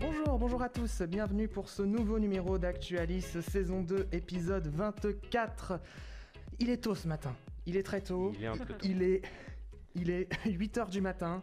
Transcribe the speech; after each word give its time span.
Bonjour, 0.00 0.38
bonjour 0.38 0.62
à 0.62 0.68
tous, 0.68 1.02
bienvenue 1.02 1.48
pour 1.48 1.68
ce 1.68 1.82
nouveau 1.82 2.18
numéro 2.18 2.58
d'Actualis 2.58 3.22
saison 3.22 3.80
2 3.82 4.08
épisode 4.12 4.66
24. 4.68 5.80
Il 6.58 6.70
est 6.70 6.78
tôt 6.84 6.94
ce 6.94 7.08
matin, 7.08 7.34
il 7.66 7.76
est 7.76 7.82
très 7.82 8.00
tôt, 8.00 8.32
Il 8.36 8.44
est 8.44 8.48
un 8.48 8.56
peu 8.56 8.66
tôt. 8.66 8.74
il 8.82 9.02
est, 9.02 9.22
il 9.94 10.10
est 10.10 10.30
8h 10.46 10.90
du 10.90 11.00
matin, 11.00 11.42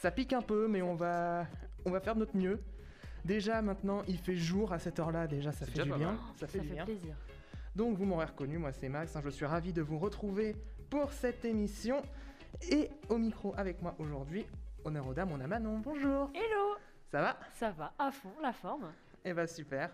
ça 0.00 0.10
pique 0.10 0.32
un 0.32 0.42
peu 0.42 0.66
mais 0.68 0.82
on 0.82 0.94
va, 0.94 1.46
on 1.84 1.90
va 1.90 2.00
faire 2.00 2.14
de 2.14 2.20
notre 2.20 2.36
mieux. 2.36 2.60
Déjà 3.24 3.62
maintenant 3.62 4.02
il 4.08 4.18
fait 4.18 4.36
jour 4.36 4.72
à 4.72 4.78
cette 4.78 4.98
heure-là, 4.98 5.26
déjà 5.26 5.52
ça 5.52 5.66
fait 5.66 5.72
déjà 5.72 5.84
du 5.84 5.92
bien, 5.92 6.16
ça 6.36 6.46
fait 6.46 6.58
Ça 6.58 6.62
du 6.62 6.68
fait 6.68 6.74
bien. 6.74 6.84
plaisir. 6.84 7.14
Donc 7.76 7.96
vous 7.96 8.04
m'aurez 8.04 8.24
reconnu, 8.26 8.58
moi 8.58 8.72
c'est 8.72 8.88
Max, 8.88 9.14
hein, 9.16 9.20
je 9.24 9.30
suis 9.30 9.46
ravi 9.46 9.72
de 9.72 9.82
vous 9.82 9.98
retrouver 9.98 10.56
pour 10.88 11.12
cette 11.12 11.44
émission. 11.44 12.02
Et 12.70 12.90
au 13.08 13.16
micro 13.18 13.54
avec 13.56 13.80
moi 13.80 13.94
aujourd'hui, 13.98 14.44
honneur 14.84 15.06
aux 15.06 15.14
dames, 15.14 15.30
on 15.32 15.40
a 15.40 15.46
Manon, 15.46 15.78
bonjour 15.78 16.30
Hello 16.34 16.76
Ça 17.12 17.20
va? 17.20 17.36
Ça 17.54 17.70
va 17.70 17.92
à 17.98 18.10
fond, 18.10 18.32
la 18.42 18.52
forme 18.52 18.90
Eh 19.24 19.32
bah 19.32 19.46
super. 19.46 19.90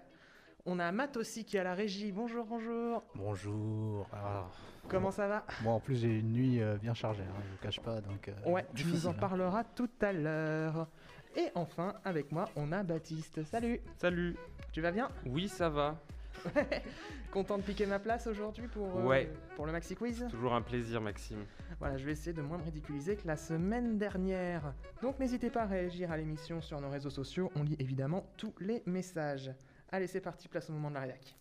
On 0.68 0.78
a 0.80 0.90
Matt 0.90 1.16
aussi 1.16 1.44
qui 1.44 1.56
est 1.56 1.60
à 1.60 1.64
la 1.64 1.74
régie. 1.74 2.10
Bonjour, 2.10 2.44
bonjour. 2.44 3.04
Bonjour. 3.14 4.08
Alors, 4.12 4.50
Comment 4.88 5.10
ça 5.12 5.28
va? 5.28 5.44
Moi 5.62 5.74
en 5.74 5.80
plus 5.80 5.96
j'ai 5.96 6.18
une 6.18 6.32
nuit 6.32 6.60
euh, 6.62 6.76
bien 6.78 6.94
chargée, 6.94 7.22
hein, 7.22 7.40
je 7.44 7.50
vous 7.52 7.58
cache 7.62 7.80
pas, 7.80 8.00
donc. 8.00 8.28
euh, 8.28 8.50
Ouais, 8.50 8.64
tu 8.74 8.86
nous 8.86 9.06
en 9.06 9.10
hein. 9.10 9.14
parleras 9.20 9.64
tout 9.64 9.90
à 10.00 10.12
l'heure. 10.12 10.88
Et 11.36 11.48
enfin, 11.54 11.94
avec 12.04 12.32
moi, 12.32 12.48
on 12.56 12.72
a 12.72 12.82
Baptiste. 12.82 13.44
Salut, 13.44 13.80
Salut. 13.98 14.36
tu 14.72 14.80
vas 14.80 14.90
bien? 14.90 15.10
Oui, 15.26 15.48
ça 15.48 15.68
va. 15.68 16.00
Content 17.32 17.58
de 17.58 17.62
piquer 17.62 17.86
ma 17.86 17.98
place 17.98 18.26
aujourd'hui 18.26 18.68
pour, 18.68 18.98
euh, 18.98 19.02
Ouais. 19.02 19.30
pour 19.56 19.66
le 19.66 19.72
Maxi 19.72 19.94
Quiz? 19.96 20.26
Toujours 20.30 20.54
un 20.54 20.62
plaisir, 20.62 21.00
Maxime. 21.00 21.44
Voilà, 21.78 21.96
je 21.98 22.04
vais 22.06 22.12
essayer 22.12 22.32
de 22.32 22.40
moins 22.42 22.58
me 22.58 22.62
ridiculiser 22.64 23.16
que 23.16 23.26
la 23.26 23.36
semaine 23.36 23.98
dernière. 23.98 24.72
Donc 25.02 25.18
n'hésitez 25.18 25.50
pas 25.50 25.62
à 25.62 25.66
réagir 25.66 26.10
à 26.10 26.16
l'émission 26.16 26.60
sur 26.62 26.80
nos 26.80 26.88
réseaux 26.90 27.10
sociaux, 27.10 27.50
on 27.54 27.62
lit 27.62 27.76
évidemment 27.78 28.26
tous 28.36 28.54
les 28.60 28.82
messages. 28.86 29.50
Allez, 29.90 30.06
c'est 30.06 30.20
parti, 30.20 30.48
place 30.48 30.68
au 30.70 30.72
moment 30.72 30.88
de 30.88 30.94
la 30.94 31.00
rédac. 31.00 31.36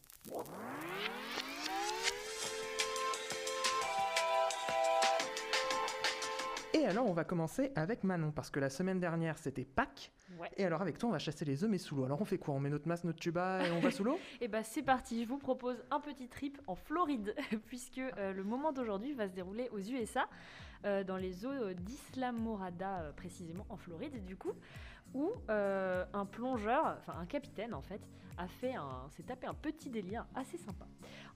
Et 6.76 6.86
alors, 6.86 7.08
on 7.08 7.14
va 7.14 7.24
commencer 7.24 7.72
avec 7.78 8.04
Manon, 8.04 8.32
parce 8.32 8.50
que 8.50 8.60
la 8.60 8.70
semaine 8.70 9.00
dernière, 9.00 9.38
c'était 9.38 9.64
Pâques. 9.64 10.12
Ouais. 10.38 10.50
Et 10.58 10.66
alors, 10.66 10.82
avec 10.82 10.98
toi, 10.98 11.08
on 11.08 11.12
va 11.14 11.20
chasser 11.20 11.46
les 11.46 11.64
œufs, 11.64 11.70
mais 11.70 11.78
sous 11.78 11.96
l'eau. 11.96 12.04
Alors, 12.04 12.20
on 12.20 12.26
fait 12.26 12.38
quoi? 12.38 12.54
On 12.54 12.60
met 12.60 12.70
notre 12.70 12.86
masque, 12.86 13.06
notre 13.06 13.20
tuba 13.20 13.66
et 13.66 13.72
on 13.72 13.80
va 13.80 13.92
sous 13.92 14.04
l'eau? 14.04 14.20
Et 14.42 14.50
bah 14.50 14.62
c'est 14.62 14.84
parti, 14.84 15.24
je 15.24 15.30
vous 15.30 15.38
propose 15.38 15.78
un 15.90 16.02
petit 16.02 16.28
trip 16.28 16.62
en 16.68 16.76
Floride, 16.76 17.34
puisque 17.68 18.00
euh, 18.00 18.34
le 18.34 18.44
moment 18.44 18.74
d'aujourd'hui 18.74 19.14
va 19.14 19.30
se 19.30 19.34
dérouler 19.34 19.70
aux 19.72 19.80
USA, 19.80 20.28
euh, 20.84 21.06
dans 21.06 21.16
les 21.16 21.46
eaux 21.46 21.74
d'Islamorada 21.74 23.00
euh, 23.00 23.12
précisément 23.14 23.66
en 23.70 23.78
Floride 23.78 24.26
du 24.26 24.36
coup, 24.36 24.52
où 25.16 25.32
euh, 25.50 26.06
un 26.14 26.26
plongeur, 26.26 26.98
enfin 27.00 27.16
un 27.20 27.26
capitaine 27.26 27.74
en 27.74 27.82
fait, 27.82 28.02
a 28.38 28.48
fait 28.48 28.76
un, 28.76 29.08
s'est 29.12 29.24
tapé 29.24 29.48
un 29.48 29.54
petit 29.54 29.90
délire 29.90 30.26
assez 30.36 30.58
sympa. 30.58 30.86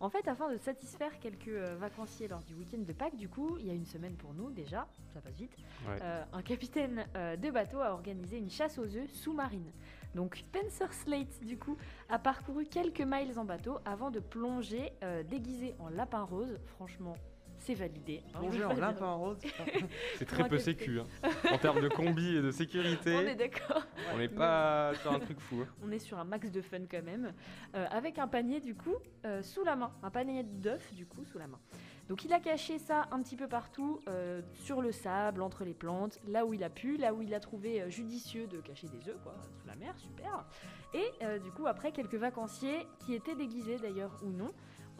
En 0.01 0.09
fait, 0.09 0.27
afin 0.27 0.51
de 0.51 0.57
satisfaire 0.57 1.17
quelques 1.19 1.47
euh, 1.47 1.77
vacanciers 1.79 2.27
lors 2.27 2.43
du 2.43 2.53
week-end 2.55 2.79
de 2.85 2.91
Pâques, 2.91 3.15
du 3.15 3.29
coup, 3.29 3.57
il 3.57 3.67
y 3.67 3.69
a 3.71 3.73
une 3.73 3.85
semaine 3.85 4.15
pour 4.15 4.33
nous 4.33 4.51
déjà, 4.51 4.85
ça 5.13 5.21
passe 5.21 5.35
vite, 5.37 5.55
Ouais. 5.87 5.97
euh, 6.01 6.23
un 6.33 6.41
capitaine 6.41 7.05
de 7.15 7.49
bateau 7.51 7.79
a 7.79 7.93
organisé 7.93 8.37
une 8.37 8.49
chasse 8.49 8.77
aux 8.77 8.95
œufs 8.97 9.09
sous-marine. 9.13 9.71
Donc 10.13 10.35
Spencer 10.35 10.91
Slate, 10.91 11.39
du 11.45 11.57
coup, 11.57 11.77
a 12.09 12.19
parcouru 12.19 12.65
quelques 12.65 13.01
miles 13.01 13.39
en 13.39 13.45
bateau 13.45 13.79
avant 13.85 14.11
de 14.11 14.19
plonger 14.19 14.91
déguisé 15.29 15.75
en 15.79 15.87
lapin 15.89 16.23
rose. 16.23 16.57
Franchement, 16.65 17.15
c'est 17.59 17.73
validé. 17.75 18.21
hein, 19.03 19.05
en 19.05 19.19
rose. 19.19 19.37
C'est 20.17 20.25
très 20.25 20.47
peu 20.47 20.57
sécu. 20.57 20.99
hein. 20.99 21.29
En 21.51 21.57
termes 21.57 21.81
de 21.81 21.89
combi 21.89 22.35
et 22.35 22.41
de 22.41 22.41
dire. 22.41 22.45
On 22.45 22.47
est 22.49 22.51
sécurité, 22.51 23.35
d'accord. 23.35 23.83
on 24.13 24.17
n'est 24.17 24.27
pas 24.29 24.93
sur 25.01 25.11
un 25.11 25.19
truc 25.19 25.39
fou. 25.39 25.61
hein. 25.63 25.67
On 25.83 25.91
est 25.91 25.99
sur 25.99 26.17
un 26.17 26.23
max 26.23 26.51
de 26.51 26.61
fun 26.61 26.79
quand 26.89 27.03
même, 27.03 27.33
euh, 27.75 27.85
avec 27.91 28.17
un 28.19 28.27
panier 28.27 28.59
du 28.59 28.75
coup 28.75 28.95
euh, 29.25 29.41
sous 29.43 29.63
la 29.63 29.75
main, 29.75 29.91
un 30.03 30.09
panier 30.09 30.43
d'œufs 30.43 30.93
du 30.93 31.05
coup 31.05 31.23
sous 31.25 31.37
la 31.37 31.47
main. 31.47 31.59
Donc 32.07 32.25
il 32.25 32.33
a 32.33 32.39
caché 32.39 32.79
ça 32.79 33.07
un 33.11 33.21
petit 33.21 33.35
peu 33.35 33.47
partout, 33.47 33.99
euh, 34.09 34.41
sur 34.55 34.81
le 34.81 34.91
sable, 34.91 35.43
entre 35.43 35.63
les 35.63 35.75
plantes, 35.75 36.17
là 36.27 36.43
où 36.45 36.53
il 36.55 36.63
a 36.63 36.69
pu, 36.69 36.97
là 36.97 37.13
où 37.13 37.21
il 37.21 37.33
a 37.35 37.39
trouvé 37.39 37.89
judicieux 37.91 38.47
de 38.47 38.59
cacher 38.61 38.87
des 38.87 39.09
œufs 39.09 39.17
quoi, 39.21 39.35
sous 39.61 39.67
la 39.67 39.75
mer, 39.75 39.93
super. 39.97 40.43
Et 40.95 41.05
euh, 41.21 41.37
du 41.37 41.51
coup 41.51 41.67
après 41.67 41.91
quelques 41.91 42.15
vacanciers 42.15 42.87
qui 43.05 43.13
étaient 43.13 43.35
déguisés 43.35 43.77
d'ailleurs 43.77 44.17
ou 44.23 44.29
non, 44.31 44.47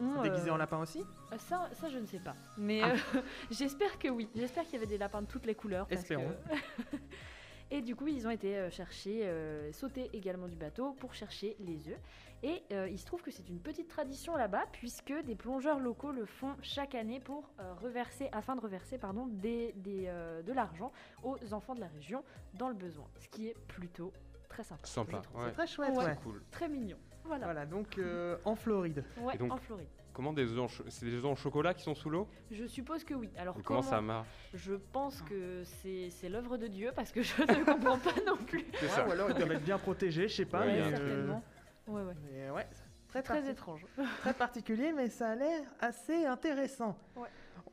ont, 0.00 0.22
Déguisé 0.22 0.50
euh, 0.50 0.54
en 0.54 0.56
lapin 0.56 0.78
aussi? 0.80 1.00
euh, 1.32 1.38
Ça, 1.38 1.68
ça 1.72 1.88
je 1.88 1.98
ne 1.98 2.06
sais 2.06 2.18
pas, 2.20 2.34
mais 2.56 2.80
Ah. 2.82 2.92
euh, 3.14 3.20
j'espère 3.50 3.98
que 3.98 4.08
oui. 4.08 4.28
J'espère 4.34 4.64
qu'il 4.64 4.74
y 4.74 4.76
avait 4.76 4.86
des 4.86 4.98
lapins 4.98 5.22
de 5.22 5.26
toutes 5.26 5.46
les 5.46 5.54
couleurs. 5.54 5.86
parce 5.86 6.00
que- 6.02 6.14
Espérons. 6.14 6.34
Et 7.72 7.82
du 7.82 7.94
coup, 7.94 8.08
ils 8.08 8.26
ont 8.26 8.30
été 8.30 8.68
chercher, 8.72 9.20
euh, 9.28 9.72
sauter 9.72 10.10
également 10.12 10.48
du 10.48 10.56
bateau 10.56 10.92
pour 10.94 11.14
chercher 11.14 11.54
les 11.60 11.88
œufs. 11.88 12.00
Et 12.42 12.64
euh, 12.72 12.88
il 12.88 12.98
se 12.98 13.06
trouve 13.06 13.22
que 13.22 13.30
c'est 13.30 13.48
une 13.48 13.60
petite 13.60 13.86
tradition 13.86 14.34
là-bas, 14.34 14.64
puisque 14.72 15.12
des 15.24 15.36
plongeurs 15.36 15.78
locaux 15.78 16.10
le 16.10 16.24
font 16.24 16.56
chaque 16.62 16.96
année 16.96 17.20
pour 17.20 17.48
euh, 17.60 17.72
reverser, 17.74 18.28
afin 18.32 18.56
de 18.56 18.60
reverser 18.60 18.98
pardon, 18.98 19.26
des, 19.28 19.72
des, 19.76 20.06
euh, 20.08 20.42
de 20.42 20.52
l'argent 20.52 20.90
aux 21.22 21.36
enfants 21.54 21.76
de 21.76 21.80
la 21.80 21.86
région 21.86 22.24
dans 22.54 22.68
le 22.68 22.74
besoin. 22.74 23.06
Ce 23.20 23.28
qui 23.28 23.46
est 23.46 23.56
plutôt 23.68 24.12
très 24.48 24.64
sympa. 24.64 24.84
Sympa, 24.84 25.18
ouais. 25.34 25.44
C'est 25.46 25.52
très 25.52 25.66
chouette, 25.68 25.96
ouais. 25.96 26.16
Cool. 26.24 26.42
Très 26.50 26.68
mignon. 26.68 26.96
Voilà. 27.24 27.44
Voilà, 27.46 27.66
donc 27.66 27.98
euh, 27.98 28.36
en 28.44 28.54
Floride. 28.56 29.04
Ouais, 29.20 29.34
Et 29.34 29.38
donc- 29.38 29.52
en 29.52 29.56
Floride. 29.58 29.86
Comment 30.12 30.32
des 30.32 30.52
œufs 30.58 30.82
C'est 30.88 31.06
des 31.06 31.14
œufs 31.14 31.24
en 31.24 31.36
chocolat 31.36 31.72
qui 31.72 31.84
sont 31.84 31.94
sous 31.94 32.10
l'eau? 32.10 32.26
Je 32.50 32.66
suppose 32.66 33.04
que 33.04 33.14
oui. 33.14 33.30
Alors 33.38 33.56
Et 33.58 33.62
Comment 33.62 33.80
ça 33.80 34.00
marche? 34.00 34.26
Je 34.54 34.74
pense 34.74 35.22
que 35.22 35.62
c'est 35.64 36.28
l'œuvre 36.28 36.56
de 36.56 36.66
Dieu 36.66 36.90
parce 36.94 37.12
que 37.12 37.22
je 37.22 37.40
ne 37.42 37.64
comprends 37.64 37.96
pas 37.98 38.12
non 38.26 38.36
plus. 38.36 38.64
C'est 38.74 38.86
Ouais, 38.86 38.88
ça. 38.90 39.06
ou 39.08 39.12
alors 39.12 39.30
ils 39.30 39.36
doivent 39.36 39.52
être 39.52 39.64
bien 39.64 39.78
protégés, 39.78 40.26
je 40.28 40.34
sais 40.34 40.44
pas. 40.44 40.60
Ouais, 40.62 40.66
mais, 40.66 40.80
euh, 40.80 40.90
certainement. 40.90 41.42
Ouais, 41.86 42.02
ouais. 42.02 42.14
mais 42.24 42.50
ouais, 42.50 42.66
très, 43.08 43.22
Très 43.22 43.48
étrange. 43.50 43.86
très 44.20 44.34
particulier, 44.34 44.92
mais 44.92 45.08
ça 45.08 45.30
a 45.30 45.34
l'air 45.36 45.62
assez 45.78 46.26
intéressant. 46.26 46.98
Ouais. 47.16 47.28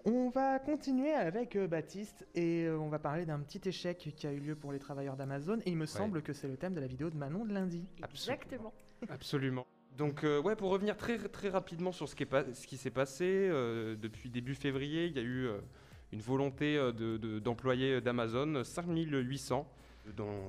On 0.06 0.30
va 0.30 0.60
continuer 0.60 1.12
avec 1.14 1.56
euh, 1.56 1.68
Baptiste 1.68 2.26
et 2.36 2.66
euh, 2.66 2.78
on 2.80 2.88
va 2.88 3.00
parler 3.00 3.26
d'un 3.26 3.40
petit 3.40 3.68
échec 3.68 4.14
qui 4.16 4.28
a 4.28 4.32
eu 4.32 4.40
lieu 4.40 4.56
pour 4.56 4.72
les 4.72 4.80
travailleurs 4.80 5.18
d'Amazon. 5.18 5.58
Et 5.66 5.72
il 5.72 5.76
me 5.78 5.88
semble 5.88 6.22
que 6.22 6.32
c'est 6.34 6.48
le 6.48 6.56
thème 6.56 6.76
de 6.76 6.80
la 6.82 6.88
vidéo 6.88 7.10
de 7.10 7.18
Manon 7.18 7.46
de 7.46 7.54
lundi. 7.54 7.84
Exactement. 8.08 8.72
Absolument. 9.10 9.66
Donc 9.98 10.24
euh, 10.24 10.40
ouais, 10.42 10.56
pour 10.56 10.70
revenir 10.70 10.96
très 10.96 11.18
très 11.18 11.50
rapidement 11.50 11.92
sur 11.92 12.08
ce 12.08 12.16
qui, 12.16 12.78
s'est 12.78 12.92
passé 12.92 13.26
euh, 13.26 13.96
depuis 13.96 14.30
début 14.30 14.54
février, 14.54 15.06
il 15.08 15.16
y 15.16 15.20
a 15.20 15.24
eu 15.24 15.48
euh, 15.48 15.58
une 16.12 16.22
volonté 16.22 16.78
euh, 16.78 16.92
de- 16.92 17.40
d'employés 17.40 18.00
d'Amazon, 18.00 18.64
5800 18.64 19.68
dans 20.16 20.40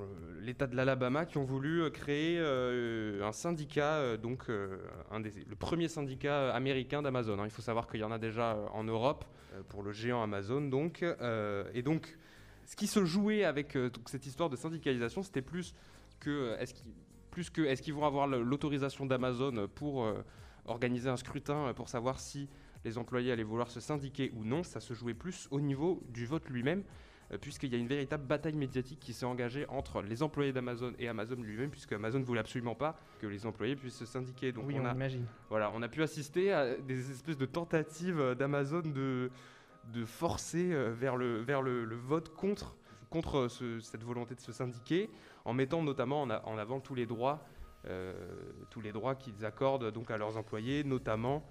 l'État 0.40 0.68
de 0.68 0.76
l'Alabama, 0.76 1.24
qui 1.26 1.36
ont 1.36 1.44
voulu 1.44 1.90
créer 1.90 2.38
un 2.38 3.32
syndicat, 3.32 4.16
donc 4.16 4.46
le 4.46 5.56
premier 5.58 5.88
syndicat 5.88 6.54
américain 6.54 7.02
d'Amazon. 7.02 7.40
hein. 7.40 7.44
Il 7.44 7.50
faut 7.50 7.60
savoir 7.62 7.88
qu'il 7.88 7.98
y 7.98 8.04
en 8.04 8.12
a 8.12 8.18
déjà 8.20 8.56
en 8.72 8.84
Europe 8.84 9.24
pour 9.68 9.82
le 9.82 9.90
géant 9.90 10.22
Amazon, 10.22 10.60
donc 10.60 11.04
et 11.74 11.82
donc 11.82 12.16
ce 12.66 12.76
qui 12.76 12.86
se 12.86 13.04
jouait 13.04 13.42
avec 13.42 13.76
cette 14.06 14.26
histoire 14.26 14.48
de 14.48 14.54
syndicalisation, 14.54 15.24
c'était 15.24 15.42
plus 15.42 15.74
que 16.20 16.54
est-ce 16.60 16.74
qu'ils 16.74 16.92
plus 17.38 17.50
que 17.50 17.62
est-ce 17.62 17.82
qu'ils 17.82 17.94
vont 17.94 18.04
avoir 18.04 18.26
l'autorisation 18.26 19.06
d'Amazon 19.06 19.68
pour 19.76 20.02
euh, 20.02 20.24
organiser 20.64 21.08
un 21.08 21.16
scrutin 21.16 21.68
euh, 21.68 21.72
pour 21.72 21.88
savoir 21.88 22.18
si 22.18 22.48
les 22.84 22.98
employés 22.98 23.30
allaient 23.30 23.44
vouloir 23.44 23.70
se 23.70 23.78
syndiquer 23.78 24.32
ou 24.34 24.42
non, 24.44 24.64
ça 24.64 24.80
se 24.80 24.92
jouait 24.92 25.14
plus 25.14 25.46
au 25.52 25.60
niveau 25.60 26.02
du 26.08 26.26
vote 26.26 26.48
lui-même, 26.48 26.82
euh, 27.30 27.38
puisqu'il 27.38 27.70
y 27.72 27.76
a 27.76 27.78
une 27.78 27.86
véritable 27.86 28.26
bataille 28.26 28.56
médiatique 28.56 28.98
qui 28.98 29.12
s'est 29.12 29.24
engagée 29.24 29.66
entre 29.68 30.02
les 30.02 30.24
employés 30.24 30.52
d'Amazon 30.52 30.94
et 30.98 31.06
Amazon 31.06 31.36
lui-même, 31.40 31.70
puisque 31.70 31.92
Amazon 31.92 32.20
voulait 32.22 32.40
absolument 32.40 32.74
pas 32.74 32.98
que 33.20 33.28
les 33.28 33.46
employés 33.46 33.76
puissent 33.76 33.94
se 33.98 34.04
syndiquer. 34.04 34.50
Donc 34.50 34.64
oui, 34.66 34.74
on 34.76 34.82
on, 34.82 34.86
a, 34.86 34.94
imagine. 34.94 35.24
voilà, 35.48 35.70
on 35.76 35.82
a 35.82 35.88
pu 35.88 36.02
assister 36.02 36.52
à 36.52 36.74
des 36.74 37.12
espèces 37.12 37.38
de 37.38 37.46
tentatives 37.46 38.18
euh, 38.18 38.34
d'Amazon 38.34 38.80
de, 38.80 39.30
de 39.92 40.04
forcer 40.04 40.74
vers 40.90 41.16
le, 41.16 41.38
vers 41.42 41.62
le, 41.62 41.84
le 41.84 41.94
vote 41.96 42.34
contre, 42.34 42.74
contre 43.10 43.46
ce- 43.46 43.78
cette 43.78 44.02
volonté 44.02 44.34
de 44.34 44.40
se 44.40 44.50
syndiquer, 44.50 45.08
en 45.48 45.54
mettant 45.54 45.82
notamment 45.82 46.20
en, 46.22 46.30
a- 46.30 46.42
en 46.44 46.58
avant 46.58 46.78
tous 46.78 46.94
les 46.94 47.06
droits, 47.06 47.42
euh, 47.86 48.12
tous 48.70 48.82
les 48.82 48.92
droits 48.92 49.14
qu'ils 49.14 49.46
accordent 49.46 49.90
donc 49.90 50.10
à 50.10 50.18
leurs 50.18 50.36
employés, 50.36 50.84
notamment 50.84 51.42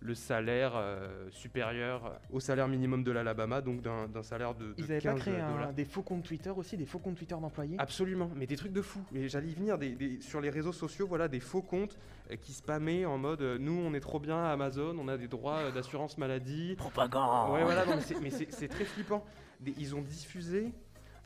le 0.00 0.14
salaire 0.14 0.72
euh, 0.76 1.28
supérieur 1.30 2.20
au 2.30 2.38
salaire 2.40 2.68
minimum 2.68 3.02
de 3.02 3.10
l'Alabama, 3.10 3.62
donc 3.62 3.80
d'un 3.80 4.22
salaire 4.22 4.54
de, 4.54 4.66
de 4.66 4.74
Ils 4.76 4.84
avaient 4.84 5.00
15 5.00 5.14
pas 5.14 5.20
créé 5.20 5.40
un- 5.40 5.72
des 5.72 5.86
faux 5.86 6.02
comptes 6.02 6.22
Twitter 6.24 6.50
aussi, 6.50 6.76
des 6.76 6.84
faux 6.86 6.98
comptes 7.00 7.16
Twitter 7.16 7.34
d'employés? 7.40 7.74
Absolument, 7.78 8.30
mais 8.36 8.46
des 8.46 8.54
trucs 8.56 8.72
de 8.72 8.82
fou. 8.82 9.00
Et 9.14 9.28
j'allais 9.28 9.48
y 9.48 9.54
venir 9.54 9.76
des, 9.78 9.94
des- 9.96 10.20
sur 10.20 10.40
les 10.42 10.50
réseaux 10.50 10.72
sociaux, 10.74 11.06
voilà, 11.08 11.26
des 11.26 11.40
faux 11.40 11.62
comptes 11.62 11.98
euh, 12.30 12.36
qui 12.36 12.52
spammaient 12.52 13.06
en 13.06 13.16
mode 13.18 13.40
euh, 13.40 13.56
nous 13.58 13.72
on 13.72 13.92
est 13.94 14.00
trop 14.00 14.20
bien 14.20 14.36
à 14.38 14.50
Amazon, 14.50 14.94
on 15.00 15.08
a 15.08 15.16
des 15.16 15.26
droits 15.26 15.56
euh, 15.56 15.70
d'assurance 15.72 16.16
maladie. 16.18 16.74
Propagande 16.76 17.50
Ouais, 17.54 17.64
voilà, 17.64 17.86
non, 17.86 17.96
mais 18.22 18.30
c'est- 18.30 18.68
très 18.68 18.84
flippant. 18.84 19.24
Des- 19.58 19.74
ils 19.78 19.96
ont 19.96 20.02
diffusé 20.02 20.70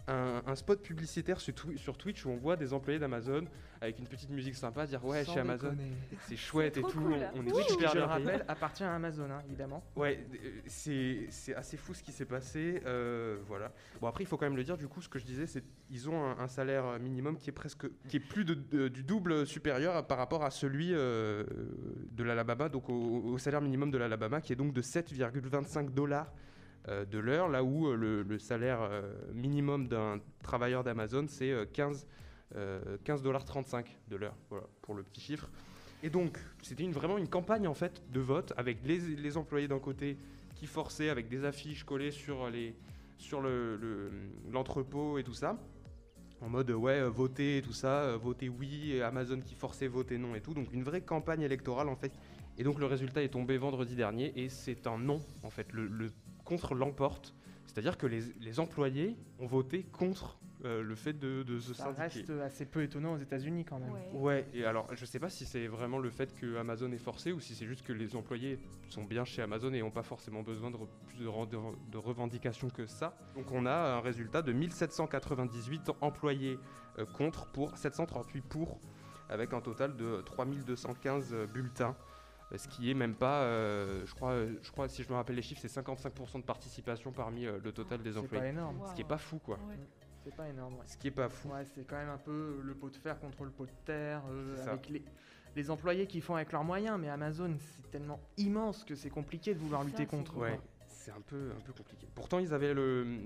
un, 0.08 0.42
un 0.46 0.54
spot 0.56 0.82
publicitaire 0.82 1.40
sur, 1.40 1.52
Twi- 1.54 1.76
sur 1.76 1.96
Twitch 1.96 2.24
où 2.26 2.30
on 2.30 2.36
voit 2.36 2.56
des 2.56 2.72
employés 2.72 2.98
d'Amazon 2.98 3.44
avec 3.80 3.98
une 3.98 4.06
petite 4.06 4.30
musique 4.30 4.54
sympa 4.54 4.86
dire 4.86 5.04
ouais 5.04 5.24
Sans 5.24 5.34
chez 5.34 5.40
Amazon 5.40 5.76
c'est 6.28 6.36
chouette 6.36 6.76
et 6.76 6.82
tout, 6.82 7.00
cool. 7.00 7.14
on, 7.34 7.40
on 7.40 7.46
est 7.46 7.62
super 7.68 7.90
Je 7.92 7.98
le 7.98 8.04
bien 8.06 8.14
payés. 8.16 8.26
rappelle, 8.26 8.44
appartient 8.48 8.84
à 8.84 8.94
Amazon, 8.94 9.28
hein, 9.30 9.42
évidemment. 9.46 9.82
Ouais, 9.96 10.24
euh, 10.34 10.48
c'est 10.66 11.26
c'est 11.30 11.54
assez 11.54 11.76
fou 11.76 11.92
ce 11.94 12.02
qui 12.02 12.12
s'est 12.12 12.24
passé. 12.24 12.80
euh, 12.86 13.38
voilà. 13.48 13.72
Bon 14.00 14.06
après 14.06 14.22
il 14.24 14.26
faut 14.26 14.36
quand 14.36 14.46
même 14.46 14.56
le 14.56 14.62
dire. 14.64 14.76
Du 14.76 14.86
coup, 14.88 15.02
ce 15.02 15.08
que 15.08 15.18
je 15.18 15.24
disais, 15.24 15.46
c'est 15.46 15.64
ils 15.90 16.08
ont 16.08 16.24
un, 16.24 16.38
un 16.38 16.48
salaire 16.48 16.98
minimum 17.00 17.36
qui 17.36 17.50
est 17.50 17.52
presque, 17.52 17.86
qui 18.08 18.16
est 18.18 18.20
plus 18.20 18.44
de, 18.44 18.54
de- 18.54 18.88
du 18.88 19.02
double 19.02 19.46
supérieur 19.46 20.06
par 20.06 20.18
rapport 20.18 20.44
à 20.44 20.50
celui 20.50 20.90
euh, 20.92 21.44
de 22.12 22.22
l'Alabama, 22.22 22.68
donc 22.68 22.88
au, 22.88 22.94
au 22.94 23.38
salaire 23.38 23.60
minimum 23.60 23.90
de 23.90 23.98
l'Alabama, 23.98 24.40
qui 24.40 24.52
est 24.52 24.56
donc 24.56 24.72
de 24.72 24.82
7,25 24.82 25.90
dollars 25.92 26.32
de 26.88 27.18
l'heure, 27.18 27.48
là 27.48 27.62
où 27.62 27.86
euh, 27.88 28.24
le, 28.24 28.38
salaire 28.38 28.80
euh, 28.82 29.02
minimum 29.32 29.86
d'un 29.88 30.20
travailleur 30.42 30.82
d'Amazon 30.82 31.26
c'est 31.28 31.50
euh, 31.52 31.64
15 31.72 32.06
euh, 32.56 32.96
15 33.04 33.22
dollars 33.22 33.44
35 33.44 33.86
de 34.08 34.16
l'heure. 34.16 34.34
Pour 34.82 34.94
le 34.94 35.02
petit 35.02 35.20
chiffre. 35.20 35.48
Et 36.02 36.10
donc, 36.10 36.36
c'était 36.62 36.82
une, 36.82 36.92
vraiment 36.92 37.16
une 37.16 37.28
campagne 37.28 37.66
en 37.68 37.74
fait 37.74 38.02
de 38.12 38.20
vote 38.20 38.52
avec 38.56 38.78
les, 38.84 39.36
employés 39.36 39.68
d'un 39.68 39.78
côté 39.78 40.18
qui 40.56 40.66
forçaient 40.66 41.08
avec 41.08 41.28
des 41.28 41.44
affiches 41.44 41.84
collées 41.84 42.10
sur 42.10 42.50
les 42.50 42.74
sur 43.18 43.40
le- 43.40 43.76
le- 43.76 44.10
l'entrepôt 44.50 45.16
et 45.18 45.22
tout 45.22 45.32
ça. 45.34 45.56
En 46.40 46.48
mode 46.48 46.70
euh, 46.70 46.74
ouais, 46.74 47.00
euh, 47.00 47.08
votez 47.08 47.58
et 47.58 47.62
tout 47.62 47.72
ça, 47.72 48.02
euh, 48.02 48.16
votez 48.16 48.48
oui, 48.48 49.00
Amazon 49.00 49.40
qui 49.40 49.54
forçait 49.54 49.86
voter 49.86 50.18
non 50.18 50.34
et 50.34 50.40
tout. 50.40 50.52
Donc 50.54 50.72
une 50.72 50.82
vraie 50.82 51.02
campagne 51.02 51.42
électorale 51.42 51.88
en 51.88 51.94
fait. 51.96 52.12
Et 52.58 52.64
donc 52.64 52.80
le 52.80 52.86
résultat 52.86 53.22
est 53.22 53.28
tombé 53.28 53.56
vendredi 53.56 53.94
dernier 53.94 54.32
et 54.36 54.48
c'est 54.48 54.88
un 54.88 54.98
non 54.98 55.20
en 55.44 55.50
fait. 55.50 55.72
Le 55.72 56.08
contre 56.52 56.74
l'emporte. 56.74 57.34
C'est-à-dire 57.66 57.96
que 57.96 58.06
les, 58.06 58.20
les 58.40 58.60
employés 58.60 59.16
ont 59.38 59.46
voté 59.46 59.84
contre 59.84 60.38
euh, 60.64 60.82
le 60.82 60.94
fait 60.94 61.14
de, 61.14 61.42
de 61.42 61.58
se 61.58 61.72
Ça 61.72 61.84
syndiquer. 61.84 62.02
reste 62.02 62.30
assez 62.30 62.66
peu 62.66 62.82
étonnant 62.82 63.14
aux 63.14 63.18
États-Unis 63.18 63.64
quand 63.64 63.78
même. 63.78 63.90
Ouais. 63.90 64.10
Ouais, 64.12 64.46
et 64.52 64.64
alors 64.66 64.86
je 64.94 65.04
sais 65.06 65.18
pas 65.18 65.30
si 65.30 65.46
c'est 65.46 65.66
vraiment 65.66 65.98
le 65.98 66.10
fait 66.10 66.34
que 66.38 66.56
Amazon 66.56 66.92
est 66.92 66.98
forcé 66.98 67.32
ou 67.32 67.40
si 67.40 67.54
c'est 67.54 67.64
juste 67.66 67.82
que 67.86 67.92
les 67.94 68.14
employés 68.14 68.58
sont 68.88 69.04
bien 69.04 69.24
chez 69.24 69.40
Amazon 69.42 69.72
et 69.72 69.80
n'ont 69.80 69.90
pas 69.90 70.02
forcément 70.02 70.42
besoin 70.42 70.70
de, 70.70 70.76
plus 71.08 71.18
de, 71.20 71.26
ren- 71.26 71.46
de 71.46 71.56
re- 71.56 71.74
de 71.90 71.98
revendications 71.98 72.68
que 72.68 72.84
ça. 72.86 73.16
Donc 73.34 73.50
on 73.50 73.64
a 73.64 73.74
un 73.96 74.00
résultat 74.00 74.42
de 74.42 74.52
1798 74.52 75.90
employés 76.02 76.58
euh, 76.98 77.06
contre 77.06 77.46
pour 77.46 77.76
738 77.78 78.42
pour, 78.42 78.78
avec 79.30 79.54
un 79.54 79.60
total 79.62 79.96
de 79.96 80.20
3215 80.26 81.34
bulletins. 81.52 81.96
Euh, 82.52 82.58
Ce 82.58 82.68
qui 82.68 82.90
est 82.90 82.94
même 82.94 83.14
pas, 83.14 83.42
euh, 83.42 84.04
je, 84.06 84.14
crois, 84.14 84.30
euh, 84.32 84.54
je 84.62 84.70
crois, 84.70 84.88
si 84.88 85.02
je 85.02 85.08
me 85.08 85.14
rappelle 85.14 85.36
les 85.36 85.42
chiffres, 85.42 85.60
c'est 85.66 85.80
55% 85.80 86.38
de 86.38 86.44
participation 86.44 87.12
parmi 87.12 87.46
euh, 87.46 87.58
le 87.62 87.72
total 87.72 88.02
des 88.02 88.10
C'est 88.12 88.18
pas 88.18 88.24
employés. 88.24 88.48
énorme. 88.48 88.80
Ce 88.88 88.94
qui 88.94 89.00
est 89.02 89.04
pas 89.08 89.18
fou, 89.18 89.38
quoi. 89.38 89.56
Ouais. 89.68 89.78
C'est 90.24 90.34
pas 90.36 90.48
énorme. 90.48 90.74
ouais. 90.74 90.84
Ce 90.86 90.96
qui 90.96 91.08
est 91.08 91.12
pas 91.12 91.28
fou. 91.28 91.48
Ouais, 91.48 91.64
c'est 91.74 91.84
quand 91.84 91.96
même 91.96 92.08
un 92.10 92.18
peu 92.18 92.60
le 92.62 92.74
pot 92.74 92.90
de 92.90 92.96
fer 92.96 93.18
contre 93.18 93.44
le 93.44 93.50
pot 93.50 93.66
de 93.66 93.70
terre, 93.84 94.22
euh, 94.30 94.66
avec 94.66 94.88
les, 94.88 95.02
les 95.56 95.70
employés 95.70 96.06
qui 96.06 96.20
font 96.20 96.36
avec 96.36 96.52
leurs 96.52 96.64
moyens, 96.64 96.98
mais 97.00 97.08
Amazon, 97.08 97.56
c'est 97.58 97.90
tellement 97.90 98.20
immense 98.36 98.84
que 98.84 98.94
c'est 98.94 99.10
compliqué 99.10 99.52
de 99.54 99.58
vouloir 99.58 99.82
lutter 99.82 100.06
contre. 100.06 100.36
Ouais, 100.36 100.60
c'est 100.86 101.10
un 101.10 101.20
peu, 101.20 101.50
un 101.56 101.60
peu 101.60 101.72
compliqué. 101.72 102.06
Pourtant, 102.14 102.38
ils 102.38 102.54
avaient 102.54 102.72
le, 102.72 103.18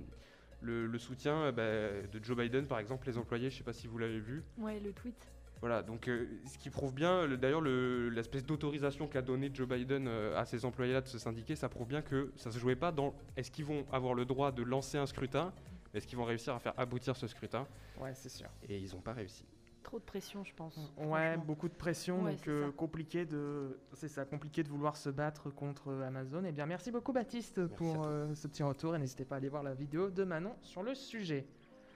le, 0.63 0.87
le 0.87 0.99
soutien 0.99 1.53
bah, 1.53 1.63
de 2.11 2.25
Joe 2.25 2.37
Biden, 2.37 2.67
par 2.67 2.79
exemple, 2.79 3.07
les 3.07 3.19
employés, 3.19 3.51
je 3.51 3.59
sais 3.59 3.65
pas 3.65 3.75
si 3.75 3.87
vous 3.87 3.99
l'avez 3.99 4.19
vu. 4.21 4.43
Ouais, 4.57 4.81
le 4.81 4.93
tweet. 4.93 5.29
Voilà, 5.61 5.83
donc 5.83 6.07
euh, 6.09 6.27
ce 6.47 6.59
qui 6.59 6.69
prouve 6.71 6.95
bien, 6.95 7.27
le- 7.27 7.37
d'ailleurs, 7.39 7.61
le- 7.63 8.09
l'espèce 8.11 8.45
d'autorisation 8.45 9.09
qu'a 9.09 9.23
donné 9.23 9.51
Joe 9.53 9.67
Biden 9.67 10.07
euh, 10.07 10.39
à 10.39 10.45
ces 10.45 10.65
employés-là 10.65 11.01
de 11.01 11.09
se 11.09 11.19
syndiquer, 11.19 11.57
ça 11.57 11.69
prouve 11.69 11.89
bien 11.89 12.03
que 12.03 12.31
ça 12.37 12.51
se 12.51 12.59
jouait 12.59 12.77
pas 12.77 12.93
dans 12.93 13.15
est-ce 13.37 13.51
qu'ils 13.51 13.65
vont 13.65 13.87
avoir 13.91 14.15
le 14.15 14.25
droit 14.27 14.53
de 14.53 14.63
lancer 14.63 14.99
un 14.99 15.07
scrutin, 15.07 15.53
est-ce 15.95 16.07
qu'ils 16.07 16.19
vont 16.19 16.25
réussir 16.25 16.55
à 16.55 16.59
faire 16.59 16.75
aboutir 16.77 17.17
ce 17.17 17.27
scrutin 17.27 17.67
Ouais, 18.01 18.13
c'est 18.15 18.29
sûr. 18.29 18.49
Et 18.69 18.79
ils 18.79 18.93
n'ont 18.95 19.01
pas 19.01 19.15
réussi. 19.15 19.45
Trop 19.83 19.99
de 20.01 20.05
pression, 20.05 20.43
je 20.45 20.53
pense. 20.53 20.93
Ouais, 20.99 21.37
beaucoup 21.39 21.69
de 21.69 21.75
pression, 21.75 22.23
Ouais, 22.25 22.33
donc 22.33 22.41
c'est 22.45 22.51
euh, 22.51 22.67
ça. 22.67 22.73
compliqué 22.77 23.25
de, 23.25 23.79
c'est 23.95 24.09
ça, 24.09 24.25
compliqué 24.25 24.63
de 24.65 24.69
vouloir 24.69 24.97
se 24.97 25.09
battre 25.11 25.49
contre 25.49 25.93
Amazon. 26.03 26.43
Eh 26.45 26.51
bien, 26.53 26.67
merci 26.67 26.91
beaucoup 26.91 27.13
Baptiste 27.13 27.59
Merci 27.59 27.75
pour 27.77 28.05
euh, 28.05 28.35
ce 28.35 28.49
petit 28.49 28.65
retour 28.65 28.95
et 28.97 28.99
n'hésitez 28.99 29.25
pas 29.25 29.37
à 29.37 29.39
aller 29.39 29.49
voir 29.49 29.63
la 29.63 29.75
vidéo 29.75 30.11
de 30.11 30.25
Manon 30.25 30.55
sur 30.61 30.83
le 30.83 30.95
sujet. 30.97 31.47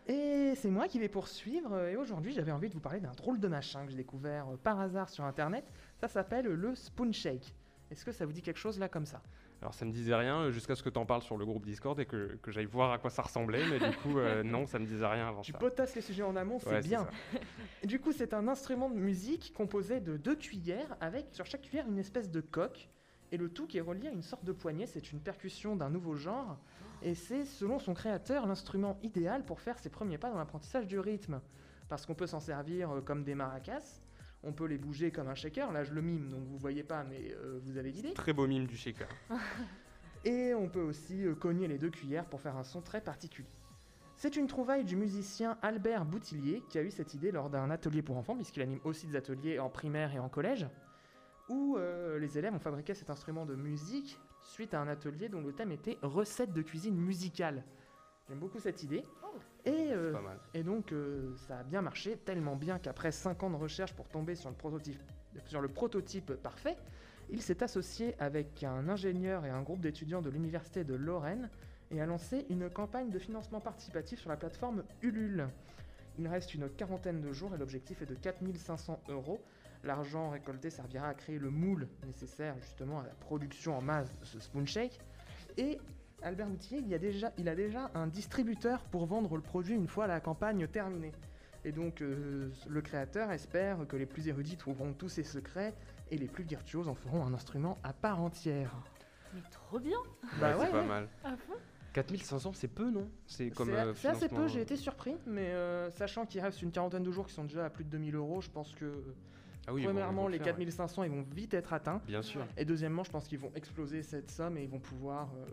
Et 0.07 0.55
c'est 0.57 0.71
moi 0.71 0.89
qui 0.89 0.99
vais 0.99 1.09
poursuivre 1.09 1.73
euh, 1.73 1.91
et 1.91 1.97
aujourd'hui 1.97 2.33
j'avais 2.33 2.53
envie 2.53 2.69
de 2.69 2.75
vous 2.75 2.81
parler 2.81 3.01
d'un 3.01 3.13
drôle 3.13 3.39
de 3.39 3.49
machin 3.49 3.85
que 3.85 3.91
j'ai 3.91 3.97
découvert 3.97 4.49
euh, 4.49 4.57
par 4.57 4.81
hasard 4.81 5.09
sur 5.09 5.25
internet. 5.25 5.65
Ça 6.01 6.09
s'appelle 6.09 6.47
le 6.47 6.75
Spoon 6.75 7.13
Shake. 7.13 7.55
Est-ce 7.91 8.05
que 8.05 8.13
ça 8.13 8.25
vous 8.27 8.33
dit 8.33 8.43
quelque 8.43 8.59
chose 8.59 8.79
là 8.79 8.89
comme 8.89 9.07
ça? 9.07 9.23
Alors 9.61 9.75
ça 9.75 9.85
me 9.85 9.93
disait 9.93 10.15
rien 10.15 10.41
euh, 10.41 10.51
jusqu'à 10.53 10.75
ce 10.75 10.83
que 10.83 10.89
tu 10.89 10.99
en 10.99 11.05
parles 11.07 11.23
sur 11.23 11.37
le 11.37 11.45
groupe 11.45 11.67
Discord 11.67 11.99
et 12.01 12.07
que, 12.07 12.39
que 12.43 12.51
j'aille 12.51 12.65
voir 12.65 12.93
à 12.93 12.99
quoi 12.99 13.11
ça 13.11 13.23
ressemblait, 13.23 13.63
mais 13.69 13.79
du 13.79 13.95
coup, 13.99 14.19
euh, 14.19 14.43
non, 14.45 14.67
ça 14.67 14.79
me 14.79 14.87
disait 14.87 15.07
rien 15.07 15.29
avant 15.29 15.43
Tu 15.43 15.53
ça. 15.53 15.59
potasses 15.59 15.95
les 15.95 16.01
sujets 16.01 16.23
en 16.23 16.35
amont, 16.35 16.59
c'est 16.59 16.71
Ouais, 16.71 16.81
bien. 16.81 17.07
du 17.85 18.01
coup, 18.01 18.13
c'est 18.13 18.33
un 18.33 18.49
instrument 18.49 18.89
de 18.89 18.99
musique 18.99 19.53
composé 19.55 20.01
de 20.01 20.17
deux 20.17 20.35
cuillères 20.37 20.97
avec 21.01 21.27
sur 21.33 21.45
chaque 21.45 21.63
cuillère 21.63 21.87
une 21.89 21.99
espèce 21.99 22.31
de 22.31 22.41
coque. 22.41 22.89
Et 23.33 23.37
le 23.37 23.49
tout 23.49 23.67
qui 23.69 23.79
est 23.79 23.83
relié 23.83 24.09
à 24.09 24.13
une 24.13 24.23
sorte 24.23 24.45
de 24.45 24.51
poignée, 24.53 24.87
c'est 24.87 25.13
une 25.13 25.21
percussion 25.21 25.77
d'un 25.77 25.89
nouveau 25.91 26.17
genre. 26.17 26.59
Et 27.03 27.15
c'est, 27.15 27.45
selon 27.45 27.79
son 27.79 27.95
créateur, 27.95 28.47
l'instrument 28.47 28.99
idéal 29.03 29.45
pour 29.45 29.61
faire 29.61 29.79
ses 29.79 29.89
premiers 29.89 30.19
pas 30.19 30.31
dans 30.31 30.39
l'apprentissage 30.39 30.87
du 30.87 30.99
rythme. 30.99 31.41
Parce 31.89 32.07
qu'on 32.07 32.15
peut 32.15 32.27
s'en 32.27 32.41
servir 32.41 32.91
euh, 32.91 33.01
comme 33.01 33.25
des 33.25 33.35
maracas, 33.35 34.01
on 34.43 34.53
peut 34.53 34.67
les 34.67 34.79
bouger 34.79 35.11
comme 35.11 35.29
un 35.29 35.35
shaker. 35.35 35.73
Là, 35.73 35.85
je 35.85 35.93
le 35.93 36.03
mime, 36.03 36.31
donc 36.31 36.45
vous 36.45 36.59
voyez 36.59 36.83
pas, 36.83 37.05
mais 37.05 37.35
euh, 37.35 37.59
vous 37.63 37.77
avez 37.77 37.91
l'idée. 37.91 38.13
Très 38.13 38.33
beau 38.33 38.47
mime 38.47 38.67
du 38.67 38.77
shaker. 38.77 39.09
Et 40.25 40.55
on 40.55 40.69
peut 40.69 40.83
aussi 40.83 41.25
euh, 41.25 41.35
cogner 41.35 41.67
les 41.67 41.79
deux 41.79 41.91
cuillères 41.91 42.27
pour 42.27 42.41
faire 42.41 42.57
un 42.57 42.65
son 42.65 42.81
très 42.81 43.01
particulier. 43.01 43.49
C'est 44.17 44.37
une 44.37 44.47
trouvaille 44.47 44.85
du 44.85 44.97
musicien 44.97 45.57
Albert 45.63 46.05
Boutillier 46.05 46.63
qui 46.69 46.77
a 46.77 46.83
eu 46.83 46.91
cette 46.91 47.15
idée 47.15 47.31
lors 47.31 47.49
d'un 47.49 47.71
atelier 47.71 48.03
pour 48.03 48.19
enfants, 48.19 48.37
puisqu'il 48.37 48.63
anime 48.63 48.81
aussi 48.85 49.07
des 49.07 49.17
ateliers 49.17 49.59
en 49.59 49.71
primaire 49.71 50.15
et 50.15 50.19
en 50.19 50.29
collège, 50.29 50.67
où 51.49 51.77
euh, 51.79 52.19
les 52.19 52.37
élèves 52.37 52.55
ont 52.55 52.59
fabriqué 52.59 52.95
cet 52.95 53.09
instrument 53.09 53.47
de 53.47 53.55
musique 53.55 54.19
suite 54.43 54.75
à 54.75 54.81
un 54.81 54.89
atelier 54.89 55.29
dont 55.29 55.41
le 55.41 55.53
thème 55.53 55.73
était 55.73 55.99
recettes 56.03 56.53
de 56.53 56.63
cuisine 56.63 56.97
musicale. 56.97 57.65
J'aime 58.29 58.39
beaucoup 58.39 58.59
cette 58.59 58.83
idée. 58.83 59.05
Et, 59.65 59.71
C'est 59.73 59.93
euh, 59.93 60.13
pas 60.13 60.23
mal. 60.23 60.39
et 60.55 60.63
donc 60.63 60.93
euh, 60.93 61.37
ça 61.37 61.59
a 61.59 61.63
bien 61.63 61.83
marché, 61.83 62.17
tellement 62.17 62.57
bien 62.57 62.79
qu'après 62.79 63.13
5 63.13 63.43
ans 63.43 63.51
de 63.51 63.57
recherche 63.57 63.93
pour 63.93 64.09
tomber 64.09 64.35
sur 64.35 64.49
le 64.49 64.57
prototype, 64.57 64.99
sur 65.47 65.61
le 65.61 65.69
prototype 65.69 66.33
parfait, 66.35 66.77
il 67.29 67.43
s'est 67.43 67.63
associé 67.63 68.15
avec 68.19 68.65
un 68.65 68.89
ingénieur 68.89 69.45
et 69.45 69.51
un 69.51 69.63
groupe 69.63 69.81
d'étudiants 69.81 70.23
de 70.23 70.31
l'université 70.31 70.83
de 70.83 70.95
Lorraine 70.95 71.51
et 71.91 72.01
a 72.01 72.07
lancé 72.07 72.47
une 72.49 72.71
campagne 72.71 73.11
de 73.11 73.19
financement 73.19 73.61
participatif 73.61 74.21
sur 74.21 74.31
la 74.31 74.37
plateforme 74.37 74.83
Ulule. 75.03 75.49
Il 76.19 76.27
reste 76.29 76.55
une 76.55 76.69
quarantaine 76.69 77.21
de 77.21 77.33
jours 77.33 77.55
et 77.55 77.59
l'objectif 77.59 78.03
est 78.03 78.07
de 78.07 78.15
4500 78.15 79.01
euros. 79.09 79.41
L'argent 79.85 80.31
récolté 80.31 80.69
servira 80.71 81.09
à 81.09 81.15
créer 81.15 81.39
le 81.39 81.51
moule 81.51 81.89
nécessaire 82.07 82.55
justement 82.61 83.01
à 83.01 83.05
la 83.05 83.15
production 83.15 83.77
en 83.77 83.81
masse 83.81 84.11
de 84.21 84.25
ce 84.25 84.39
spoon 84.41 84.67
shake. 84.67 84.99
Et 85.57 85.79
Albert 86.23 86.49
Boutier, 86.49 86.79
il, 86.79 86.89
y 86.89 86.95
a 86.95 86.99
déjà, 86.99 87.33
il 87.39 87.49
a 87.49 87.55
déjà 87.55 87.91
un 87.95 88.07
distributeur 88.07 88.85
pour 88.85 89.07
vendre 89.07 89.37
le 89.37 89.43
produit 89.43 89.75
une 89.75 89.89
fois 89.89 90.07
la 90.07 90.21
campagne 90.21 90.67
terminée. 90.69 91.13
Et 91.65 91.73
donc 91.73 92.03
euh, 92.03 92.51
le 92.69 92.83
créateur 92.83 93.31
espère 93.33 93.87
que 93.87 93.97
les 93.97 94.07
plus 94.07 94.29
érudits 94.29 94.57
trouveront 94.57 94.93
tous 94.93 95.09
ses 95.09 95.25
secrets 95.25 95.75
et 96.11 96.19
les 96.19 96.29
plus 96.29 96.45
virtuoses 96.45 96.89
en 96.89 96.95
feront 96.95 97.25
un 97.25 97.33
instrument 97.33 97.79
à 97.83 97.93
part 97.93 98.21
entière. 98.21 98.75
Mais 99.35 99.43
trop 99.51 99.79
bien. 99.79 99.99
Bah 100.41 100.51
Ouais, 100.51 100.55
ouais, 100.61 100.67
c'est 100.67 100.73
pas 100.73 100.81
ouais. 100.81 100.87
mal. 100.87 101.09
À 101.25 101.37
fond. 101.37 101.55
4500, 101.93 102.53
c'est 102.53 102.69
peu, 102.69 102.91
non? 102.91 103.09
C'est 103.27 103.51
comme 103.51 103.69
C'est 103.69 103.77
euh, 103.77 103.95
c'est 103.95 104.09
assez 104.09 104.29
peu, 104.29 104.47
j'ai 104.47 104.61
été 104.61 104.77
surpris, 104.77 105.17
mais 105.27 105.49
euh, 105.49 105.91
sachant 105.91 106.25
qu'il 106.25 106.41
reste 106.41 106.63
une 106.63 106.71
quarantaine 106.71 107.03
de 107.03 107.11
jours 107.11 107.27
qui 107.27 107.35
sont 107.35 107.45
déjà 107.45 107.65
à 107.65 107.71
plus 107.71 107.85
de 107.85 107.91
2000 107.91 108.15
euros, 108.15 108.41
je 108.41 108.49
pense 108.51 108.75
que 108.75 109.03
Ah 109.67 109.73
oui, 109.75 109.85
premièrement 109.85 110.27
les 110.29 110.39
ouais. 110.39 110.45
4500 110.45 111.05
ils 111.05 111.11
vont 111.11 111.23
vite 111.35 111.55
être 111.55 111.73
atteints, 111.73 112.01
Bien 112.07 112.23
sûr. 112.23 112.45
et 112.57 112.65
deuxièmement 112.65 113.05
je 113.05 113.11
pense 113.11 113.29
qu'ils 113.29 113.39
vont 113.39 113.53
exploser 113.55 114.03
cette 114.03 114.31
somme 114.31 114.57
et 114.57 114.65
ils 114.65 114.69
vont 114.71 114.81
pouvoir 114.81 115.31
euh, 115.37 115.47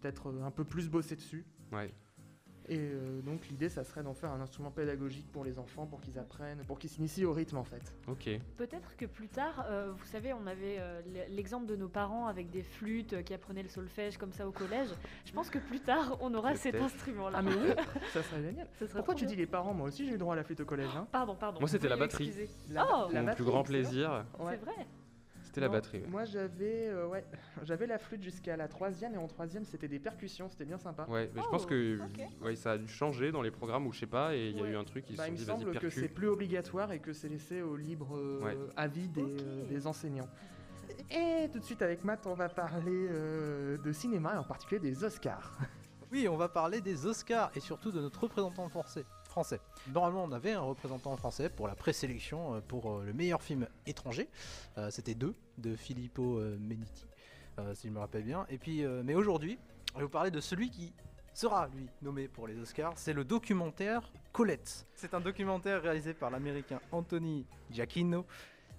peut-être 0.00 0.28
euh, 0.30 0.42
un 0.44 0.50
peu 0.50 0.64
plus 0.64 0.88
bosser 0.88 1.16
dessus. 1.16 1.44
Ouais. 1.72 1.92
Et 2.68 2.78
euh, 2.78 3.20
donc 3.22 3.48
l'idée 3.48 3.68
ça 3.68 3.82
serait 3.82 4.02
d'en 4.02 4.14
faire 4.14 4.30
un 4.30 4.40
instrument 4.40 4.70
pédagogique 4.70 5.26
pour 5.32 5.44
les 5.44 5.58
enfants, 5.58 5.86
pour 5.86 6.00
qu'ils 6.00 6.18
apprennent, 6.18 6.58
pour 6.66 6.78
qu'ils 6.78 6.90
s'initient 6.90 7.24
au 7.24 7.32
rythme 7.32 7.56
en 7.56 7.64
fait. 7.64 7.82
Ok. 8.06 8.28
Peut-être 8.56 8.96
que 8.96 9.04
plus 9.06 9.28
tard, 9.28 9.66
euh, 9.68 9.92
vous 9.96 10.04
savez, 10.06 10.32
on 10.32 10.46
avait 10.46 10.76
euh, 10.78 11.00
l'exemple 11.30 11.66
de 11.66 11.74
nos 11.76 11.88
parents 11.88 12.28
avec 12.28 12.50
des 12.50 12.62
flûtes 12.62 13.14
euh, 13.14 13.22
qui 13.22 13.34
apprenaient 13.34 13.62
le 13.64 13.68
solfège 13.68 14.16
comme 14.16 14.32
ça 14.32 14.46
au 14.46 14.52
collège. 14.52 14.88
Je 15.24 15.32
pense 15.32 15.50
que 15.50 15.58
plus 15.58 15.80
tard, 15.80 16.16
on 16.20 16.32
aura 16.34 16.54
cet 16.54 16.76
instrument-là. 16.76 17.38
Ah 17.38 17.42
mais 17.42 17.50
oui, 17.54 17.72
ça 18.12 18.22
serait 18.22 18.42
génial. 18.42 18.68
Ça 18.78 18.86
serait 18.86 18.98
Pourquoi 18.98 19.14
tu 19.14 19.24
bien. 19.24 19.34
dis 19.34 19.36
les 19.40 19.46
parents? 19.46 19.74
Moi 19.74 19.88
aussi 19.88 20.06
j'ai 20.06 20.14
eu 20.14 20.18
droit 20.18 20.34
à 20.34 20.36
la 20.36 20.44
flûte 20.44 20.60
au 20.60 20.64
collège. 20.64 20.90
Hein. 20.96 21.06
Pardon, 21.10 21.34
pardon. 21.34 21.58
Moi, 21.60 21.68
c'était 21.68 21.88
la 21.88 21.96
batterie. 21.96 22.32
La, 22.70 22.86
Oh 22.86 23.08
la 23.12 23.20
Mon 23.20 23.26
batterie, 23.26 23.34
plus 23.42 23.44
grand 23.44 23.62
plaisir, 23.64 24.24
Ouais. 24.38 24.52
C'est 24.52 24.64
vrai. 24.64 24.86
C'était 25.52 25.60
la 25.60 25.68
batterie. 25.68 25.98
ouais. 26.00 26.06
Moi 26.08 26.24
j'avais 26.24 26.86
euh, 26.88 27.06
ouais, 27.06 27.24
j'avais 27.62 27.86
la 27.86 27.98
flûte 27.98 28.22
jusqu'à 28.22 28.56
la 28.56 28.68
troisième 28.68 29.14
et 29.14 29.18
en 29.18 29.26
troisième 29.26 29.64
c'était 29.64 29.88
des 29.88 29.98
percussions, 29.98 30.48
c'était 30.48 30.64
bien 30.64 30.78
sympa. 30.78 31.04
Ouais, 31.08 31.30
mais 31.34 31.42
je 31.42 31.46
Oh, 31.46 31.50
pense 31.50 31.66
que 31.66 31.98
ok. 32.00 32.28
ouais, 32.42 32.56
ça 32.56 32.72
a 32.72 32.78
dû 32.78 32.88
changer 32.88 33.32
dans 33.32 33.42
les 33.42 33.50
programmes 33.50 33.86
ou 33.86 33.92
je 33.92 34.00
sais 34.00 34.06
pas, 34.06 34.34
et 34.34 34.48
il 34.48 34.58
y 34.58 34.62
a 34.62 34.66
eu 34.68 34.76
un 34.76 34.84
truc 34.84 35.04
qui 35.04 35.12
se 35.12 35.18
Bah, 35.18 35.24
sont 35.24 35.28
il 35.28 35.32
me 35.32 35.36
dit 35.38 35.44
vas-y 35.44 35.58
semble 35.60 35.78
que 35.78 35.90
c'est 35.90 36.08
plus 36.08 36.28
obligatoire 36.28 36.90
et 36.92 37.00
que 37.00 37.12
c'est 37.12 37.28
laissé 37.28 37.60
au 37.60 37.76
libre 37.76 38.16
euh, 38.16 38.40
Ouais. 38.42 38.56
avis 38.76 39.08
des, 39.08 39.20
euh, 39.22 39.66
des 39.68 39.86
enseignants. 39.86 40.28
Et 41.10 41.48
tout 41.52 41.58
de 41.58 41.64
suite 41.64 41.82
avec 41.82 42.04
Matt, 42.04 42.26
on 42.26 42.34
va 42.34 42.48
parler 42.48 43.06
euh, 43.10 43.76
de 43.78 43.92
cinéma 43.92 44.34
et 44.34 44.38
en 44.38 44.44
particulier 44.44 44.80
des 44.80 45.04
Oscars. 45.04 45.56
Oui, 46.10 46.28
on 46.28 46.36
va 46.36 46.48
parler 46.48 46.80
des 46.82 47.06
Oscars 47.06 47.50
et 47.54 47.60
surtout 47.60 47.90
de 47.90 48.00
notre 48.00 48.20
représentant 48.22 48.68
français. 48.68 49.04
Français. 49.32 49.60
Normalement, 49.88 50.24
on 50.24 50.32
avait 50.32 50.52
un 50.52 50.60
représentant 50.60 51.16
français 51.16 51.48
pour 51.48 51.66
la 51.66 51.74
présélection 51.74 52.54
euh, 52.54 52.60
pour 52.60 52.90
euh, 52.92 53.04
le 53.04 53.12
meilleur 53.12 53.42
film 53.42 53.66
étranger. 53.86 54.28
Euh, 54.78 54.90
C'était 54.90 55.14
deux 55.14 55.34
de 55.58 55.74
Filippo 55.74 56.40
Meniti, 56.60 57.06
euh, 57.58 57.74
si 57.74 57.88
je 57.88 57.92
me 57.92 57.98
rappelle 57.98 58.24
bien. 58.24 58.46
Et 58.50 58.58
puis, 58.58 58.84
euh, 58.84 59.02
mais 59.04 59.14
aujourd'hui, 59.14 59.58
je 59.94 59.98
vais 59.98 60.04
vous 60.04 60.10
parler 60.10 60.30
de 60.30 60.40
celui 60.40 60.70
qui 60.70 60.92
sera 61.34 61.68
lui 61.68 61.88
nommé 62.02 62.28
pour 62.28 62.46
les 62.46 62.58
Oscars. 62.58 62.92
C'est 62.96 63.14
le 63.14 63.24
documentaire 63.24 64.12
Colette. 64.32 64.86
C'est 64.94 65.14
un 65.14 65.20
documentaire 65.20 65.82
réalisé 65.82 66.14
par 66.14 66.30
l'américain 66.30 66.80
Anthony 66.92 67.46
Giacchino 67.70 68.26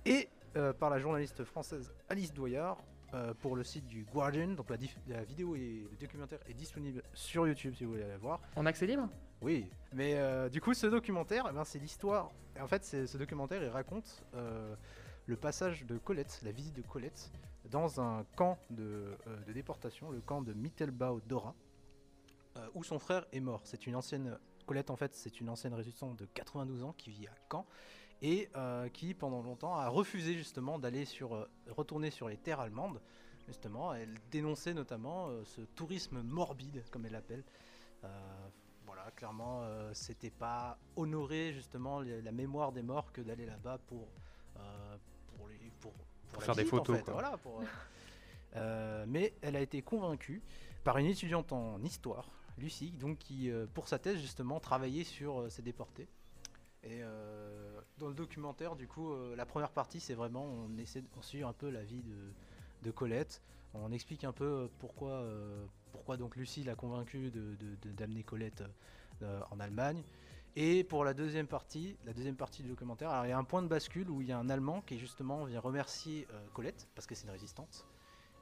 et 0.05 0.29
euh, 0.55 0.71
par 0.71 0.89
la 0.91 0.99
journaliste 0.99 1.43
française 1.43 1.91
Alice 2.09 2.31
Doyard 2.31 2.77
euh, 3.13 3.33
pour 3.41 3.55
le 3.55 3.63
site 3.63 3.87
du 3.87 4.05
Guardian. 4.05 4.49
Donc 4.49 4.69
la, 4.69 5.23
vidéo 5.23 5.55
et 5.55 5.85
le 5.89 5.97
documentaire 5.99 6.39
est 6.47 6.53
disponible 6.53 7.01
sur 7.13 7.47
YouTube 7.47 7.73
si 7.75 7.85
vous 7.85 7.91
voulez 7.93 8.07
la 8.07 8.17
voir. 8.17 8.39
En 8.55 8.65
accès 8.65 8.85
libre? 8.85 9.07
Oui, 9.41 9.69
mais 9.91 10.15
euh, 10.15 10.47
du 10.47 10.61
coup 10.61 10.73
ce 10.73 10.87
documentaire, 10.87 11.47
eh 11.49 11.53
ben, 11.53 11.65
c'est 11.65 11.79
l'histoire. 11.79 12.31
En 12.59 12.67
fait, 12.67 12.85
ce 12.85 13.17
documentaire 13.17 13.61
il 13.61 13.69
raconte 13.69 14.23
euh, 14.35 14.75
le 15.25 15.35
passage 15.35 15.85
de 15.85 15.97
Colette, 15.97 16.39
la 16.43 16.51
visite 16.51 16.75
de 16.75 16.81
Colette, 16.81 17.31
dans 17.69 17.99
un 17.99 18.25
camp 18.35 18.57
de, 18.69 19.17
euh, 19.27 19.53
déportation, 19.53 20.11
le 20.11 20.21
camp 20.21 20.41
de 20.41 20.53
Mittelbau 20.53 21.19
Dora, 21.27 21.55
où 22.75 22.83
son 22.83 22.99
frère 22.99 23.25
est 23.31 23.39
mort. 23.39 23.61
C'est 23.63 23.87
une 23.87 23.95
ancienne 23.95 24.37
Colette 24.67 24.91
en 24.91 24.95
fait, 24.95 25.13
c'est 25.15 25.41
une 25.41 25.49
ancienne 25.49 25.73
résistante 25.73 26.17
de 26.17 26.25
92 26.25 26.83
ans 26.83 26.93
qui 26.97 27.09
vit 27.09 27.27
à 27.27 27.33
Caen 27.51 27.65
et 28.21 28.49
qui 28.93 29.13
pendant 29.15 29.41
longtemps 29.41 29.75
a 29.75 29.89
refusé 29.89 30.35
justement 30.35 30.79
d'aller 30.79 31.03
sur 31.03 31.49
retourner 31.67 32.11
sur 32.11 32.29
les 32.29 32.37
terres 32.37 32.59
allemandes. 32.59 33.01
Justement, 33.47 33.93
elle 33.93 34.13
dénonçait 34.31 34.73
notamment 34.73 35.29
ce 35.43 35.61
tourisme 35.61 36.21
morbide, 36.21 36.85
comme 36.91 37.05
elle 37.07 37.13
l'appelle. 37.13 37.43
Voilà, 38.93 39.09
clairement, 39.11 39.61
euh, 39.63 39.89
c'était 39.93 40.29
pas 40.29 40.77
honorer 40.95 41.51
justement 41.53 42.01
la 42.01 42.31
mémoire 42.31 42.71
des 42.71 42.83
morts 42.83 43.11
que 43.11 43.21
d'aller 43.21 43.47
là-bas 43.47 43.79
pour, 43.87 44.07
euh, 44.57 44.97
pour, 45.35 45.47
les- 45.47 45.71
pour, 45.81 45.91
pour 46.31 46.41
la 46.41 46.45
faire 46.45 46.55
des 46.55 46.61
visite, 46.61 46.73
en 46.75 46.77
photos, 46.77 46.97
fait, 46.97 47.03
quoi. 47.03 47.13
voilà, 47.13 47.37
pour, 47.37 47.63
euh, 48.55 49.05
mais 49.07 49.33
elle 49.41 49.55
a 49.55 49.61
été 49.61 49.81
convaincue 49.81 50.43
par 50.83 50.99
une 50.99 51.07
étudiante 51.07 51.51
en 51.53 51.81
histoire, 51.81 52.29
Lucie, 52.59 52.91
donc 52.91 53.17
qui, 53.17 53.49
pour 53.73 53.87
sa 53.87 53.97
thèse 53.97 54.19
justement, 54.19 54.59
travaillait 54.59 55.03
sur 55.05 55.51
ces 55.51 55.63
déportés. 55.63 56.07
Et 56.83 57.01
dans 57.97 58.09
le 58.09 58.13
documentaire, 58.13 58.75
du 58.75 58.87
coup, 58.87 59.15
la 59.35 59.45
première 59.47 59.71
partie, 59.71 59.99
c'est 59.99 60.13
vraiment, 60.13 60.43
on 60.43 60.77
essaie, 60.77 61.01
de- 61.01 61.07
on 61.17 61.21
suit 61.23 61.43
un 61.43 61.53
peu 61.53 61.69
la 61.71 61.81
vie 61.81 62.03
de, 62.03 62.31
de 62.83 62.91
Colette. 62.91 63.41
On 63.73 63.91
explique 63.91 64.23
un 64.23 64.33
peu 64.33 64.69
pourquoi, 64.77 65.25
pourquoi 65.93 66.17
donc 66.17 66.35
Lucie 66.35 66.63
l'a 66.65 66.75
convaincue 66.75 67.31
de, 67.31 67.55
de- 67.55 67.75
de- 67.81 67.91
d'amener 67.93 68.23
Colette 68.23 68.63
euh, 69.21 69.39
en 69.51 69.59
Allemagne. 69.61 70.03
Et 70.55 70.83
pour 70.83 71.05
la 71.05 71.13
deuxième 71.13 71.47
partie, 71.47 71.95
la 72.05 72.13
deuxième 72.13 72.35
partie 72.35 72.61
du 72.63 72.69
documentaire, 72.69 73.09
alors 73.09 73.25
il 73.25 73.29
y 73.29 73.31
a 73.31 73.37
un 73.37 73.43
point 73.43 73.61
de 73.63 73.67
bascule 73.67 74.09
où 74.09 74.21
il 74.21 74.27
y 74.27 74.31
a 74.31 74.37
un 74.37 74.49
Allemand 74.49 74.81
qui 74.81 74.99
justement 74.99 75.45
vient 75.45 75.59
remercier 75.61 76.27
euh, 76.31 76.45
Colette 76.53 76.87
parce 76.95 77.07
que 77.07 77.15
c'est 77.15 77.23
une 77.25 77.31
résistante. 77.31 77.85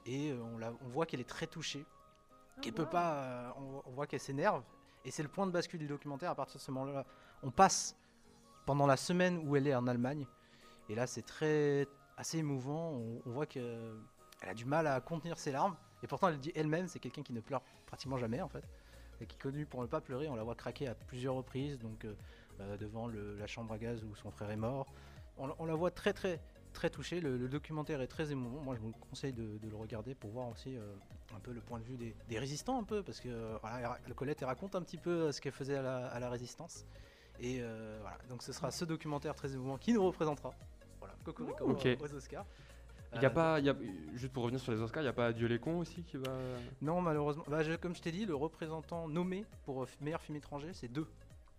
Et 0.04 0.32
euh, 0.32 0.42
on, 0.42 0.58
la- 0.58 0.72
on 0.84 0.88
voit 0.88 1.06
qu'elle 1.06 1.20
est 1.20 1.28
très 1.28 1.46
touchée, 1.46 1.86
qu'elle 2.60 2.74
peut 2.74 2.88
pas, 2.88 3.54
on, 3.58 3.82
on 3.86 3.90
voit 3.92 4.06
qu'elle 4.06 4.20
s'énerve. 4.20 4.62
Et 5.04 5.10
c'est 5.10 5.22
le 5.22 5.28
point 5.28 5.46
de 5.46 5.52
bascule 5.52 5.80
du 5.80 5.86
documentaire. 5.86 6.30
À 6.30 6.34
partir 6.34 6.56
de 6.58 6.62
ce 6.62 6.70
moment-là, 6.70 7.06
on 7.42 7.50
passe 7.50 7.96
pendant 8.66 8.86
la 8.86 8.96
semaine 8.96 9.42
où 9.46 9.56
elle 9.56 9.66
est 9.66 9.74
en 9.74 9.86
Allemagne. 9.86 10.26
Et 10.88 10.94
là, 10.94 11.06
c'est 11.06 11.22
très 11.22 11.86
assez 12.16 12.38
émouvant. 12.38 12.90
On, 12.92 13.22
on 13.24 13.30
voit 13.30 13.46
qu'elle 13.46 13.96
a 14.42 14.54
du 14.54 14.64
mal 14.64 14.86
à 14.86 15.00
contenir 15.00 15.38
ses 15.38 15.52
larmes. 15.52 15.76
Et 16.02 16.06
pourtant, 16.06 16.28
elle 16.28 16.38
dit 16.38 16.52
elle-même, 16.54 16.88
c'est 16.88 16.98
quelqu'un 16.98 17.22
qui 17.22 17.32
ne 17.32 17.40
pleure 17.40 17.62
pratiquement 17.86 18.18
jamais 18.18 18.40
en 18.42 18.48
fait, 18.48 18.64
et 19.20 19.26
qui 19.26 19.36
est 19.36 19.40
connu 19.40 19.66
pour 19.66 19.80
ne 19.82 19.86
pas 19.86 20.00
pleurer. 20.00 20.28
On 20.28 20.34
la 20.36 20.42
voit 20.42 20.54
craquer 20.54 20.88
à 20.88 20.94
plusieurs 20.94 21.34
reprises, 21.34 21.78
donc 21.78 22.04
euh, 22.04 22.14
euh, 22.60 22.76
devant 22.76 23.06
le- 23.06 23.36
la 23.36 23.46
chambre 23.46 23.72
à 23.74 23.78
gaz 23.78 24.02
où 24.04 24.14
son 24.16 24.30
frère 24.30 24.50
est 24.50 24.56
mort. 24.56 24.92
On, 25.38 25.46
la- 25.46 25.54
on 25.58 25.64
la 25.64 25.74
voit 25.74 25.90
très 25.90 26.12
très 26.12 26.40
très 26.72 26.88
touchée. 26.90 27.20
Le, 27.20 27.36
le 27.36 27.48
documentaire 27.48 28.00
est 28.00 28.06
très 28.06 28.32
émouvant. 28.32 28.60
Moi, 28.62 28.74
je 28.74 28.80
vous 28.80 28.92
conseille 28.92 29.32
de, 29.34 29.58
de 29.58 29.68
le 29.68 29.76
regarder 29.76 30.14
pour 30.14 30.30
voir 30.30 30.48
aussi 30.48 30.74
euh, 30.76 30.94
un 31.36 31.40
peu 31.40 31.52
le 31.52 31.60
point 31.60 31.78
de 31.78 31.84
vue 31.84 31.96
des, 31.96 32.14
des 32.28 32.38
résistants, 32.38 32.78
un 32.78 32.84
peu, 32.84 33.02
parce 33.02 33.20
que 33.20 33.28
euh, 33.28 33.58
voilà, 33.60 33.98
elle 34.06 34.14
Colette 34.14 34.40
elle 34.42 34.48
raconte 34.48 34.74
un 34.74 34.80
petit 34.82 34.96
peu 34.96 35.30
ce 35.32 35.40
qu'elle 35.40 35.52
faisait 35.52 35.76
à 35.76 35.82
la, 35.82 36.06
à 36.08 36.18
la 36.18 36.30
résistance. 36.30 36.84
Et 37.40 37.60
voilà, 38.00 38.18
donc 38.28 38.42
ce 38.42 38.52
sera 38.52 38.70
ce 38.70 38.84
documentaire 38.84 39.34
très 39.34 39.52
émouvant 39.52 39.76
qui 39.76 39.92
nous 39.92 40.04
représentera. 40.04 40.54
Voilà, 40.98 41.14
Cocorico 41.24 41.66
aux 42.00 42.14
Oscars. 42.14 42.46
Il 43.14 43.22
y 43.22 43.26
a 43.26 43.28
Euh, 43.28 43.30
pas, 43.30 43.58
il 43.60 43.66
y 43.66 43.68
a, 43.68 43.76
juste 44.14 44.32
pour 44.32 44.42
revenir 44.44 44.60
sur 44.60 44.72
les 44.72 44.80
Oscars, 44.80 45.02
il 45.02 45.06
n'y 45.06 45.10
a 45.10 45.12
pas 45.12 45.26
Adieu 45.26 45.46
les 45.46 45.58
cons 45.58 45.78
aussi 45.78 46.02
qui 46.02 46.16
va. 46.16 46.32
Non, 46.80 47.00
malheureusement. 47.00 47.44
Bah, 47.48 47.62
je- 47.62 47.74
comme 47.74 47.94
je 47.94 48.00
t'ai 48.00 48.12
dit, 48.12 48.24
le 48.26 48.34
représentant 48.34 49.06
nommé 49.08 49.44
pour 49.64 49.82
euh, 49.82 49.86
meilleur 50.00 50.22
film 50.22 50.36
étranger, 50.36 50.70
c'est 50.72 50.88
deux. 50.88 51.06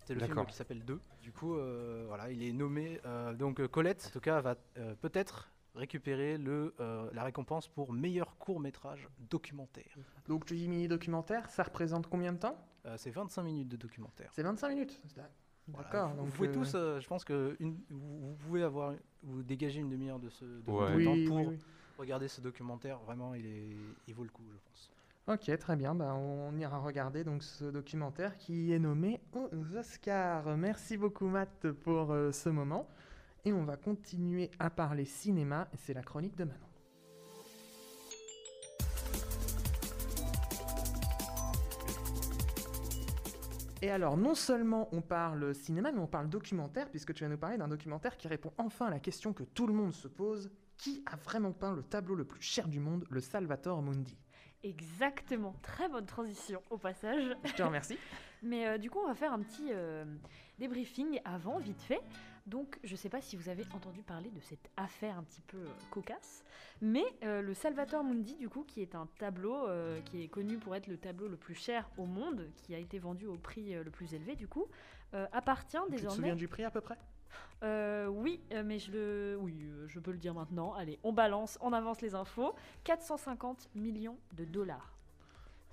C'est 0.05 0.15
le 0.15 0.19
film 0.25 0.45
qui 0.45 0.53
s'appelle 0.55 0.83
Deux. 0.83 0.99
Du 1.21 1.31
coup, 1.31 1.55
euh, 1.55 2.03
voilà, 2.07 2.29
il 2.31 2.43
est 2.43 2.51
nommé. 2.51 2.99
euh, 3.05 3.33
donc 3.33 3.65
Colette, 3.67 4.05
en 4.07 4.11
tout 4.11 4.19
cas, 4.19 4.41
va 4.41 4.55
euh, 4.77 4.95
peut-être 4.95 5.49
récupérer 5.75 6.37
le, 6.37 6.73
euh, 6.81 7.09
la 7.13 7.23
récompense 7.23 7.67
pour 7.69 7.93
meilleur 7.93 8.37
court 8.37 8.59
métrage 8.59 9.07
documentaire. 9.29 9.95
Donc 10.27 10.45
tu 10.45 10.55
dis 10.55 10.67
mini-documentaire, 10.67 11.49
ça 11.49 11.63
représente 11.63 12.07
combien 12.07 12.33
de 12.33 12.37
temps? 12.37 12.57
Euh, 12.85 12.95
c'est 12.97 13.11
25 13.11 13.43
minutes 13.43 13.69
de 13.69 13.77
documentaire. 13.77 14.29
C'est 14.33 14.43
25 14.43 14.69
minutes? 14.69 15.01
Voilà, 15.67 15.83
D'accord. 15.89 16.09
Vous, 16.09 16.17
donc, 16.17 16.25
vous 16.27 16.31
pouvez 16.33 16.49
euh, 16.49 16.53
tous, 16.53 16.71
euh, 16.75 16.99
je 16.99 17.07
pense 17.07 17.23
que 17.23 17.55
une- 17.59 17.79
vous, 17.89 18.19
vous 18.31 18.35
pouvez 18.45 18.63
avoir, 18.63 18.93
vous 19.23 19.43
dégager 19.43 19.79
une 19.79 19.89
demi-heure 19.89 20.19
de 20.19 20.29
ce 20.29 20.43
de 20.43 20.69
Ouais. 20.71 20.77
votre 20.91 20.95
Oui, 20.95 21.05
temps 21.25 21.29
pour 21.29 21.47
oui. 21.47 21.59
regarder 21.97 22.27
ce 22.27 22.41
documentaire. 22.41 22.99
Vraiment, 22.99 23.33
il, 23.33 23.45
est, 23.45 23.69
il 24.07 24.13
vaut 24.13 24.23
le 24.23 24.29
coup, 24.29 24.43
je 24.51 24.57
pense. 24.69 24.91
Ok, 25.25 25.57
très 25.57 25.75
bien. 25.77 25.95
Bah, 25.95 26.13
on 26.15 26.53
ira 26.57 26.79
regarder 26.79 27.23
donc 27.23 27.43
ce 27.43 27.63
documentaire 27.65 28.37
qui 28.37 28.73
est 28.73 28.79
nommé 28.79 29.21
aux 29.33 29.75
Oscars. 29.77 30.57
Merci 30.57 30.97
beaucoup 30.97 31.27
Matt 31.27 31.71
pour 31.71 32.11
euh, 32.11 32.33
ce 32.33 32.49
moment. 32.49 32.85
Et 33.45 33.53
on 33.53 33.63
va 33.63 33.77
continuer 33.77 34.51
à 34.59 34.69
parler 34.69 35.05
cinéma. 35.05 35.69
et 35.73 35.77
C'est 35.77 35.93
la 35.93 36.03
chronique 36.03 36.35
de 36.35 36.43
Manon. 36.43 36.59
Et 43.83 43.91
alors, 43.91 44.15
non 44.15 44.33
seulement 44.33 44.87
on 44.93 45.01
parle 45.01 45.53
cinéma, 45.53 45.91
mais 45.91 45.99
on 45.99 46.07
parle 46.07 46.29
documentaire, 46.29 46.89
puisque 46.89 47.13
tu 47.13 47.25
vas 47.25 47.29
nous 47.29 47.37
parler 47.37 47.57
d'un 47.57 47.67
documentaire 47.67 48.15
qui 48.15 48.29
répond 48.29 48.53
enfin 48.57 48.85
à 48.85 48.89
la 48.89 49.01
question 49.01 49.33
que 49.33 49.43
tout 49.43 49.67
le 49.67 49.73
monde 49.73 49.91
se 49.91 50.07
pose. 50.07 50.49
Qui 50.77 51.03
a 51.05 51.17
vraiment 51.17 51.51
peint 51.51 51.75
le 51.75 51.83
tableau 51.83 52.15
le 52.15 52.23
plus 52.23 52.41
cher 52.41 52.69
du 52.69 52.79
monde, 52.79 53.03
le 53.09 53.19
Salvator 53.19 53.81
Mundi? 53.81 54.17
Exactement, 54.63 55.53
très 55.61 55.89
bonne 55.89 56.05
transition 56.05 56.61
au 56.69 56.77
passage. 56.77 57.35
Je 57.43 57.51
te 57.51 57.61
remercie. 57.61 57.97
Mais 58.41 58.67
euh, 58.69 58.77
du 58.77 58.89
coup, 58.89 58.99
on 59.03 59.07
va 59.07 59.15
faire 59.15 59.33
un 59.33 59.39
petit 59.39 59.67
euh, 59.71 60.05
débriefing 60.59 61.19
avant, 61.25 61.59
vite 61.59 61.81
fait. 61.81 61.99
Donc, 62.45 62.77
je 62.83 62.91
ne 62.91 62.97
sais 62.97 63.09
pas 63.09 63.21
si 63.21 63.37
vous 63.37 63.47
avez 63.47 63.63
entendu 63.73 64.01
parler 64.01 64.29
de 64.29 64.41
cette 64.41 64.69
affaire 64.75 65.17
un 65.17 65.23
petit 65.23 65.41
peu 65.41 65.57
euh, 65.57 65.69
cocasse, 65.91 66.43
mais 66.81 67.05
euh, 67.23 67.41
le 67.41 67.53
Salvator 67.53 68.03
Mundi, 68.03 68.35
du 68.35 68.49
coup, 68.49 68.63
qui 68.63 68.81
est 68.81 68.95
un 68.95 69.07
tableau 69.17 69.67
euh, 69.67 70.01
qui 70.01 70.23
est 70.23 70.27
connu 70.27 70.57
pour 70.57 70.75
être 70.75 70.87
le 70.87 70.97
tableau 70.97 71.29
le 71.29 71.37
plus 71.37 71.55
cher 71.55 71.89
au 71.97 72.05
monde, 72.05 72.49
qui 72.57 72.75
a 72.75 72.77
été 72.79 72.99
vendu 72.99 73.27
au 73.27 73.37
prix 73.37 73.73
le 73.73 73.89
plus 73.89 74.13
élevé, 74.13 74.35
du 74.35 74.47
coup, 74.47 74.67
appartient 75.31 75.77
Tu 75.77 75.85
te 75.85 75.91
désormais. 75.91 76.15
souviens 76.15 76.35
du 76.35 76.47
prix 76.47 76.63
à 76.65 76.71
peu 76.71 76.81
près? 76.81 76.97
Euh, 77.63 78.07
oui, 78.07 78.41
mais 78.65 78.77
je 78.77 78.91
le, 78.91 79.37
oui, 79.39 79.65
je 79.87 79.99
peux 79.99 80.11
le 80.11 80.17
dire 80.17 80.33
maintenant. 80.33 80.73
Allez, 80.73 80.99
on 81.03 81.13
balance, 81.13 81.57
on 81.61 81.71
avance 81.71 82.01
les 82.01 82.13
infos. 82.13 82.53
450 82.83 83.69
millions 83.75 84.17
de 84.33 84.43
dollars, 84.45 84.92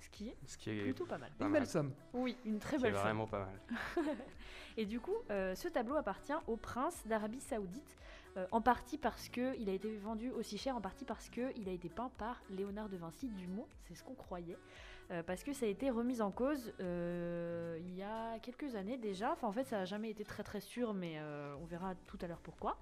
ce 0.01 0.09
qui 0.09 0.29
est 0.29 0.35
Ce 0.45 0.57
qui 0.57 0.69
est 0.71 0.81
plutôt 0.83 1.05
pas 1.05 1.17
mal. 1.17 1.31
pas 1.37 1.45
Une 1.45 1.51
mal. 1.51 1.61
belle 1.61 1.69
somme. 1.69 1.93
Oui, 2.13 2.35
une 2.45 2.59
très 2.59 2.77
belle 2.77 2.93
somme. 2.93 3.03
vraiment 3.03 3.27
pas 3.27 3.45
mal. 3.45 4.05
Et 4.77 4.85
du 4.85 4.99
coup, 4.99 5.15
euh, 5.29 5.53
ce 5.55 5.67
tableau 5.67 5.95
appartient 5.95 6.33
au 6.47 6.57
prince 6.57 7.05
d'Arabie 7.05 7.41
Saoudite, 7.41 7.97
euh, 8.37 8.47
en 8.51 8.61
partie 8.61 8.97
parce 8.97 9.27
que 9.29 9.55
il 9.59 9.69
a 9.69 9.73
été 9.73 9.95
vendu 9.97 10.29
aussi 10.31 10.57
cher, 10.57 10.75
en 10.75 10.81
partie 10.81 11.05
parce 11.05 11.29
que 11.29 11.51
il 11.57 11.67
a 11.69 11.71
été 11.73 11.89
peint 11.89 12.09
par 12.17 12.41
Léonard 12.49 12.89
de 12.89 12.97
Vinci, 12.97 13.27
du 13.27 13.47
moins, 13.47 13.67
c'est 13.83 13.95
ce 13.95 14.03
qu'on 14.03 14.15
croyait, 14.15 14.57
euh, 15.11 15.23
parce 15.23 15.43
que 15.43 15.51
ça 15.51 15.65
a 15.65 15.69
été 15.69 15.89
remis 15.89 16.21
en 16.21 16.31
cause 16.31 16.71
euh, 16.79 17.77
il 17.81 17.93
y 17.97 18.01
a 18.01 18.39
quelques 18.39 18.75
années 18.75 18.97
déjà. 18.97 19.33
Enfin, 19.33 19.47
en 19.47 19.51
fait, 19.51 19.65
ça 19.65 19.79
n'a 19.79 19.85
jamais 19.85 20.09
été 20.09 20.23
très 20.23 20.43
très 20.43 20.61
sûr, 20.61 20.93
mais 20.93 21.15
euh, 21.17 21.53
on 21.61 21.65
verra 21.65 21.95
tout 22.07 22.17
à 22.21 22.27
l'heure 22.27 22.39
pourquoi. 22.41 22.77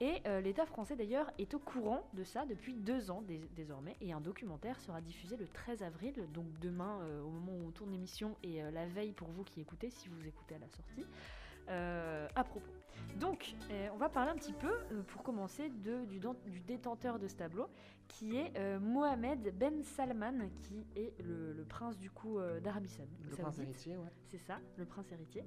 Et 0.00 0.22
euh, 0.26 0.40
l'État 0.40 0.64
français 0.64 0.94
d'ailleurs 0.94 1.28
est 1.38 1.52
au 1.54 1.58
courant 1.58 2.08
de 2.14 2.22
ça 2.22 2.46
depuis 2.46 2.74
deux 2.74 3.10
ans 3.10 3.20
dés- 3.22 3.48
désormais, 3.56 3.96
et 4.00 4.12
un 4.12 4.20
documentaire 4.20 4.78
sera 4.80 5.00
diffusé 5.00 5.36
le 5.36 5.48
13 5.48 5.82
avril, 5.82 6.14
donc 6.32 6.46
demain 6.60 7.00
euh, 7.02 7.20
au 7.22 7.30
moment 7.30 7.52
où 7.52 7.66
on 7.66 7.70
tourne 7.72 7.90
l'émission, 7.90 8.36
et 8.44 8.62
euh, 8.62 8.70
la 8.70 8.86
veille 8.86 9.12
pour 9.12 9.28
vous 9.28 9.42
qui 9.42 9.60
écoutez, 9.60 9.90
si 9.90 10.08
vous 10.08 10.26
écoutez 10.26 10.54
à 10.54 10.58
la 10.58 10.68
sortie 10.68 11.04
à 11.70 12.44
propos. 12.44 12.72
Donc, 13.20 13.54
on 13.92 13.96
va 13.98 14.08
parler 14.08 14.30
un 14.30 14.36
petit 14.36 14.54
peu, 14.54 14.72
pour 15.08 15.22
commencer, 15.22 15.68
de, 15.68 16.06
du, 16.06 16.60
détenteur 16.60 17.18
de 17.18 17.28
ce 17.28 17.34
tableau, 17.36 17.68
qui 18.08 18.36
est 18.36 18.58
Mohamed 18.80 19.54
Ben 19.58 19.82
Salman, 19.84 20.48
qui 20.62 20.86
est 20.96 21.12
le, 21.22 21.52
le 21.52 21.64
prince 21.64 21.98
du 21.98 22.10
coup 22.10 22.38
d'Arabie 22.62 22.88
Saoudite. 22.88 23.18
Le 23.22 23.36
prince 23.42 23.58
héritier, 23.64 23.96
ouais. 23.98 24.08
C'est 24.30 24.38
ça, 24.38 24.58
le 24.78 24.86
prince 24.86 25.12
héritier. 25.12 25.44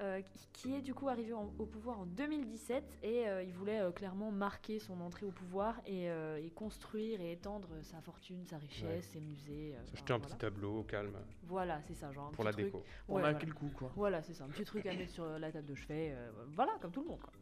Euh, 0.00 0.20
qui- 0.52 0.74
est 0.74 0.82
du 0.82 0.94
coup 0.94 1.08
arrivé 1.08 1.32
en- 1.32 1.50
au 1.58 1.66
pouvoir 1.66 2.00
en 2.00 2.06
2017 2.06 2.84
et 3.02 3.28
euh, 3.28 3.42
il 3.42 3.52
voulait 3.52 3.80
euh, 3.80 3.90
clairement 3.92 4.30
marquer 4.30 4.78
son 4.78 5.00
entrée 5.00 5.24
au 5.26 5.30
pouvoir 5.30 5.80
et, 5.86 6.10
euh, 6.10 6.36
et 6.42 6.50
construire 6.50 7.20
et 7.20 7.32
étendre 7.32 7.68
sa 7.82 8.00
fortune, 8.00 8.44
sa 8.46 8.58
richesse, 8.58 8.84
Ouais. 8.84 9.02
ses 9.02 9.20
musées. 9.20 9.74
euh, 9.76 9.86
S'acheter 9.86 10.12
enfin, 10.12 10.24
un 10.24 10.28
petit 10.28 10.36
tableau 10.38 10.80
au 10.80 10.82
calme 10.82 11.16
Voilà, 11.44 11.80
c'est 11.82 11.94
ça, 11.94 12.12
genre 12.12 12.26
un 12.28 12.32
pour 12.32 12.44
la 12.44 12.52
truc. 12.52 12.66
déco. 12.66 12.84
Pour 13.06 13.16
Ouais, 13.16 13.22
marquer 13.22 13.46
voilà. 13.46 13.48
le 13.48 13.54
coup, 13.68 13.76
quoi. 13.76 13.92
Voilà, 13.96 14.22
c'est 14.22 14.34
ça, 14.34 14.44
un 14.44 14.48
petit 14.48 14.64
truc 14.64 14.84
à 14.86 14.94
mettre 14.94 15.12
sur 15.12 15.24
la 15.38 15.50
table 15.52 15.66
de 15.66 15.74
chevet, 15.74 16.12
euh, 16.14 16.30
voilà, 16.54 16.72
comme 16.80 16.90
tout 16.90 17.02
le 17.02 17.08
monde. 17.08 17.20
Quoi. 17.20 17.32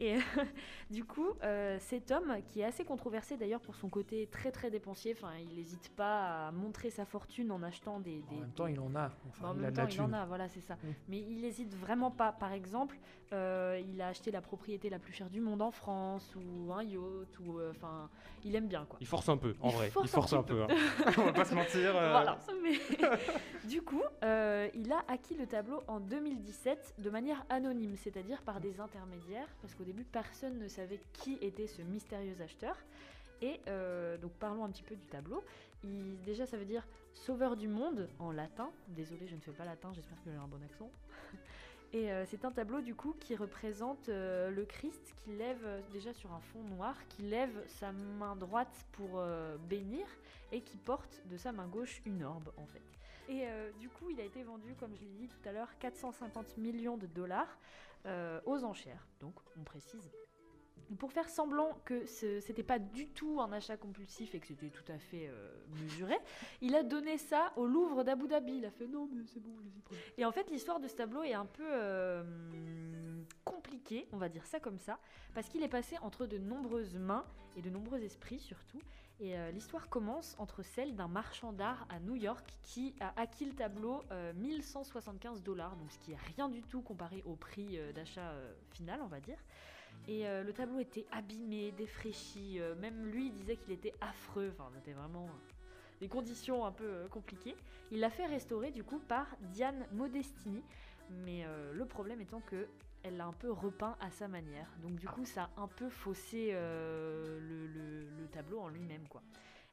Et 0.00 0.16
du 0.90 1.04
coup, 1.04 1.28
euh, 1.44 1.76
cet 1.78 2.10
homme, 2.10 2.34
qui 2.48 2.60
est 2.60 2.64
assez 2.64 2.84
controversé 2.84 3.36
d'ailleurs 3.36 3.60
pour 3.60 3.76
son 3.76 3.88
côté 3.90 4.26
très 4.26 4.50
très 4.50 4.70
dépensier, 4.70 5.14
enfin, 5.16 5.32
il 5.38 5.54
n'hésite 5.54 5.90
pas 5.94 6.48
à 6.48 6.52
montrer 6.52 6.90
sa 6.90 7.04
fortune 7.04 7.52
en 7.52 7.62
achetant 7.62 8.00
des. 8.00 8.22
En 8.30 8.34
même 8.40 8.50
temps, 8.52 8.64
des- 8.66 8.72
il 8.72 8.80
en 8.80 8.94
a. 8.96 9.10
Enfin, 9.28 9.48
en 9.50 9.54
il 9.54 9.58
a 9.58 9.62
même 9.62 9.70
de 9.70 9.76
temps, 9.76 9.82
la 9.84 9.90
il 9.90 10.00
en 10.00 10.12
a, 10.14 10.24
voilà, 10.24 10.48
c'est 10.48 10.62
ça. 10.62 10.74
Mm. 10.76 10.88
Mais 11.08 11.18
il 11.18 11.40
n'hésite 11.42 11.74
vraiment 11.74 12.10
pas. 12.10 12.32
Par 12.32 12.52
exemple, 12.52 12.98
euh, 13.32 13.80
il 13.92 14.00
a 14.02 14.08
acheté 14.08 14.30
la 14.30 14.40
propriété 14.40 14.90
la 14.90 14.98
plus 14.98 15.12
chère 15.12 15.30
du 15.30 15.40
monde 15.40 15.62
en 15.62 15.70
France, 15.70 16.34
ou 16.36 16.72
un 16.72 16.82
yacht, 16.82 17.38
ou 17.40 17.58
euh, 17.58 17.70
enfin, 17.70 18.08
il 18.44 18.54
aime 18.56 18.66
bien 18.68 18.84
quoi. 18.84 18.98
Il 19.00 19.06
force 19.06 19.28
un 19.28 19.36
peu, 19.36 19.54
en 19.60 19.68
Il 19.70 19.74
vrai. 19.76 19.90
force 19.90 20.06
il 20.06 20.10
force 20.10 20.32
un 20.32 20.38
un 20.38 20.42
petit 20.42 20.52
peu. 20.54 20.62
hein. 20.62 20.68
On 21.18 21.24
va 21.26 21.32
pas 21.32 21.44
se 21.44 21.54
mentir. 21.54 21.96
euh, 21.96 22.10
Voilà. 22.10 22.38
Mais 22.62 22.78
du 23.68 23.82
coup, 23.82 24.02
euh, 24.24 24.68
il 24.74 24.92
a 24.92 25.04
acquis 25.08 25.34
le 25.36 25.46
tableau 25.46 25.82
en 25.88 26.00
2017 26.00 26.94
de 26.98 27.10
manière 27.10 27.44
anonyme, 27.48 27.96
c'est-à-dire 27.96 28.42
par 28.42 28.60
des 28.60 28.80
intermédiaires, 28.80 29.48
parce 29.62 29.74
qu'au 29.74 29.84
début, 29.84 30.04
personne 30.04 30.58
ne 30.58 30.68
savait 30.68 31.00
qui 31.12 31.38
était 31.40 31.66
ce 31.66 31.82
mystérieux 31.82 32.36
acheteur. 32.42 32.76
Et 33.42 33.58
euh, 33.68 34.18
donc 34.18 34.32
parlons 34.32 34.64
un 34.64 34.70
petit 34.70 34.82
peu 34.82 34.94
du 34.96 35.06
tableau. 35.06 35.42
Il- 35.82 36.20
déjà, 36.26 36.44
ça 36.44 36.58
veut 36.58 36.66
dire 36.66 36.86
sauveur 37.14 37.56
du 37.56 37.68
monde 37.68 38.06
en 38.18 38.32
latin. 38.32 38.70
Désolé, 38.88 39.26
je 39.26 39.34
ne 39.34 39.40
fais 39.40 39.52
pas 39.52 39.64
latin, 39.64 39.90
j'espère 39.94 40.22
que 40.24 40.30
j'ai 40.30 40.36
un 40.36 40.46
bon 40.46 40.58
accent. 40.62 40.90
Et 41.92 42.12
euh, 42.12 42.24
c'est 42.26 42.44
un 42.44 42.52
tableau 42.52 42.80
du 42.80 42.94
coup 42.94 43.14
qui 43.18 43.34
représente 43.34 44.08
euh, 44.08 44.50
le 44.50 44.64
Christ 44.64 45.12
qui 45.16 45.32
lève 45.32 45.64
euh, 45.64 45.80
déjà 45.92 46.12
sur 46.12 46.32
un 46.32 46.40
fond 46.40 46.62
noir, 46.62 46.94
qui 47.08 47.22
lève 47.22 47.50
sa 47.66 47.90
main 47.90 48.36
droite 48.36 48.86
pour 48.92 49.22
bénir 49.68 50.06
et 50.52 50.60
qui 50.60 50.76
porte 50.76 51.22
de 51.26 51.36
sa 51.36 51.52
main 51.52 51.66
gauche 51.66 52.00
une 52.06 52.22
orbe 52.22 52.50
en 52.56 52.66
fait. 52.66 52.82
Et 53.28 53.46
du 53.78 53.88
coup, 53.88 54.10
il 54.10 54.20
a 54.20 54.24
été 54.24 54.42
vendu, 54.42 54.74
comme 54.74 54.92
je 54.96 55.02
l'ai 55.02 55.12
dit 55.12 55.28
tout 55.28 55.48
à 55.48 55.52
l'heure, 55.52 55.68
450 55.78 56.58
millions 56.58 56.96
de 56.96 57.06
dollars 57.06 57.58
aux 58.44 58.64
enchères. 58.64 59.06
Donc, 59.20 59.34
on 59.56 59.62
précise. 59.62 60.10
Pour 60.98 61.12
faire 61.12 61.28
semblant 61.28 61.78
que 61.84 62.06
ce 62.06 62.40
c'était 62.40 62.62
pas 62.62 62.78
du 62.78 63.08
tout 63.08 63.40
un 63.40 63.52
achat 63.52 63.76
compulsif 63.76 64.34
et 64.34 64.40
que 64.40 64.46
c'était 64.46 64.70
tout 64.70 64.84
à 64.92 64.98
fait 64.98 65.28
euh, 65.28 65.50
mesuré, 65.80 66.16
il 66.60 66.74
a 66.74 66.82
donné 66.82 67.18
ça 67.18 67.52
au 67.56 67.66
Louvre 67.66 68.02
d'Abu 68.04 68.26
Dhabi. 68.26 68.58
Il 68.58 68.66
a 68.66 68.70
fait 68.70 68.86
non, 68.86 69.08
mais 69.12 69.24
c'est 69.26 69.40
bon, 69.40 69.56
allez-y, 69.58 69.80
prenez. 69.80 70.00
Et 70.18 70.24
en 70.24 70.32
fait, 70.32 70.50
l'histoire 70.50 70.80
de 70.80 70.88
ce 70.88 70.94
tableau 70.94 71.22
est 71.22 71.34
un 71.34 71.46
peu 71.46 71.66
euh, 71.66 72.22
compliquée, 73.44 74.08
on 74.12 74.18
va 74.18 74.28
dire 74.28 74.44
ça 74.46 74.60
comme 74.60 74.78
ça, 74.78 74.98
parce 75.34 75.48
qu'il 75.48 75.62
est 75.62 75.68
passé 75.68 75.96
entre 76.02 76.26
de 76.26 76.38
nombreuses 76.38 76.96
mains 76.96 77.24
et 77.56 77.62
de 77.62 77.70
nombreux 77.70 78.02
esprits 78.02 78.38
surtout. 78.38 78.80
Et 79.18 79.38
euh, 79.38 79.50
l'histoire 79.50 79.88
commence 79.88 80.34
entre 80.38 80.62
celle 80.62 80.94
d'un 80.96 81.08
marchand 81.08 81.52
d'art 81.52 81.86
à 81.90 82.00
New 82.00 82.16
York 82.16 82.46
qui 82.62 82.94
a 83.00 83.12
acquis 83.20 83.44
le 83.44 83.52
tableau 83.52 84.02
euh, 84.10 84.32
1175 84.34 85.42
dollars, 85.42 85.76
donc 85.76 85.90
ce 85.92 85.98
qui 85.98 86.12
est 86.12 86.18
rien 86.36 86.48
du 86.48 86.62
tout 86.62 86.80
comparé 86.80 87.22
au 87.26 87.36
prix 87.36 87.78
d'achat 87.94 88.32
final, 88.70 89.00
on 89.02 89.08
va 89.08 89.20
dire. 89.20 89.38
Et 90.08 90.26
euh, 90.26 90.42
le 90.42 90.52
tableau 90.52 90.80
était 90.80 91.06
abîmé, 91.12 91.72
défraîchi, 91.72 92.58
euh, 92.60 92.74
même 92.76 93.06
lui 93.06 93.30
disait 93.30 93.56
qu'il 93.56 93.72
était 93.72 93.94
affreux, 94.00 94.50
enfin 94.52 94.68
c'était 94.74 94.92
vraiment 94.92 95.26
euh, 95.26 95.52
des 96.00 96.08
conditions 96.08 96.64
un 96.64 96.72
peu 96.72 97.06
compliquées. 97.10 97.54
Il 97.92 98.00
l'a 98.00 98.10
fait 98.10 98.26
restaurer 98.26 98.70
du 98.72 98.82
coup 98.82 98.98
par 98.98 99.26
Diane 99.52 99.86
Modestini, 99.92 100.62
mais 101.24 101.44
le 101.72 101.84
problème 101.84 102.20
étant 102.20 102.40
que 102.40 102.68
elle 103.02 103.16
l'a 103.16 103.26
un 103.26 103.32
peu 103.32 103.50
repeint 103.50 103.96
à 104.00 104.10
sa 104.10 104.28
manière. 104.28 104.68
Donc 104.82 104.94
du 104.96 105.08
coup, 105.08 105.24
ça 105.24 105.50
a 105.56 105.62
un 105.62 105.66
peu 105.66 105.88
faussé 105.88 106.52
le, 106.52 107.66
le- 107.66 108.08
le 108.18 108.26
tableau 108.28 108.60
en 108.60 108.68
lui-même, 108.68 109.06
quoi. 109.08 109.22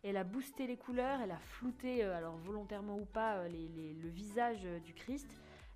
Elle 0.04 0.18
a 0.18 0.24
boosté 0.24 0.66
les 0.68 0.78
couleurs, 0.78 1.20
elle 1.22 1.32
a 1.32 1.38
flouté, 1.40 2.04
alors 2.04 2.38
volontairement 2.38 2.98
ou 2.98 3.06
pas, 3.06 3.48
le 3.48 4.10
visage 4.10 4.64
du 4.84 4.94
Christ, 4.94 5.30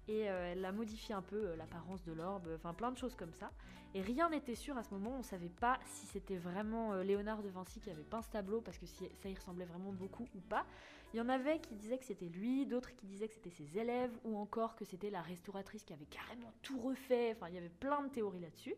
et 0.07 0.29
euh, 0.29 0.51
elle 0.51 0.65
a 0.65 0.71
modifié 0.71 1.13
un 1.13 1.21
peu 1.21 1.35
euh, 1.35 1.55
l'apparence 1.55 2.03
de 2.03 2.11
l'orbe, 2.11 2.49
enfin 2.55 2.73
plein 2.73 2.91
de 2.91 2.97
choses 2.97 3.15
comme 3.15 3.33
ça. 3.33 3.51
Et 3.93 4.01
rien 4.01 4.29
n'était 4.29 4.55
sûr 4.55 4.77
à 4.77 4.83
ce 4.83 4.93
moment, 4.93 5.15
on 5.15 5.19
ne 5.19 5.23
savait 5.23 5.49
pas 5.49 5.77
si 5.85 6.05
c'était 6.05 6.37
vraiment 6.37 6.93
euh, 6.93 7.03
Léonard 7.03 7.43
de 7.43 7.49
Vinci 7.49 7.79
qui 7.79 7.89
avait 7.89 8.03
peint 8.03 8.21
ce 8.21 8.29
tableau, 8.29 8.61
parce 8.61 8.77
que 8.77 8.85
ça 8.85 9.29
y 9.29 9.35
ressemblait 9.35 9.65
vraiment 9.65 9.91
beaucoup 9.91 10.27
ou 10.35 10.39
pas. 10.39 10.65
Il 11.13 11.17
y 11.17 11.21
en 11.21 11.27
avait 11.27 11.59
qui 11.59 11.75
disaient 11.75 11.97
que 11.97 12.05
c'était 12.05 12.29
lui, 12.29 12.65
d'autres 12.65 12.95
qui 12.95 13.05
disaient 13.05 13.27
que 13.27 13.33
c'était 13.33 13.49
ses 13.49 13.77
élèves, 13.77 14.11
ou 14.23 14.37
encore 14.37 14.75
que 14.75 14.85
c'était 14.85 15.09
la 15.09 15.21
restauratrice 15.21 15.83
qui 15.83 15.91
avait 15.93 16.05
carrément 16.05 16.53
tout 16.61 16.79
refait. 16.79 17.33
Enfin, 17.35 17.49
il 17.49 17.55
y 17.55 17.57
avait 17.57 17.69
plein 17.69 18.01
de 18.01 18.09
théories 18.09 18.39
là-dessus. 18.39 18.75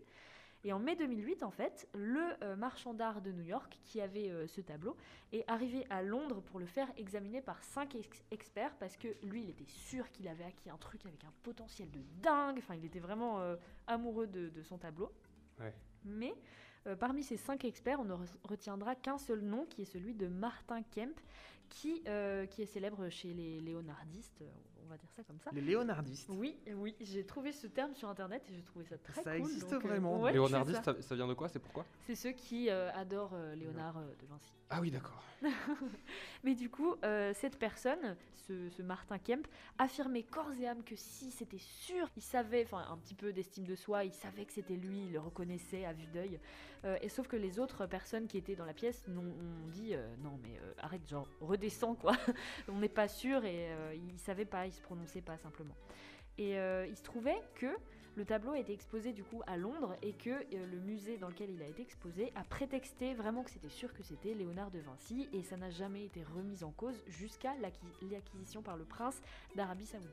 Et 0.66 0.72
en 0.72 0.80
mai 0.80 0.96
2008, 0.96 1.44
en 1.44 1.52
fait, 1.52 1.90
le 1.94 2.22
euh, 2.42 2.56
marchand 2.56 2.94
d'art 2.94 3.22
de 3.22 3.32
New 3.32 3.44
York, 3.44 3.78
qui 3.84 4.00
avait 4.00 4.30
euh, 4.30 4.48
ce 4.48 4.62
tableau, 4.62 4.96
est 5.34 5.44
arrivé 5.50 5.86
à 5.90 6.02
Londres 6.02 6.42
pour 6.42 6.60
le 6.60 6.66
faire 6.66 6.88
examiner 6.98 7.42
par 7.42 7.62
cinq 7.64 7.96
ex- 7.96 8.24
experts, 8.32 8.74
parce 8.78 8.96
que 8.96 9.10
lui, 9.24 9.44
il 9.44 9.50
était 9.50 9.68
sûr 9.68 10.10
qu'il 10.12 10.28
avait 10.28 10.46
acquis 10.46 10.70
un 10.70 10.78
truc 10.78 11.06
avec 11.06 11.24
un 11.26 11.34
potentiel 11.44 11.92
de 11.92 12.00
dingue. 12.22 12.58
Enfin, 12.60 12.76
il 12.76 12.86
était 12.86 13.00
vraiment 13.02 13.42
euh, 13.42 13.58
amoureux 13.88 14.28
de, 14.28 14.50
de 14.50 14.62
son 14.64 14.78
tableau. 14.78 15.12
Ouais. 15.60 15.74
Mais 16.06 16.34
euh, 16.88 16.96
parmi 16.96 17.24
ces 17.24 17.36
cinq 17.38 17.66
experts, 17.66 18.00
on 18.00 18.06
ne 18.06 18.14
re- 18.14 18.36
retiendra 18.46 18.96
qu'un 18.96 19.18
seul 19.18 19.42
nom, 19.42 19.66
qui 19.66 19.82
est 19.82 19.86
celui 19.86 20.14
de 20.14 20.28
Martin 20.28 20.82
Kemp, 20.84 21.20
qui, 21.68 22.04
euh, 22.08 22.46
qui 22.46 22.62
est 22.62 22.66
célèbre 22.68 23.10
chez 23.10 23.34
les 23.34 23.60
léonardistes, 23.60 24.44
on 24.73 24.73
va 24.94 24.98
dire 24.98 25.10
ça 25.16 25.24
comme 25.24 25.40
ça. 25.40 25.50
Les 25.54 25.62
léonardistes. 25.62 26.30
Oui, 26.30 26.58
oui, 26.76 26.96
j'ai 27.02 27.26
trouvé 27.26 27.52
ce 27.52 27.68
terme 27.68 27.94
sur 27.96 28.10
internet 28.10 28.44
et 28.50 28.54
j'ai 28.56 28.64
trouvé 28.64 28.86
ça 28.86 28.98
très 28.98 29.22
Ça 29.24 29.32
cool. 29.32 29.40
existe 29.42 29.70
donc, 29.72 29.84
euh, 29.86 29.88
vraiment. 29.88 30.22
ouais, 30.22 30.32
Léonardiste, 30.34 30.80
c'est 30.80 30.92
ça. 30.92 30.94
ça, 30.96 31.02
ça 31.02 31.16
vient 31.16 31.28
de 31.28 31.34
quoi 31.34 31.50
C'est 31.50 31.60
pourquoi? 31.60 31.86
C'est 32.06 32.16
ceux 32.16 32.32
qui 32.32 32.70
euh, 32.70 32.92
adorent 32.94 33.34
euh, 33.34 33.56
Léonard 33.56 33.98
euh, 33.98 34.06
de 34.22 34.26
Vinci. 34.28 34.52
Ah 34.70 34.80
oui, 34.82 34.92
d'accord. 34.92 35.22
Mais 36.44 36.56
du 36.56 36.70
coup, 36.70 36.96
euh, 37.04 37.34
cette 37.36 37.58
personne, 37.58 38.16
ce, 38.48 38.70
ce 38.70 38.82
Martin 38.82 39.18
Kemp, 39.20 39.48
affirmait 39.78 40.24
corps 40.24 40.52
et 40.60 40.68
âme 40.68 40.84
que 40.84 40.96
si 40.96 41.32
c'était 41.32 41.58
sûr, 41.58 42.08
il 42.16 42.22
savait, 42.22 42.64
enfin 42.66 42.86
un 42.90 42.98
petit 42.98 43.16
peu 43.16 43.34
d'estime 43.34 43.66
de 43.66 43.76
soi, 43.76 44.04
il 44.06 44.14
savait 44.14 44.46
que 44.46 44.54
c'était 44.54 44.76
lui, 44.76 45.06
il 45.06 45.14
le 45.14 45.20
reconnaissait 45.20 45.86
à 45.86 45.94
vue 45.94 46.08
d'œil. 46.14 46.40
Euh, 46.86 46.98
et 47.02 47.10
sauf 47.10 47.28
que 47.28 47.36
les 47.38 47.60
autres 47.60 47.86
personnes 47.86 48.28
qui 48.28 48.38
étaient 48.38 48.56
dans 48.56 48.66
la 48.66 48.74
pièce 48.74 49.06
ont 49.08 49.68
dit 49.70 49.96
euh, 49.96 50.16
non 50.22 50.38
mais 50.44 50.58
euh, 50.60 50.74
arrête, 50.80 51.08
genre 51.08 51.28
redescends 51.40 51.96
quoi. 51.96 52.14
On 52.68 52.80
n'est 52.80 52.90
pas 52.90 53.08
sûr 53.08 53.46
et 53.46 53.72
euh, 53.72 53.96
il 53.96 54.20
savait 54.20 54.46
pas, 54.46 54.66
il 54.68 54.74
se 54.74 54.82
prononçait 54.82 55.22
pas 55.22 55.38
simplement. 55.38 55.76
Et 56.38 56.56
il 56.56 56.98
se 56.98 57.04
trouvait 57.04 57.40
que 57.54 57.68
le 58.16 58.26
tableau 58.26 58.54
a 58.54 58.58
été 58.60 58.74
exposé 58.74 59.14
du 59.14 59.24
coup 59.24 59.44
à 59.46 59.56
Londres 59.56 59.96
et 60.02 60.14
que 60.14 60.32
le 60.52 60.80
musée 60.80 61.18
dans 61.20 61.28
lequel 61.28 61.52
il 61.52 61.62
a 61.62 61.68
été 61.68 61.84
exposé 61.84 62.32
a 62.36 62.44
prétexté 62.44 63.14
vraiment 63.14 63.44
que 63.44 63.52
c'était 63.52 63.70
sûr 63.70 63.94
que 63.94 64.02
c'était 64.02 64.34
Léonard 64.34 64.72
de 64.72 64.80
Vinci 64.80 65.30
et 65.32 65.44
ça 65.44 65.58
n'a 65.58 65.70
jamais 65.70 66.06
été 66.06 66.24
remis 66.24 66.64
en 66.64 66.72
cause 66.72 67.04
jusqu'à 67.08 67.54
l'acqui- 67.62 68.10
l'acquisition 68.12 68.64
par 68.64 68.78
le 68.78 68.84
prince 68.84 69.22
d'Arabie 69.56 69.86
Saoudite. 69.86 70.10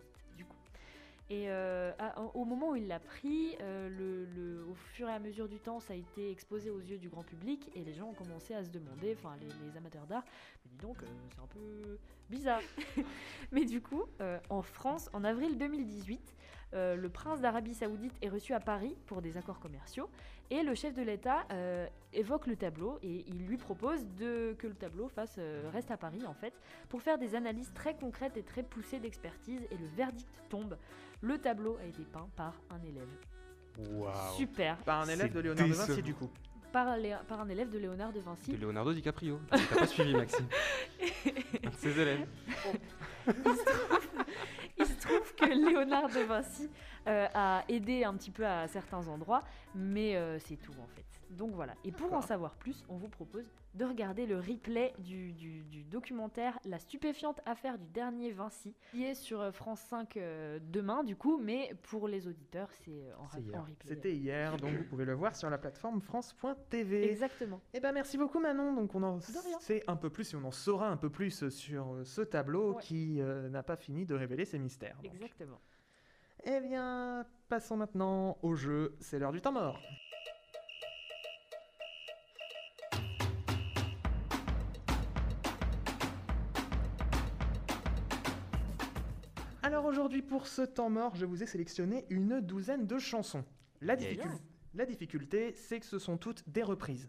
Et 1.30 1.44
euh, 1.46 1.92
au 2.34 2.44
moment 2.44 2.70
où 2.70 2.76
il 2.76 2.88
l'a 2.88 2.98
pris, 2.98 3.56
euh, 3.60 4.64
au 4.68 4.74
fur 4.74 5.08
et 5.08 5.12
à 5.12 5.20
mesure 5.20 5.48
du 5.48 5.60
temps, 5.60 5.78
ça 5.78 5.92
a 5.92 5.96
été 5.96 6.28
exposé 6.28 6.70
aux 6.70 6.80
yeux 6.80 6.98
du 6.98 7.08
grand 7.08 7.22
public 7.22 7.70
et 7.76 7.84
les 7.84 7.94
gens 7.94 8.08
ont 8.08 8.14
commencé 8.14 8.52
à 8.52 8.64
se 8.64 8.70
demander, 8.70 9.16
enfin 9.16 9.36
les, 9.40 9.76
amateurs 9.76 10.08
d'art, 10.08 10.24
mais 10.64 10.72
dis 10.72 10.78
donc, 10.78 11.00
euh, 11.04 11.06
c'est 11.32 11.40
un 11.40 11.46
peu 11.46 11.98
bizarre. 12.28 12.60
mais 13.52 13.64
du 13.64 13.80
coup, 13.80 14.02
en 14.48 14.62
France, 14.62 15.08
en 15.12 15.22
avril 15.22 15.56
2018, 15.56 16.34
euh, 16.72 16.96
le 16.96 17.08
prince 17.08 17.40
d'Arabie 17.40 17.74
Saoudite 17.74 18.14
est 18.22 18.28
reçu 18.28 18.52
à 18.52 18.60
Paris 18.60 18.96
pour 19.06 19.22
des 19.22 19.36
accords 19.36 19.60
commerciaux 19.60 20.08
et 20.50 20.64
le 20.64 20.74
chef 20.74 20.94
de 20.94 21.02
l'État 21.02 21.46
évoque 22.12 22.48
le 22.48 22.56
tableau 22.56 22.98
et 23.04 23.24
il 23.28 23.46
lui 23.46 23.56
propose 23.56 24.04
que 24.18 24.66
le 24.66 24.74
tableau 24.74 25.08
fasse, 25.08 25.38
reste 25.72 25.92
à 25.92 25.96
Paris 25.96 26.26
en 26.26 26.34
fait 26.34 26.52
pour 26.88 27.02
faire 27.02 27.18
des 27.18 27.36
analyses 27.36 27.72
très 27.72 27.94
concrètes 27.94 28.36
et 28.36 28.42
très 28.42 28.64
poussées 28.64 28.98
d'expertise 28.98 29.62
et 29.70 29.76
le 29.76 29.86
verdict 29.86 30.28
tombe. 30.48 30.76
Le 31.22 31.38
tableau 31.38 31.76
a 31.80 31.84
été 31.86 32.02
peint 32.02 32.28
par 32.36 32.54
un 32.70 32.82
élève. 32.82 33.08
Waouh. 33.92 34.34
Super. 34.36 34.76
Par 34.78 35.00
un 35.02 35.08
élève 35.08 35.32
de 35.32 35.40
Léonard 35.40 35.68
de 35.68 35.72
Vinci, 35.72 36.02
du 36.02 36.14
coup. 36.14 36.30
Par, 36.72 36.96
les- 36.96 37.16
par 37.28 37.40
un 37.40 37.48
élève 37.48 37.68
de 37.70 37.78
Léonard 37.78 38.12
de 38.12 38.20
Vinci. 38.20 38.52
De 38.52 38.56
Leonardo 38.56 38.92
DiCaprio. 38.92 39.40
T'as 39.50 39.58
pas 39.78 39.86
suivi, 39.88 40.14
Maxime. 40.14 40.46
Un 41.64 41.70
de 41.70 41.74
ses 41.76 41.98
élèves. 42.00 42.26
Il 44.78 44.86
se 44.86 45.00
trouve 45.06 45.34
que 45.34 45.44
Léonard 45.46 46.08
de 46.08 46.20
Vinci 46.20 46.70
euh, 47.06 47.26
a 47.34 47.64
aidé 47.68 48.04
un 48.04 48.14
petit 48.14 48.30
peu 48.30 48.46
à 48.46 48.66
certains 48.68 49.06
endroits, 49.08 49.42
mais 49.74 50.16
euh, 50.16 50.38
c'est 50.38 50.56
tout 50.56 50.72
en 50.80 50.86
fait. 50.86 51.04
Donc 51.30 51.52
voilà. 51.54 51.74
Et 51.84 51.92
pour 51.92 52.12
en 52.12 52.20
savoir 52.22 52.56
plus, 52.56 52.84
on 52.88 52.96
vous 52.96 53.08
propose 53.08 53.44
de 53.74 53.84
regarder 53.84 54.26
le 54.26 54.36
replay 54.38 54.92
du, 54.98 55.32
du- 55.32 55.62
du 55.62 55.84
documentaire 55.84 56.58
La 56.64 56.80
stupéfiante 56.80 57.40
affaire 57.46 57.78
du 57.78 57.86
dernier 57.86 58.32
Vinci, 58.32 58.74
qui 58.90 59.04
est 59.04 59.14
sur 59.14 59.40
euh, 59.40 59.52
France 59.52 59.80
5 59.82 60.16
euh, 60.16 60.58
demain 60.60 61.04
du 61.04 61.14
coup, 61.14 61.38
mais 61.40 61.72
pour 61.84 62.08
les 62.08 62.26
auditeurs, 62.26 62.68
c'est 62.84 62.90
euh, 62.90 63.12
en, 63.16 63.26
replay. 63.62 63.74
C'était 63.86 64.12
hier, 64.16 64.56
donc 64.56 64.72
vous 64.74 64.84
pouvez 64.84 65.04
le 65.04 65.14
voir 65.14 65.36
sur 65.36 65.48
la 65.50 65.58
plateforme 65.58 66.00
France.tv. 66.00 67.08
Exactement. 67.10 67.60
Eh 67.74 67.78
ben 67.80 67.92
merci 67.92 68.18
beaucoup 68.18 68.40
Manon. 68.40 68.74
Donc 68.74 68.92
on 68.96 69.02
en 69.04 69.20
sait 69.20 69.84
un 69.86 69.96
peu 69.96 70.10
plus 70.10 70.32
et 70.32 70.36
on 70.36 70.44
en 70.44 70.50
saura 70.50 70.88
un 70.88 70.96
peu 70.96 71.10
plus 71.10 71.48
sur 71.48 71.96
ce 72.04 72.22
tableau 72.22 72.74
Ouais. 72.74 72.82
qui 72.82 73.20
euh, 73.20 73.48
n'a 73.48 73.62
pas 73.62 73.76
fini 73.76 74.04
de 74.04 74.14
révéler 74.16 74.44
ses 74.44 74.58
mystères. 74.58 74.96
donc. 75.02 75.12
Exactement. 75.14 75.60
Eh 76.44 76.58
bien, 76.60 77.24
passons 77.48 77.76
maintenant 77.76 78.38
au 78.42 78.54
jeu, 78.54 78.96
c'est 78.98 79.18
l'heure 79.18 79.30
du 79.32 79.40
temps 79.40 79.52
mort. 79.52 79.78
Alors 89.80 89.88
aujourd'hui, 89.92 90.20
pour 90.20 90.46
ce 90.46 90.60
temps 90.60 90.90
mort, 90.90 91.14
je 91.16 91.24
vous 91.24 91.42
ai 91.42 91.46
sélectionné 91.46 92.04
une 92.10 92.40
douzaine 92.42 92.86
de 92.86 92.98
chansons. 92.98 93.46
La, 93.80 93.94
Yeah, 93.94 94.10
difficul- 94.12 94.26
yeah. 94.26 94.38
la 94.74 94.84
difficulté, 94.84 95.54
c'est 95.56 95.80
que 95.80 95.86
ce 95.86 95.98
sont 95.98 96.18
toutes 96.18 96.46
des 96.50 96.62
reprises, 96.62 97.08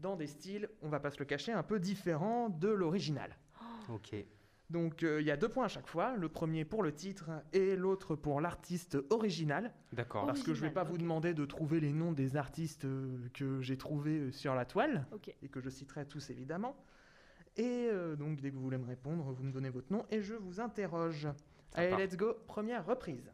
dans 0.00 0.16
des 0.16 0.26
styles, 0.26 0.68
on 0.82 0.88
va 0.88 0.98
pas 0.98 1.12
se 1.12 1.18
le 1.20 1.26
cacher, 1.26 1.52
un 1.52 1.62
peu 1.62 1.78
différents 1.78 2.48
de 2.48 2.66
l'original. 2.70 3.36
Ok. 3.88 4.16
Donc 4.68 5.04
euh, 5.04 5.20
il 5.20 5.28
y 5.28 5.30
a 5.30 5.36
deux 5.36 5.48
points 5.48 5.66
à 5.66 5.68
chaque 5.68 5.86
fois, 5.86 6.16
le 6.16 6.28
premier 6.28 6.64
pour 6.64 6.82
le 6.82 6.92
titre 6.92 7.30
et 7.52 7.76
l'autre 7.76 8.16
pour 8.16 8.40
l'artiste 8.40 8.98
original, 9.10 9.72
D'accord. 9.92 10.26
parce 10.26 10.40
que 10.42 10.54
je 10.54 10.60
vais 10.62 10.66
Original, 10.66 10.74
pas 10.74 10.90
vous 10.90 10.98
demander 10.98 11.34
de 11.34 11.44
trouver 11.46 11.78
les 11.78 11.92
noms 11.92 12.10
des 12.10 12.34
artistes 12.36 12.84
euh, 12.84 13.28
que 13.32 13.60
j'ai 13.60 13.78
trouvés 13.78 14.18
euh, 14.18 14.32
sur 14.32 14.56
la 14.56 14.64
toile, 14.64 15.06
et 15.40 15.48
que 15.48 15.60
je 15.60 15.70
citerai 15.70 16.04
tous 16.04 16.30
évidemment. 16.30 16.74
Et 17.56 17.86
euh, 17.92 18.16
donc 18.16 18.40
dès 18.40 18.50
que 18.50 18.56
vous 18.56 18.62
voulez 18.62 18.76
me 18.76 18.86
répondre, 18.88 19.22
vous 19.30 19.44
me 19.44 19.52
donnez 19.52 19.70
votre 19.70 19.92
nom 19.92 20.04
et 20.10 20.20
je 20.20 20.34
vous 20.34 20.60
interroge. 20.60 21.28
Allez, 21.74 21.90
part. 21.90 21.98
let's 22.00 22.16
go, 22.16 22.34
première 22.46 22.84
reprise. 22.86 23.30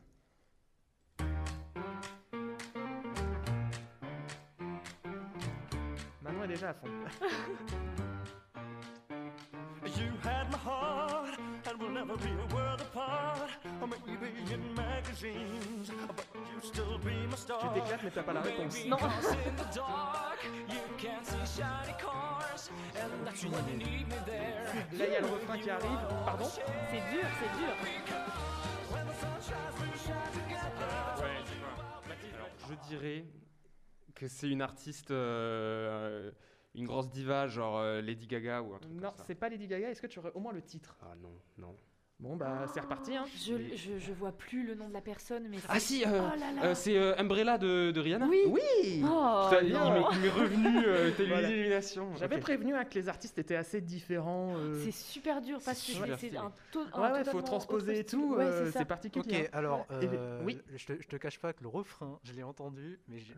Manon 6.23 6.45
est 6.45 6.49
déjà 6.49 6.71
à 6.71 6.75
fond. 6.75 6.89
You 9.97 10.11
had 10.23 10.51
my 10.51 10.59
heart, 10.59 11.39
and 11.69 11.79
we'll 11.79 11.91
never 11.91 12.17
be 12.17 12.31
a 12.31 12.55
world 12.55 12.81
apart. 12.81 13.51
Or 13.85 13.89
maybe 14.07 14.33
in 14.51 14.75
magazines, 14.75 15.91
but 16.17 16.25
you 16.35 16.59
still 16.63 16.99
be 17.05 17.27
my 17.29 17.37
star. 17.37 17.61
Tu 17.61 17.81
t'éclates 17.81 18.03
mais 18.03 18.11
t'as 18.11 18.23
pas 18.23 18.33
la 18.33 18.41
réponse. 18.41 18.83
Non. 18.87 18.97
Cause 18.97 19.33
in 19.47 19.55
the 19.57 19.75
dark, 19.75 20.39
you 20.71 20.81
can't 20.97 21.23
see 21.27 21.63
shiny 21.63 21.93
cars, 21.99 22.71
and 22.97 23.27
that's 23.27 23.45
when 23.45 23.53
you 23.69 23.77
need 23.77 24.09
me 24.09 24.15
there. 24.25 24.65
Là 24.99 25.07
il 25.07 25.13
y 25.13 25.17
a 25.17 25.21
le 25.21 25.27
refrain 25.27 25.59
qui 25.59 25.69
arrive. 25.69 25.99
Pardon? 26.25 26.47
C'est 26.47 26.63
dur, 27.13 27.27
c'est 27.39 27.59
dur. 27.59 27.75
Alors, 32.39 32.49
je 32.71 32.89
dirais 32.89 33.25
que 34.15 34.29
c'est 34.29 34.49
une 34.49 34.63
artiste, 34.63 35.11
euh, 35.11 36.31
une 36.75 36.87
grosse 36.87 37.11
diva, 37.11 37.47
genre 37.49 37.79
euh, 37.79 38.01
Lady 38.01 38.27
Gaga 38.27 38.63
ou 38.63 38.75
un 38.75 38.79
truc 38.79 38.93
Non, 38.95 39.09
comme 39.11 39.19
ça. 39.19 39.25
c'est 39.27 39.35
pas 39.35 39.51
Lady 39.51 39.67
Gaga. 39.67 39.91
Est-ce 39.91 40.01
que 40.01 40.07
tu 40.07 40.19
aurais 40.21 40.33
au 40.35 40.41
moins 40.41 40.53
le 40.53 40.63
titre? 40.63 40.97
Ah 41.03 41.15
non, 41.21 41.35
non. 41.59 41.77
Bon 42.21 42.37
bah 42.37 42.67
c'est 42.73 42.79
reparti 42.81 43.17
hein. 43.17 43.25
Je, 43.45 43.55
je, 43.77 43.99
je 43.99 44.13
vois 44.13 44.31
plus 44.31 44.65
le 44.65 44.77
nom 44.77 44.89
de 44.89 44.93
la 44.95 45.01
personne, 45.01 45.49
mais 45.51 45.57
Ah 45.69 45.75
c'est- 45.75 45.81
si, 45.81 46.05
euh, 46.07 46.21
Oh 46.23 46.65
euh, 46.65 46.75
c'est 46.75 46.97
euh, 46.97 47.13
Umbrella 47.19 47.59
de, 47.59 47.91
de 47.91 48.01
Rihanna 48.01 48.27
Oui. 48.29 48.39
Oui 48.47 49.03
Oh, 49.05 49.49
Putain, 49.51 49.63
il 49.65 49.73
non. 49.73 49.91
m'est- 49.93 50.17
il 50.17 50.21
m'est 50.21 50.29
revenu 50.31 50.87
euh, 50.87 51.11
telle 51.17 51.27
Voilà. 51.29 51.49
une 51.49 51.55
illumination. 51.57 52.15
J'avais 52.15 52.39
prévenu 52.39 52.73
hein, 52.75 52.85
que 52.85 52.95
les 52.95 53.09
artistes 53.09 53.37
étaient 53.39 53.57
assez 53.57 53.81
différents. 53.81 54.55
euh, 54.57 54.81
C'est 54.85 54.93
super 54.93 55.43
dur 55.43 55.59
parce 55.65 55.81
que 55.85 55.93
C'est 55.93 56.17
c'est 56.17 56.31
c'est 56.31 56.37
un 56.37 56.53
taux. 56.71 56.85
Ouais, 56.97 57.11
ouais, 57.11 57.25
faut 57.25 57.43
transposer 57.43 57.99
et 57.99 58.05
tout, 58.05 58.37
euh, 58.39 58.71
c'est 58.73 58.85
particulier. 58.85 59.25
Ok, 59.27 59.35
hein. 59.47 59.49
alors, 59.53 59.85
euh, 59.91 60.41
oui. 60.45 60.61
je, 60.77 60.87
te, 60.87 60.93
je 61.03 61.09
te 61.09 61.17
cache 61.17 61.41
pas 61.41 61.53
que 61.53 61.63
le 61.63 61.69
refrain, 61.69 62.21
je 62.23 62.33
l'ai 62.33 62.45
entendu, 62.45 63.01
mais 63.09 63.19
je, 63.19 63.33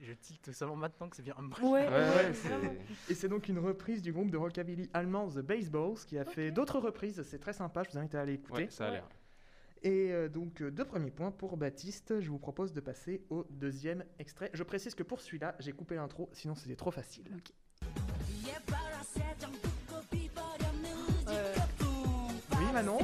je 0.00 0.12
tilte 0.14 0.50
seulement 0.52 0.76
maintenant 0.76 1.08
que 1.08 1.14
c'est 1.16 1.22
bien 1.22 1.34
Umbrella. 1.38 1.68
Ouais, 1.70 1.80
Ouais, 1.86 1.88
ouais, 1.88 2.00
ouais, 2.26 2.34
c'est- 2.34 2.48
vraiment. 2.48 2.72
Et 3.08 3.14
c'est 3.14 3.28
donc 3.28 3.48
une 3.48 3.60
reprise 3.60 4.02
du 4.02 4.12
groupe 4.12 4.30
de 4.32 4.36
rockabilly 4.36 4.90
allemand 4.94 5.28
The 5.28 5.38
Baseballs 5.42 6.04
qui 6.08 6.18
a 6.18 6.24
fait 6.24 6.50
d'autres 6.50 6.80
reprises. 6.80 7.22
C'est 7.22 7.38
très 7.38 7.52
sympa, 7.52 7.84
je 7.84 7.90
vous 7.92 7.98
invite 8.00 8.14
à 8.14 8.20
aller 8.22 8.34
écouter. 8.34 8.64
Ouais, 8.64 8.70
ça 8.70 8.84
a 8.84 8.88
Ouais. 8.88 8.94
l'air. 8.94 9.08
Et 9.82 10.12
euh, 10.12 10.28
donc, 10.28 10.60
euh, 10.60 10.70
deux 10.70 10.84
premiers 10.84 11.10
points 11.10 11.30
pour 11.30 11.56
Baptiste. 11.56 12.20
Je 12.20 12.28
vous 12.30 12.38
propose 12.38 12.72
de 12.74 12.80
passer 12.80 13.24
au 13.30 13.44
deuxième 13.50 14.04
extrait. 14.18 14.50
Je 14.52 14.62
précise 14.62 14.94
que 14.94 15.02
pour 15.02 15.20
celui-là, 15.20 15.54
j'ai 15.58 15.72
coupé 15.72 15.94
l'intro, 15.94 16.28
sinon 16.32 16.54
c'était 16.54 16.76
trop 16.76 16.90
facile. 16.90 17.24
Euh, 21.28 21.54
Oui, 22.58 22.72
Manon 22.74 22.98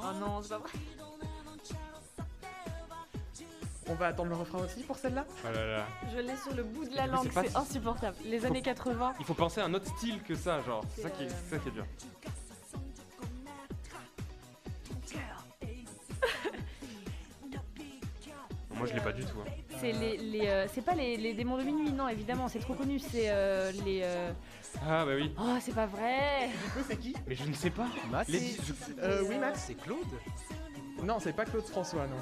Oh 0.00 0.12
non, 0.18 0.42
c'est 0.42 0.48
pas 0.48 0.58
vrai. 0.58 0.70
On 3.90 3.94
va 3.94 4.08
attendre 4.08 4.30
le 4.30 4.36
refrain 4.36 4.58
aussi 4.58 4.82
pour 4.82 4.96
celle-là? 4.96 5.24
Oh 5.44 5.52
là 5.54 5.66
là. 5.66 5.86
Je 6.14 6.18
l'ai 6.18 6.36
sur 6.36 6.54
le 6.54 6.62
bout 6.62 6.84
de 6.84 6.94
la 6.94 7.06
langue, 7.06 7.28
c'est 7.32 7.56
insupportable. 7.56 8.16
Les 8.24 8.44
années 8.44 8.62
80. 8.62 9.14
Il 9.18 9.24
faut 9.24 9.34
penser 9.34 9.60
à 9.60 9.64
un 9.64 9.74
autre 9.74 9.86
style 9.96 10.22
que 10.22 10.34
ça, 10.34 10.60
genre. 10.62 10.84
C'est 10.94 11.02
ça, 11.02 11.10
qui 11.10 11.24
est, 11.24 11.26
euh, 11.26 11.30
c'est 11.48 11.56
ça 11.56 11.62
qui 11.62 11.68
est 11.68 11.72
dur. 11.72 11.86
Moi, 18.74 18.86
je 18.86 18.94
l'ai 18.94 19.00
pas 19.00 19.12
du 19.12 19.24
tout. 19.24 19.38
hein. 19.44 19.50
C'est 19.80 19.92
les, 19.92 20.16
les, 20.18 20.46
euh, 20.48 20.66
c'est 20.72 20.82
pas 20.82 20.94
les, 20.94 21.16
les 21.16 21.34
démons 21.34 21.58
de 21.58 21.62
minuit, 21.64 21.90
non, 21.92 22.08
évidemment, 22.08 22.48
c'est 22.48 22.58
trop 22.60 22.74
connu. 22.74 22.98
C'est 22.98 23.28
euh, 23.30 23.72
les. 23.84 24.00
euh, 24.04 24.30
Ah 24.86 25.04
bah 25.04 25.12
oui. 25.16 25.32
Oh, 25.38 25.56
c'est 25.60 25.74
pas 25.74 25.86
vrai. 25.86 26.48
Du 26.48 26.70
coup, 26.70 26.86
c'est 26.88 26.96
qui? 26.96 27.14
Mais 27.26 27.34
je 27.34 27.44
ne 27.44 27.54
sais 27.54 27.70
pas. 27.70 27.86
Max 28.10 28.28
Les- 28.30 28.56
Euh, 29.00 29.22
oui, 29.28 29.38
Max 29.38 29.64
C'est 29.66 29.74
Claude? 29.74 29.98
Non, 31.02 31.18
c'est 31.20 31.32
pas 31.32 31.44
Claude 31.44 31.64
François, 31.64 32.06
non. 32.06 32.16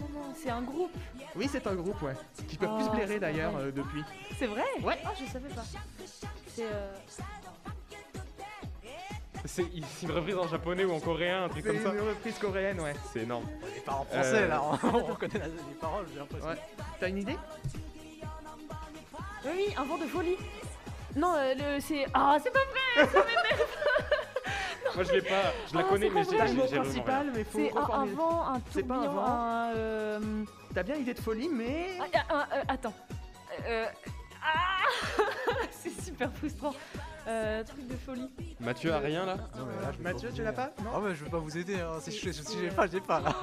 Non, 0.00 0.08
non, 0.12 0.20
non, 0.28 0.34
c'est 0.42 0.50
un 0.50 0.62
groupe. 0.62 0.92
Oui, 1.34 1.48
c'est 1.50 1.66
un 1.66 1.74
groupe, 1.74 2.00
ouais. 2.02 2.14
Qui 2.48 2.56
peuvent 2.56 2.74
plus 2.76 2.84
Oh, 2.88 2.92
blairer 2.92 3.06
c'est 3.14 3.20
pas 3.20 3.26
d'ailleurs 3.26 3.56
euh, 3.56 3.70
depuis. 3.70 4.02
C'est 4.38 4.46
vrai 4.46 4.62
Ouais. 4.82 4.98
Oh, 5.04 5.08
je 5.18 5.30
savais 5.32 5.48
pas. 5.48 5.64
C'est. 6.54 6.64
euh, 6.64 6.92
C'est 9.44 9.64
c'est 9.98 10.06
une 10.06 10.12
reprise 10.12 10.36
en 10.36 10.48
japonais 10.48 10.84
ou 10.84 10.92
en 10.92 10.98
coréen, 11.00 11.44
un 11.44 11.48
truc 11.48 11.64
C'est 11.64 11.72
comme 11.74 11.82
ça. 11.84 11.92
une 11.94 12.08
reprise 12.08 12.38
coréenne, 12.38 12.80
ouais. 12.80 12.94
C'est 13.12 13.20
énorme. 13.20 13.46
Les 13.74 13.80
parents 13.80 14.04
français 14.04 14.42
Euh, 14.42 14.48
là, 14.48 14.60
on, 14.82 14.88
on 14.88 15.04
reconnaît 15.04 15.38
la- 15.38 15.46
les 15.46 15.74
paroles, 15.80 16.06
j'ai 16.12 16.18
l'impression. 16.18 16.48
Ouais. 16.48 16.56
T'as 16.98 17.08
une 17.08 17.18
idée 17.18 17.36
Oui, 19.44 19.50
oui, 19.54 19.74
un 19.76 19.84
vent 19.84 19.98
de 19.98 20.06
folie. 20.06 20.36
Non, 21.14 21.32
euh, 21.36 21.54
le- 21.76 21.80
c'est. 21.80 22.06
Ah, 22.12 22.36
c'est 22.42 22.50
pas 22.52 22.58
vrai 23.04 23.22
Moi, 24.94 25.04
je 25.04 25.12
l'ai 25.12 25.22
pas. 25.22 25.42
Je 25.70 25.74
la 25.74 25.80
Ah, 25.80 25.82
connais, 25.84 26.08
c'est 26.08 26.14
mais 26.14 26.24
pas 26.24 26.30
j'ai 26.30 26.36
T'as 26.36 26.44
vrai. 26.44 26.52
le 26.52 26.54
mot 26.56 26.62
j'ai 26.68 26.76
vraiment 26.76 26.82
rien. 26.82 26.82
principal, 26.82 27.32
mais 27.34 27.44
faut 27.44 27.58
C'est 27.58 27.72
un, 27.72 27.76
un 27.76 27.80
reformuler. 27.84 28.14
vent, 28.16 28.46
un 28.48 28.60
C'est 28.70 28.82
pas 28.82 28.94
un 28.94 28.98
tourbillon, 29.02 29.14
vent. 29.14 29.26
un. 29.26 29.72
euh, 29.74 30.20
T'as 30.74 30.82
bien 30.82 30.94
idée 30.96 31.14
de 31.14 31.20
folie, 31.20 31.48
mais. 31.48 31.86
ah, 32.00 32.04
ah, 32.14 32.24
ah, 32.30 32.48
euh, 32.56 32.62
attends. 32.68 32.94
Euh, 33.66 33.86
ah 34.42 35.22
C'est 35.70 36.00
super 36.02 36.30
frustrant. 36.32 36.74
Euh, 37.28 37.64
truc 37.64 37.86
de 37.88 37.96
folie. 37.96 38.30
Mathieu 38.60 38.92
a 38.92 38.98
rien 38.98 39.26
là 39.26 39.36
Non, 39.56 39.66
mais 39.66 39.82
là, 39.82 39.90
je 39.92 39.98
vais 39.98 40.04
Mathieu, 40.04 40.28
pas 40.28 40.34
tu 40.34 40.42
l'as 40.42 40.50
aider. 40.50 40.56
pas 40.56 40.72
Non 40.84 40.90
Ah 40.94 41.00
ouais, 41.00 41.14
je 41.14 41.24
veux 41.24 41.30
pas 41.30 41.38
vous 41.38 41.56
aider, 41.58 41.80
hein. 41.80 41.98
si, 42.00 42.12
je, 42.12 42.30
si 42.30 42.58
j'ai 42.60 42.68
euh, 42.68 42.72
pas, 42.72 42.86
j'ai 42.86 43.00
pas 43.00 43.18
là. 43.20 43.34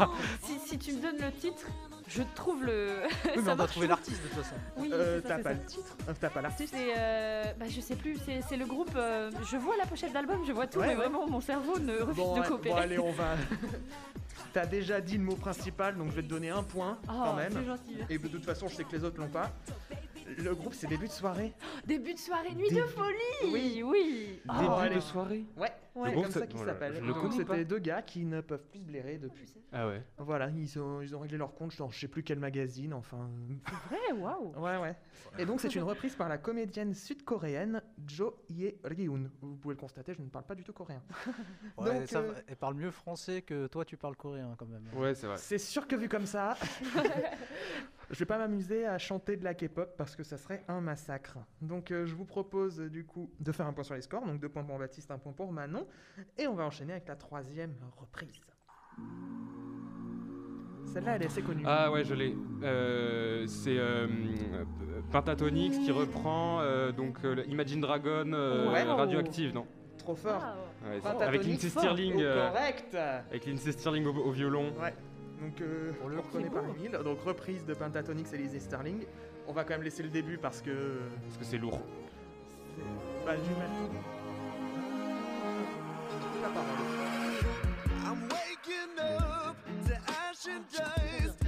Si, 0.41 0.57
si 0.65 0.77
tu 0.79 0.93
me 0.93 1.01
donnes 1.01 1.17
le 1.21 1.31
titre, 1.33 1.65
je 2.15 2.23
trouve 2.35 2.63
le. 2.65 2.89
Oui, 3.25 3.31
mais 3.35 3.37
on 3.39 3.41
doit 3.43 3.55
marche 3.55 3.71
trouver 3.71 3.87
l'artiste 3.87 4.21
de 4.23 4.27
toute 4.27 4.37
façon. 4.43 4.55
Oui, 4.77 4.89
Euh, 4.93 5.21
ça, 5.21 5.27
T'as 5.29 5.37
pas 5.37 5.43
ça. 5.43 5.53
le 5.53 5.65
titre 5.65 5.97
T'as 6.19 6.29
pas 6.29 6.41
l'artiste 6.41 6.73
C'est. 6.77 6.93
euh, 6.97 7.43
bah, 7.59 7.65
je 7.69 7.81
sais 7.81 7.95
plus, 7.95 8.17
c'est 8.47 8.57
le 8.57 8.65
groupe. 8.65 8.91
euh, 8.95 9.31
je 9.49 9.57
vois 9.57 9.75
la 9.77 9.85
pochette 9.85 10.13
d'album, 10.13 10.41
je 10.47 10.51
vois 10.51 10.67
tout, 10.67 10.79
Ouais, 10.79 10.87
mais 10.87 10.93
ouais. 10.93 11.01
vraiment, 11.01 11.27
mon 11.27 11.41
cerveau 11.41 11.79
ne 11.79 11.97
refuse 11.97 12.15
Bon, 12.15 12.39
de 12.39 12.47
coopérer. 12.47 12.75
bon, 12.75 12.81
allez, 12.81 12.99
on 12.99 13.11
va. 13.11 13.35
T'as 14.53 14.65
déjà 14.67 15.01
dit 15.01 15.17
le 15.17 15.23
mot 15.23 15.35
principal, 15.35 15.97
donc 15.97 16.11
je 16.11 16.15
vais 16.17 16.21
te 16.21 16.27
donner 16.27 16.49
un 16.51 16.61
point 16.63 16.97
Oh, 17.07 17.11
quand 17.11 17.33
même. 17.33 17.51
c'est 17.53 17.65
gentil. 17.65 17.97
Et 18.09 18.17
de 18.19 18.27
toute 18.27 18.45
façon, 18.45 18.67
je 18.67 18.75
sais 18.75 18.83
que 18.83 18.95
les 18.95 19.03
autres 19.03 19.19
l'ont 19.19 19.27
pas. 19.29 19.51
Le 20.37 20.55
groupe, 20.55 20.73
c'est 20.73 20.87
début 20.87 21.07
de 21.07 21.11
soirée. 21.11 21.53
Début 21.85 22.13
de 22.13 22.19
soirée, 22.19 22.53
nuit 22.55 22.69
Début- 22.69 22.81
de 22.81 22.85
folie 22.87 23.51
Oui. 23.51 23.81
Oui 23.83 24.39
Oh, 24.49 24.53
Début 24.59 24.73
allez. 24.79 24.95
de 24.95 24.99
soirée 25.01 25.45
Ouais, 25.57 25.71
Ouais. 25.95 26.09
c'est 26.09 26.11
groupe, 26.13 26.23
comme 26.23 26.31
ça 26.31 26.39
ça- 26.41 26.47
qu'il 26.47 26.57
voilà, 26.57 26.73
s'appelle. 26.73 26.95
je 26.95 27.01
le 27.01 27.07
Donc, 27.07 27.21
connais 27.21 27.31
C'était 27.33 27.45
pas. 27.45 27.63
deux 27.63 27.79
gars 27.79 28.01
qui 28.01 28.25
ne 28.25 28.41
peuvent 28.41 28.65
plus 28.69 28.79
se 28.79 28.83
blairer 28.85 29.17
depuis. 29.17 29.53
Ah 29.71 29.87
ouais. 29.87 30.01
Voilà, 30.17 30.49
ils 30.49 30.79
ont, 30.79 31.01
ils 31.01 31.15
ont 31.15 31.19
réglé 31.19 31.37
leur 31.37 31.53
compte 31.53 31.75
dans 31.77 31.89
je 31.89 31.99
sais 31.99 32.07
plus 32.07 32.23
quel 32.23 32.39
magazine, 32.39 32.93
enfin. 32.93 33.29
Ouais, 33.91 34.17
waouh 34.17 34.53
Ouais, 34.57 34.77
ouais. 34.77 34.95
Et 35.39 35.45
donc, 35.45 35.59
c'est 35.61 35.73
une 35.75 35.83
reprise 35.83 36.15
par 36.15 36.29
la 36.29 36.37
comédienne 36.37 36.93
sud-coréenne 36.93 37.81
Jo 38.07 38.35
Ye 38.49 38.75
Ryun. 38.83 39.29
Vous 39.41 39.55
pouvez 39.55 39.73
le 39.75 39.79
constater, 39.79 40.13
je 40.13 40.21
ne 40.21 40.27
parle 40.29 40.45
pas 40.45 40.55
du 40.55 40.63
tout 40.63 40.73
coréen. 40.73 41.01
Ouais, 41.77 41.99
Donc, 41.99 42.07
ça 42.07 42.19
euh, 42.19 42.33
elle 42.47 42.55
parle 42.55 42.75
mieux 42.75 42.91
français 42.91 43.41
que 43.41 43.65
toi, 43.67 43.83
tu 43.83 43.97
parles 43.97 44.15
coréen 44.15 44.53
quand 44.57 44.67
même. 44.67 44.83
Ouais, 44.95 45.15
c'est 45.15 45.25
vrai. 45.27 45.37
C'est 45.37 45.57
sûr 45.57 45.87
que 45.87 45.95
vu 45.95 46.07
comme 46.07 46.25
ça, 46.27 46.55
je 48.13 48.19
vais 48.19 48.25
pas 48.25 48.37
m'amuser 48.37 48.85
à 48.85 48.97
chanter 48.99 49.37
de 49.37 49.43
la 49.43 49.53
K-pop 49.55 49.95
parce 49.97 50.15
que 50.15 50.23
ça 50.23 50.37
serait 50.37 50.63
un 50.67 50.81
massacre. 50.81 51.39
Donc 51.61 51.91
euh, 51.91 52.05
je 52.05 52.13
vous 52.15 52.25
propose 52.25 52.79
euh, 52.79 52.89
du 52.89 53.05
coup 53.05 53.31
de 53.39 53.51
faire 53.51 53.65
un 53.65 53.73
point 53.73 53.83
sur 53.83 53.95
les 53.95 54.01
scores, 54.01 54.25
donc 54.25 54.39
deux 54.39 54.49
points 54.49 54.63
pour 54.63 54.77
Baptiste, 54.77 55.09
un 55.09 55.17
point 55.17 55.31
pour 55.33 55.51
Manon, 55.51 55.87
et 56.37 56.45
on 56.47 56.53
va 56.53 56.63
enchaîner 56.63 56.93
avec 56.93 57.07
la 57.07 57.15
troisième 57.15 57.73
reprise. 57.97 58.39
Celle-là, 60.85 61.15
elle 61.15 61.23
est 61.23 61.25
assez 61.25 61.41
connue. 61.41 61.63
Ah 61.65 61.91
ouais, 61.91 62.03
je 62.03 62.13
l'ai. 62.13 62.35
Euh, 62.61 63.47
c'est 63.47 63.77
euh, 63.79 64.07
Pentatonix 65.11 65.75
qui 65.79 65.91
reprend 65.91 66.59
euh, 66.61 66.91
donc 66.91 67.17
Imagine 67.47 67.81
Dragon. 67.81 68.29
Radioactive, 68.95 69.55
non 69.55 69.65
Trop 69.97 70.15
fort. 70.15 70.43
Ouais, 70.85 71.01
Avec 71.21 71.45
Lindsay. 71.45 71.69
Stirling. 71.69 72.15
Oh, 72.17 72.51
correct. 72.51 72.95
avec 73.29 73.45
Lindsay 73.47 73.71
Stirling 73.71 74.05
au, 74.05 74.13
au 74.13 74.31
violon. 74.31 74.71
Ouais. 74.79 74.93
Donc 75.43 75.59
euh, 75.61 75.91
le 76.07 76.17
on 76.17 76.21
coup, 76.21 76.27
reconnaît 76.27 76.49
par 76.49 76.63
mille. 76.63 76.91
Donc 77.03 77.19
reprise 77.21 77.65
de 77.65 77.73
Pentatonix 77.73 78.31
et 78.33 78.37
Lizzie 78.37 78.61
Sterling. 78.61 79.05
On 79.47 79.51
va 79.53 79.63
quand 79.65 79.73
même 79.73 79.83
laisser 79.83 80.01
le 80.03 80.09
début 80.09 80.37
parce 80.37 80.61
que 80.61 80.99
Parce 81.25 81.37
que 81.37 81.43
c'est 81.43 81.57
lourd. 81.57 81.81
c'est- 82.77 83.25
bah, 83.25 83.33
la 86.41 86.49
parole. 86.49 86.67
I'm 88.05 88.29
waking 88.29 88.99
up 88.99 89.55
wipe 91.27 91.42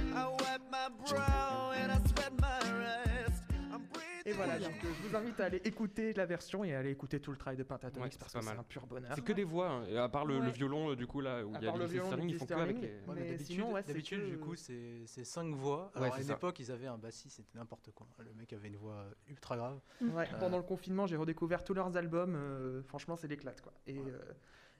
Et 4.28 4.32
voilà, 4.32 4.58
donc 4.58 4.72
euh, 4.84 4.88
je 4.92 5.08
vous 5.08 5.14
invite 5.16 5.38
à 5.38 5.44
aller 5.44 5.60
écouter 5.64 6.12
la 6.14 6.26
version 6.26 6.64
et 6.64 6.74
à 6.74 6.80
aller 6.80 6.90
écouter 6.90 7.20
tout 7.20 7.30
le 7.30 7.36
travail 7.36 7.56
de 7.56 7.62
Pentatonix 7.62 8.02
Ouais, 8.04 8.10
c'est 8.10 8.18
parce 8.18 8.32
pas 8.32 8.40
que 8.40 8.44
c'est 8.44 8.50
mal. 8.50 8.58
un 8.58 8.64
pur 8.64 8.84
bonheur. 8.84 9.12
C'est 9.14 9.22
que 9.24 9.32
des 9.32 9.44
voix, 9.44 9.68
hein, 9.70 9.84
et 9.88 9.96
à 9.96 10.08
part 10.08 10.26
le, 10.26 10.40
le 10.40 10.46
Ouais. 10.46 10.50
violon, 10.50 10.90
euh, 10.90 10.96
du 10.96 11.06
coup, 11.06 11.20
là, 11.20 11.46
où 11.46 11.54
À 11.54 11.58
il 11.60 11.64
y 11.64 11.68
a 11.68 11.70
part 11.70 11.76
le 11.76 11.84
Lindsay 11.84 11.92
violon 12.00 12.26
ils 12.26 12.34
font 12.36 12.44
que 12.46 12.54
avec 12.54 12.76
les... 12.80 12.88
Ouais, 12.88 13.00
mais 13.06 13.14
Mais 13.14 13.20
d'habitude, 13.26 13.46
sinon, 13.46 13.72
ouais, 13.72 13.82
c'est 13.82 13.92
d'habitude, 13.92 14.20
que- 14.22 14.26
du 14.30 14.38
coup, 14.38 14.56
c'est 14.56 15.02
c'est 15.06 15.24
cinq 15.24 15.54
voix. 15.54 15.92
Ouais, 15.94 16.02
Alors, 16.02 16.08
à 16.08 16.16
c'est 16.16 16.22
une 16.22 16.28
ça. 16.28 16.34
époque, 16.34 16.58
ils 16.58 16.72
avaient 16.72 16.88
un 16.88 16.98
bassiste, 16.98 17.36
c'était 17.36 17.56
n'importe 17.56 17.92
quoi. 17.92 18.08
Le 18.18 18.34
mec 18.34 18.52
avait 18.52 18.66
une 18.66 18.76
voix 18.76 19.04
ultra 19.28 19.56
grave. 19.56 19.78
Ouais, 20.00 20.28
Euh, 20.34 20.38
Pendant 20.40 20.56
le 20.56 20.64
confinement, 20.64 21.06
j'ai 21.06 21.16
redécouvert 21.16 21.62
tous 21.62 21.74
leurs 21.74 21.96
albums. 21.96 22.34
euh, 22.34 22.82
franchement, 22.82 23.14
c'est 23.14 23.28
l'éclate, 23.28 23.60
quoi. 23.60 23.72
Et, 23.86 23.96
euh, 23.96 24.18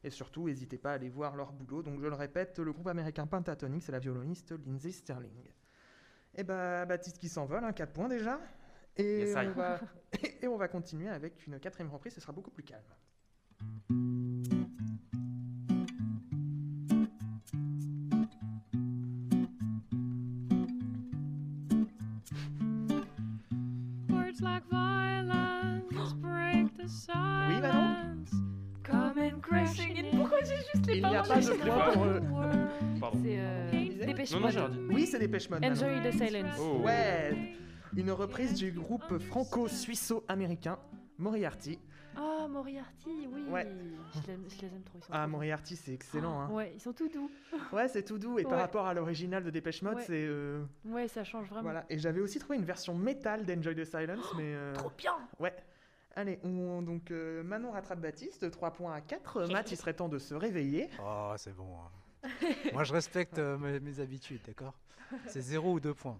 et 0.02 0.10
surtout, 0.10 0.46
n'hésitez 0.48 0.76
pas 0.76 0.90
à 0.90 0.94
aller 0.94 1.08
voir 1.08 1.36
leur 1.36 1.52
boulot. 1.52 1.84
Donc, 1.84 2.00
je 2.00 2.06
le 2.08 2.14
répète, 2.14 2.58
le 2.58 2.72
groupe 2.72 2.88
américain 2.88 3.28
Pentatonix, 3.28 3.84
c'est 3.86 3.92
la 3.92 4.00
violoniste 4.00 4.54
Lindsay 4.66 4.90
Sterling. 4.90 5.52
Et 6.34 6.42
bah, 6.42 6.84
Baptiste 6.84 7.18
qui 7.18 7.28
s'envole, 7.28 7.72
4 7.72 7.92
points 7.92 8.08
déjà. 8.08 8.40
Et, 8.98 9.18
Yes, 9.20 9.34
on 9.36 9.50
va, 9.52 9.80
et 10.42 10.48
on 10.48 10.56
va 10.56 10.68
continuer 10.68 11.08
avec 11.08 11.46
une 11.46 11.58
quatrième 11.58 11.90
reprise, 11.92 12.14
ce 12.14 12.20
sera 12.20 12.32
beaucoup 12.32 12.50
plus 12.50 12.62
calme. 12.64 12.82
Words 24.08 24.40
like 24.42 24.62
violence 24.70 25.82
break 26.20 26.76
the 26.76 26.88
Oui, 29.16 29.32
crashing 29.42 29.96
in. 29.98 30.16
Pourquoi 30.16 30.38
j'ai 30.44 30.56
juste 30.56 30.86
les 30.86 30.98
Il 30.98 31.08
n'y 31.08 31.16
a 31.16 31.22
paroles 31.22 31.26
pas 31.26 31.40
de 31.40 31.56
point 31.56 31.92
pour 31.92 32.04
eux. 32.04 32.20
Pardon. 33.00 33.18
C'est 33.22 33.36
euh, 33.38 34.06
Dépêche 34.06 34.30
Non, 34.32 34.40
non, 34.40 34.50
j'ai 34.50 34.58
rien 34.60 34.68
Mode. 34.68 34.88
dit. 34.88 34.94
Oui, 34.94 35.06
c'est 35.06 35.18
Dépêche 35.18 35.50
Mode. 35.50 35.64
Enjoy 35.64 36.02
the 36.02 36.12
silence. 36.12 36.58
Oh. 36.60 36.80
Ouais, 36.84 37.32
une 37.96 38.10
reprise 38.10 38.54
du 38.54 38.70
groupe 38.72 39.18
franco-suisso-américain 39.18 40.78
Moriarty. 41.18 41.78
Ah, 42.18 42.46
Moriarty, 42.48 43.28
oui. 43.32 43.44
Ouais. 43.50 43.66
Je, 44.14 44.26
les 44.26 44.32
aime 44.34 44.82
trop. 44.84 44.98
Ils 44.98 45.02
sont 45.04 45.10
Ah, 45.12 45.22
trop 45.22 45.30
Moriarty, 45.30 45.76
c'est 45.76 45.92
excellent. 45.92 46.40
Hein. 46.40 46.50
Ouais, 46.50 46.72
ils 46.74 46.80
sont 46.80 46.92
tout 46.92 47.08
doux. 47.08 47.30
Ouais, 47.72 47.88
c'est 47.88 48.02
tout 48.02 48.18
doux. 48.18 48.38
Et 48.38 48.42
par 48.44 48.58
rapport 48.58 48.86
à 48.86 48.94
l'original 48.94 49.42
de 49.44 49.50
Dépêche 49.50 49.82
Mode, 49.82 49.96
Ouais. 49.96 50.04
c'est. 50.06 50.26
euh, 50.26 50.62
Ouais, 50.86 51.08
ça 51.08 51.24
change 51.24 51.46
vraiment. 51.48 51.62
Voilà. 51.62 51.84
Et 51.90 51.98
j'avais 51.98 52.20
aussi 52.20 52.38
trouvé 52.38 52.56
une 52.58 52.64
version 52.64 52.94
métal 52.94 53.44
d'Enjoy 53.44 53.74
the 53.74 53.84
Silence, 53.84 54.32
mais. 54.36 54.54
euh, 54.54 54.74
Trop 54.74 54.92
bien. 54.96 55.14
Ouais. 55.38 55.54
Allez, 56.14 56.38
on, 56.44 56.80
donc 56.80 57.10
euh, 57.10 57.42
Manon 57.42 57.72
rattrape 57.72 58.00
Baptiste, 58.00 58.50
3 58.50 58.70
points 58.72 58.94
à 58.94 59.00
4. 59.02 59.48
Matt, 59.52 59.70
il 59.70 59.76
serait 59.76 59.92
temps 59.94 60.08
de 60.08 60.18
se 60.18 60.34
réveiller. 60.34 60.88
Oh, 61.02 61.32
c'est 61.36 61.54
bon. 61.54 61.68
hein. 62.24 62.28
Moi, 62.72 62.84
je 62.84 62.92
respecte 62.94 63.38
euh, 63.38 63.58
mes, 63.58 63.78
mes 63.80 64.00
habitudes, 64.00 64.40
d'accord? 64.46 64.74
C'est 65.28 65.40
0 65.40 65.72
ou 65.74 65.80
2 65.80 65.94
points. 65.94 66.18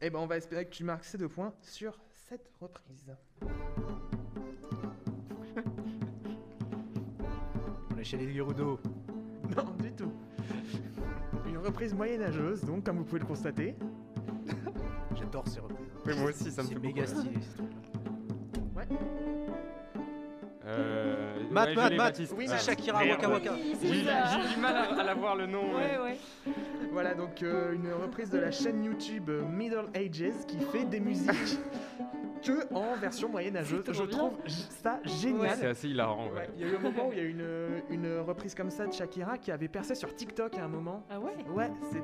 Et 0.00 0.10
ben, 0.10 0.18
on 0.18 0.26
va 0.26 0.36
espérer 0.36 0.64
que 0.64 0.70
tu 0.70 0.84
marques 0.84 1.04
ces 1.04 1.18
deux 1.18 1.28
points 1.28 1.52
sur 1.62 1.98
cette 2.28 2.50
reprise. 2.60 3.14
On 7.94 7.98
est 7.98 8.04
chez 8.04 8.16
les 8.16 8.32
Gerudo. 8.32 8.78
Non, 9.56 9.64
du 9.80 9.92
tout. 9.92 10.12
Une 11.46 11.58
reprise 11.58 11.92
moyenâgeuse, 11.94 12.62
donc, 12.64 12.84
comme 12.84 12.98
vous 12.98 13.04
pouvez 13.04 13.20
le 13.20 13.26
constater. 13.26 13.74
J'adore 15.16 15.46
ces 15.48 15.60
reprises. 15.60 15.78
Oui, 16.06 16.12
moi 16.18 16.30
aussi, 16.30 16.50
ça 16.50 16.62
me 16.62 16.68
C'est 16.68 16.74
fait 16.74 16.80
méga 16.80 17.04
beaucoup. 17.04 17.20
stylé. 17.20 17.40
ce 17.42 17.56
truc-là. 17.56 18.90
Euh, 20.66 21.29
Matt, 21.50 21.68
ouais, 21.68 21.74
Matt, 21.74 21.96
Matt. 21.96 22.20
Oui, 22.36 22.48
Shakira, 22.58 23.04
merde. 23.04 23.10
Waka 23.22 23.28
Waka. 23.30 23.52
Oui, 23.54 23.74
J'ai 23.82 23.88
c'est 23.88 24.54
du 24.54 24.60
mal 24.60 24.76
à, 24.76 25.00
à 25.00 25.02
la 25.02 25.14
voir 25.14 25.36
le 25.36 25.46
nom. 25.46 25.74
Ouais, 25.74 25.98
ouais. 26.02 26.16
Voilà, 26.92 27.14
donc 27.14 27.42
euh, 27.42 27.72
une 27.74 27.92
reprise 27.92 28.30
de 28.30 28.38
la 28.38 28.50
chaîne 28.50 28.84
YouTube 28.84 29.30
euh, 29.30 29.42
Middle 29.42 29.86
Ages 29.94 30.46
qui 30.46 30.58
fait 30.58 30.84
des 30.84 31.00
musiques 31.00 31.30
que 32.42 32.72
en 32.74 32.94
version 32.96 33.28
moyenâgeuse. 33.28 33.82
C'est 33.86 33.94
Je 33.94 34.02
trouve 34.04 34.32
ça 34.82 35.00
C'est 35.04 35.10
génial. 35.28 35.66
assez 35.66 35.88
hilarant. 35.88 36.26
Ouais, 36.28 36.32
Ouais. 36.40 36.50
Il 36.56 36.62
y 36.62 36.64
a 36.64 36.72
eu 36.72 36.76
un 36.76 36.80
moment 36.80 37.08
où 37.08 37.12
il 37.12 37.18
y 37.18 37.20
a 37.20 37.24
eu 37.24 37.30
une, 37.30 37.82
une 38.04 38.18
reprise 38.20 38.54
comme 38.54 38.70
ça 38.70 38.86
de 38.86 38.92
Shakira 38.92 39.36
qui 39.38 39.50
avait 39.52 39.68
percé 39.68 39.94
sur 39.94 40.14
TikTok 40.14 40.56
à 40.58 40.64
un 40.64 40.68
moment. 40.68 41.04
Ah 41.10 41.20
ouais 41.20 41.32
Ouais, 41.52 41.70
c'est. 41.92 42.02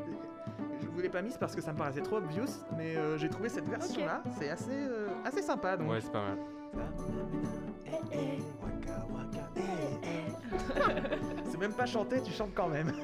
Je 0.83 0.87
vous 0.89 1.01
l'ai 1.01 1.09
pas 1.09 1.23
mise 1.23 1.37
parce 1.39 1.55
que 1.55 1.63
ça 1.63 1.73
me 1.73 1.79
paraissait 1.79 2.03
trop 2.03 2.17
obvious, 2.17 2.65
mais 2.77 2.97
euh, 2.97 3.17
j'ai 3.17 3.29
trouvé 3.31 3.49
cette 3.49 3.69
version-là, 3.69 4.23
c'est 4.39 4.51
assez, 4.51 4.71
euh, 4.73 5.09
assez 5.25 5.41
sympa. 5.43 5.77
Donc. 5.77 5.91
Ouais, 5.91 6.01
c'est 6.01 6.13
pas 6.13 6.23
mal. 6.23 6.39
Waka. 8.61 9.51
eh, 9.57 11.43
C'est 11.51 11.59
même 11.59 11.73
pas 11.75 11.87
chanté, 11.87 12.23
tu 12.23 12.33
chantes 12.33 12.55
quand 12.55 12.69
même. 12.69 12.93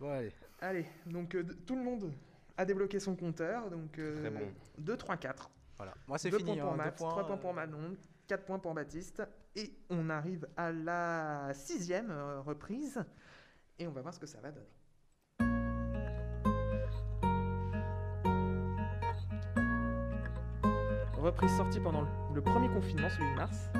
Bon, 0.00 0.10
allez. 0.10 0.32
Allez, 0.60 0.86
donc 1.06 1.34
euh, 1.36 1.44
tout 1.64 1.76
le 1.76 1.82
monde 1.84 2.12
a 2.56 2.64
débloqué 2.64 2.98
son 2.98 3.14
compteur, 3.14 3.70
donc 3.70 3.96
euh, 4.00 4.18
Très 4.20 4.30
bon. 4.30 4.52
2, 4.78 4.96
3, 4.96 5.16
4. 5.16 5.48
Voilà. 5.76 5.94
Moi, 6.08 6.18
c'est 6.18 6.28
2 6.30 6.38
fini. 6.38 6.56
points 6.56 6.62
pour 6.64 6.72
hein, 6.72 6.76
deux 6.76 6.82
Matt, 6.82 6.96
3 6.96 7.12
points, 7.14 7.24
points 7.24 7.36
pour 7.36 7.50
euh, 7.50 7.52
Manon, 7.54 7.96
4 8.26 8.44
points 8.44 8.58
pour 8.58 8.74
Baptiste, 8.74 9.22
et 9.54 9.72
on 9.90 10.10
arrive 10.10 10.48
à 10.56 10.72
la 10.72 11.52
sixième 11.54 12.10
reprise, 12.44 13.00
et 13.78 13.86
on 13.86 13.92
va 13.92 14.00
voir 14.02 14.12
ce 14.12 14.18
que 14.18 14.26
ça 14.26 14.40
va 14.40 14.50
donner. 14.50 14.66
Reprise 21.22 21.56
sortie 21.56 21.78
pendant 21.78 22.02
le, 22.34 22.40
premier 22.40 22.66
confinement, 22.68 23.08
celui 23.08 23.30
de 23.30 23.36
mars. 23.36 23.70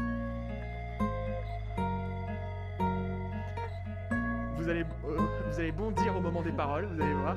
Vous 4.56 4.68
allez, 4.68 4.84
euh, 5.08 5.18
vous 5.50 5.58
allez 5.58 5.72
bondir 5.72 6.16
au 6.16 6.20
moment 6.20 6.40
des 6.42 6.52
paroles, 6.52 6.86
vous 6.86 7.02
allez 7.02 7.14
voir. 7.14 7.34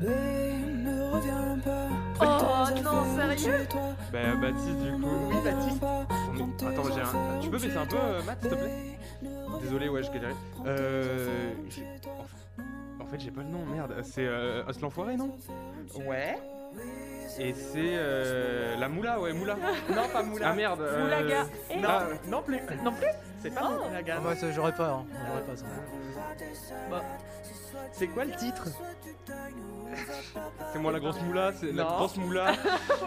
ne 0.00 1.12
reviens 1.12 1.58
pas. 1.62 1.88
Oh 2.18 2.82
non, 2.82 3.14
sérieux? 3.14 3.68
Bah, 4.10 4.36
Baptiste, 4.40 4.78
du 4.78 4.92
coup. 4.92 5.08
Oui, 5.28 5.36
Baptiste. 5.44 5.84
Attends, 6.66 6.94
j'ai 6.94 7.00
un. 7.02 7.40
Tu 7.40 7.50
peux 7.50 7.58
baisser 7.58 7.76
un 7.76 7.86
peu, 7.86 7.96
euh, 8.00 8.22
Matt, 8.22 8.40
s'il 8.40 8.50
te 8.50 8.54
plaît? 8.54 8.98
Désolé, 9.60 9.90
ouais, 9.90 10.02
je 10.02 10.10
galérais. 10.12 10.34
Euh. 10.64 11.52
En 12.98 13.04
fait, 13.04 13.20
j'ai 13.20 13.30
pas 13.30 13.42
le 13.42 13.50
nom, 13.50 13.66
merde. 13.66 13.96
C'est 14.02 14.26
euh, 14.26 14.64
Os 14.66 14.80
l'enfoiré, 14.80 15.18
non? 15.18 15.36
Ouais. 16.06 16.38
Et 17.38 17.54
c'est 17.54 17.78
euh, 17.94 18.76
la 18.76 18.88
Moula, 18.88 19.20
ouais, 19.20 19.32
Moula. 19.32 19.56
Non, 19.88 20.08
pas 20.12 20.22
Moula. 20.22 20.48
Ah 20.50 20.54
merde. 20.54 20.80
euh, 20.82 21.02
Moulaga. 21.04 21.46
Eh, 21.70 21.76
Non, 21.76 21.88
Ah, 21.90 22.06
non 22.28 22.42
plus. 22.42 22.60
Non 22.84 22.92
plus. 22.92 23.06
C'est 23.40 23.54
pas 23.54 23.62
Oh. 23.70 23.88
Moulaga. 23.88 24.16
Ah, 24.18 24.20
bah, 24.22 24.36
ça, 24.36 24.50
j'aurais 24.52 24.74
pas. 24.74 24.90
Hein. 24.90 25.06
J'aurais 25.26 25.42
pas 25.42 25.56
ça. 25.56 25.64
C'est 27.92 28.08
quoi 28.08 28.24
le 28.24 28.32
titre? 28.32 28.68
C'est 30.72 30.78
moi 30.78 30.92
la 30.92 31.00
grosse 31.00 31.20
Moula, 31.22 31.52
c'est 31.52 31.72
la 31.72 31.84
Non. 31.84 31.88
grosse 31.90 32.16
Moula. 32.16 32.50
ouais, 32.52 32.56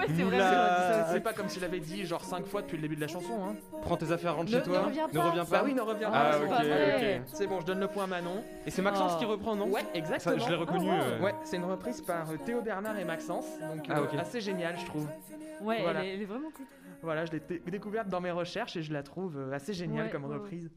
c'est 0.08 0.14
vrai. 0.14 0.24
Moula. 0.24 1.08
C'est 1.12 1.20
pas 1.22 1.34
comme 1.34 1.50
s'il 1.50 1.64
avait 1.64 1.80
dit 1.80 2.06
genre 2.06 2.24
5 2.24 2.46
fois 2.46 2.62
depuis 2.62 2.78
le 2.78 2.82
début 2.84 2.96
de 2.96 3.02
la 3.02 3.08
chanson. 3.08 3.34
Hein. 3.44 3.56
Prends 3.82 3.98
tes 3.98 4.12
affaires, 4.12 4.36
rentre 4.36 4.52
Ne- 4.52 4.58
chez 4.58 4.64
toi. 4.64 4.80
ne 4.80 4.86
reviens 4.86 5.08
Ne 5.08 5.14
pas. 5.14 5.24
reviens 5.30 5.46
pas. 5.46 5.52
Bah 5.58 5.62
oui, 5.66 5.74
ne 5.74 5.82
reviens 5.82 6.10
Ah, 6.14 6.32
pas. 6.32 6.38
ok, 6.38 6.44
c'est 6.44 6.50
pas 6.50 6.64
vrai. 6.64 7.18
ok. 7.20 7.28
C'est 7.34 7.48
bon, 7.48 7.60
je 7.62 7.66
donne 7.66 7.80
le 7.80 7.88
point 7.88 8.04
à 8.04 8.08
Manon. 8.08 8.44
Et 8.66 8.72
c'est 8.72 8.82
Maxence 8.82 9.14
Oh. 9.16 9.20
qui 9.20 9.26
reprend, 9.26 9.56
non? 9.56 9.68
Ouais, 9.70 9.82
Ça, 9.82 9.88
exactement. 9.94 10.38
je 10.40 10.50
l'ai 10.50 10.56
reconnu. 10.56 10.88
Oh, 10.90 10.94
wow. 10.94 11.02
euh, 11.02 11.20
Ouais, 11.22 11.36
c'est 11.44 11.58
une 11.58 11.66
reprise 11.66 12.02
par 12.02 12.30
euh, 12.30 12.38
Théo 12.46 12.62
Bernard 12.62 12.98
et 13.00 13.06
Maxence, 13.06 13.46
donc 13.60 13.86
Ah, 13.90 14.00
euh, 14.00 14.04
ok. 14.04 14.16
assez 14.20 14.42
génial, 14.42 14.76
je 14.80 14.86
trouve. 14.86 15.08
Ouais, 15.62 15.82
Voilà. 15.84 16.02
elle, 16.04 16.06
est, 16.10 16.14
elle 16.16 16.22
est 16.22 16.26
vraiment 16.26 16.50
cool. 16.56 16.66
Voilà, 17.02 17.26
je 17.26 17.32
l'ai 17.34 17.40
dé- 17.42 17.62
découverte 17.68 18.08
dans 18.08 18.22
mes 18.22 18.32
recherches 18.32 18.78
et 18.78 18.82
je 18.82 18.94
la 18.94 19.04
trouve 19.04 19.38
euh, 19.38 19.52
assez 19.54 19.74
géniale 19.74 20.06
Ouais, 20.06 20.12
comme 20.12 20.24
ouais, 20.24 20.30
ouais. 20.32 20.36
reprise. 20.36 20.70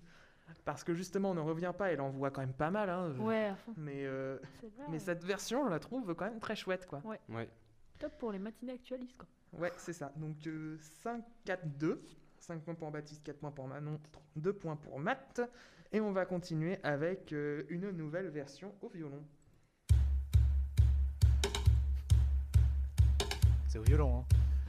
Parce 0.66 0.83
que 0.85 0.92
justement, 0.94 1.31
on 1.31 1.35
ne 1.35 1.40
revient 1.40 1.72
pas, 1.79 1.92
elle 1.92 2.00
en 2.00 2.11
voit 2.11 2.31
quand 2.33 2.40
même 2.40 2.52
pas 2.52 2.70
mal. 2.72 2.90
Hein, 2.90 3.12
je- 3.16 3.22
Ouais, 3.22 3.52
fond. 3.64 3.72
Mais, 3.76 4.05
euh, 4.05 4.37
C'est 4.61 4.66
vrai. 4.76 4.87
mais 4.90 4.98
cette 4.98 5.22
version, 5.24 5.64
je 5.64 5.70
la 5.70 5.79
trouve 5.79 6.12
quand 6.14 6.24
même 6.26 6.40
très 6.40 6.57
chouette, 6.57 6.87
quoi. 6.87 7.00
Ouais. 7.29 7.48
Top 8.00 8.12
pour 8.18 8.33
les 8.33 8.40
matinées 8.40 8.72
actualistes, 8.72 9.16
quoi. 9.16 9.29
Ouais, 9.61 9.72
c'est 9.79 9.92
ça. 9.92 10.12
Donc 10.16 10.44
euh, 10.48 10.76
5, 11.02 11.24
4, 11.44 11.64
2. 11.79 12.02
5 12.40 12.61
points 12.62 12.74
pour 12.74 12.90
Baptiste, 12.90 13.22
4 13.24 13.38
points 13.38 13.52
pour 13.52 13.66
Manon, 13.68 13.98
2 14.35 14.52
points 14.52 14.74
pour 14.76 14.98
Matt. 14.98 15.40
Et 15.92 16.00
on 16.00 16.11
va 16.12 16.26
continuer 16.26 16.79
avec 16.83 17.33
euh, 17.33 17.62
une 17.68 17.90
nouvelle 17.92 18.29
version 18.29 18.74
au 18.83 18.88
violon. 18.88 19.22
C'est 23.68 23.79
au 23.79 23.83
violon. 23.83 24.18
Hein. 24.18 24.24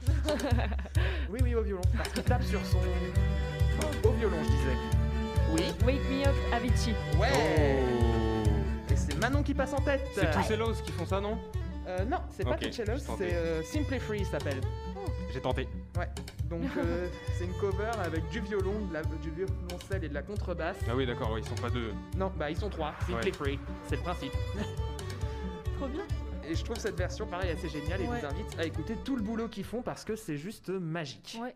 Oui, 1.30 1.40
oui, 1.42 1.54
au 1.56 1.62
violon. 1.62 1.82
Parce 1.96 2.08
qu'il 2.12 2.22
tape 2.22 2.42
sur 2.44 2.64
son. 2.64 2.78
Au 2.78 4.12
violon, 4.12 4.36
je 4.44 4.48
disais. 4.48 5.07
Oui. 5.54 5.62
Wake 5.86 6.10
me 6.10 6.26
up, 6.26 6.34
Avicii. 6.52 6.94
Ouais 7.18 7.28
Oh. 7.34 8.92
Et 8.92 8.96
c'est 8.96 9.14
Manon 9.18 9.42
qui 9.42 9.54
passe 9.54 9.72
en 9.72 9.80
tête 9.80 10.02
C'est 10.14 10.30
tous 10.30 10.42
ces 10.42 10.56
lows 10.56 10.72
qui 10.84 10.92
font 10.92 11.06
ça, 11.06 11.20
non? 11.20 11.38
Euh, 11.86 12.04
Non, 12.04 12.18
c'est 12.30 12.44
pas 12.44 12.50
Ok, 12.52 12.60
Tuchellos, 12.60 12.98
je 12.98 13.04
tentais. 13.04 13.30
c'est 13.30 13.34
euh, 13.36 13.62
Simply 13.62 13.98
Free, 13.98 14.20
il 14.20 14.26
s'appelle. 14.26 14.60
J'ai 15.32 15.40
tenté. 15.40 15.68
Donc 16.48 16.62
euh, 16.78 17.08
c'est 17.36 17.44
une 17.44 17.52
cover 17.60 17.90
avec 18.02 18.28
du 18.30 18.40
violon, 18.40 18.86
de 18.88 18.94
la- 18.94 19.02
du 19.02 19.30
violoncelle 19.30 20.04
et 20.04 20.08
de 20.08 20.14
la 20.14 20.22
contrebasse. 20.22 20.76
Ah 20.88 20.94
oui, 20.96 21.06
d'accord, 21.06 21.32
ouais, 21.32 21.40
ils 21.40 21.46
sont 21.48 21.54
pas 21.54 21.70
deux. 21.70 21.92
Non, 22.16 22.32
bah 22.36 22.50
ils 22.50 22.56
sont 22.56 22.70
trois. 22.70 22.94
Simply 23.06 23.30
Ouais. 23.30 23.32
Free, 23.32 23.58
c'est 23.88 23.96
le 23.96 24.02
principe. 24.02 24.32
Trop 25.78 25.88
bien. 25.88 26.02
Et 26.48 26.54
je 26.54 26.64
trouve 26.64 26.78
cette 26.78 26.96
version, 26.96 27.26
pareil, 27.26 27.50
assez 27.50 27.68
géniale 27.68 28.00
et 28.00 28.04
je 28.06 28.10
Ouais. 28.10 28.20
vous 28.20 28.26
invite 28.26 28.58
à 28.58 28.64
écouter 28.64 28.96
tout 29.04 29.16
le 29.16 29.22
boulot 29.22 29.48
qu'ils 29.48 29.64
font 29.64 29.82
parce 29.82 30.04
que 30.04 30.16
c'est 30.16 30.36
juste 30.38 30.70
magique. 30.70 31.38
Ouais. 31.42 31.54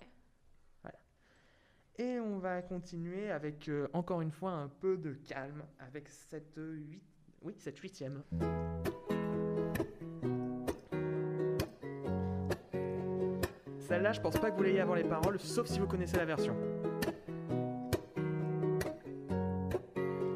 Et 2.02 2.18
on 2.18 2.38
va 2.38 2.62
continuer 2.62 3.30
avec 3.30 3.68
euh, 3.68 3.86
encore 3.92 4.22
une 4.22 4.32
fois 4.32 4.50
un 4.50 4.66
peu 4.66 4.96
de 4.96 5.12
calme 5.12 5.62
avec 5.78 6.08
cette 6.08 6.58
8, 6.58 7.00
Oui, 7.42 7.54
cette 7.58 7.78
huitième. 7.78 8.24
Celle-là, 13.78 14.10
je 14.10 14.20
pense 14.20 14.36
pas 14.36 14.50
que 14.50 14.56
vous 14.56 14.64
l'ayez 14.64 14.80
avant 14.80 14.96
les 14.96 15.04
paroles, 15.04 15.38
sauf 15.38 15.68
si 15.68 15.78
vous 15.78 15.86
connaissez 15.86 16.16
la 16.16 16.24
version. 16.24 16.56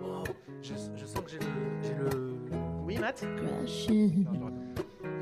Oh, 0.04 0.22
je, 0.62 0.72
je 0.94 1.04
sens 1.04 1.24
que 1.24 1.30
j'ai 1.30 1.94
le. 1.94 2.36
Oui, 2.84 2.96
Matt? 2.96 3.26
Crashing 3.38 4.24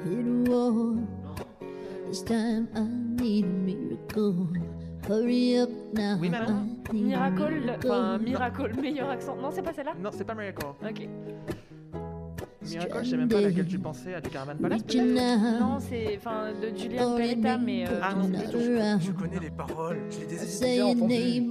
hit 0.04 0.48
wall. 0.50 0.98
This 2.06 2.22
time 2.22 2.68
I 2.74 2.82
need 3.22 3.46
a 3.46 3.48
miracle. 3.48 4.73
Hurry 5.08 5.58
up 5.58 5.70
now. 5.92 6.16
Oui, 6.20 6.30
madame. 6.30 6.76
Miracle, 6.92 7.76
enfin 7.78 8.18
miracle. 8.18 8.72
Meilleur 8.80 9.10
accent. 9.10 9.36
Non, 9.36 9.50
c'est 9.52 9.62
pas 9.62 9.72
celle-là 9.72 9.92
Non, 10.00 10.10
c'est 10.12 10.24
pas 10.24 10.34
Miracle. 10.34 10.64
Ok. 10.82 11.08
Miracle, 12.62 12.98
je 13.04 13.10
sais 13.10 13.16
même 13.18 13.28
pas 13.28 13.40
laquelle 13.42 13.66
tu 13.66 13.78
pensais, 13.78 14.14
à 14.14 14.20
du 14.22 14.30
Caravan 14.30 14.56
Palace. 14.56 14.80
Non, 15.60 15.78
c'est 15.78 16.16
enfin 16.16 16.52
de 16.60 16.74
Julian 16.76 17.14
Peretta, 17.16 17.58
mais. 17.58 17.84
euh, 17.86 18.00
Ah 18.02 18.14
non, 18.14 18.30
around. 18.34 19.02
Je 19.02 19.12
connais 19.12 19.38
les 19.40 19.50
paroles, 19.50 19.98
je 20.10 20.20
les 20.20 20.24
ai 20.24 20.66
déjà 20.72 20.86
entendues. 20.86 21.50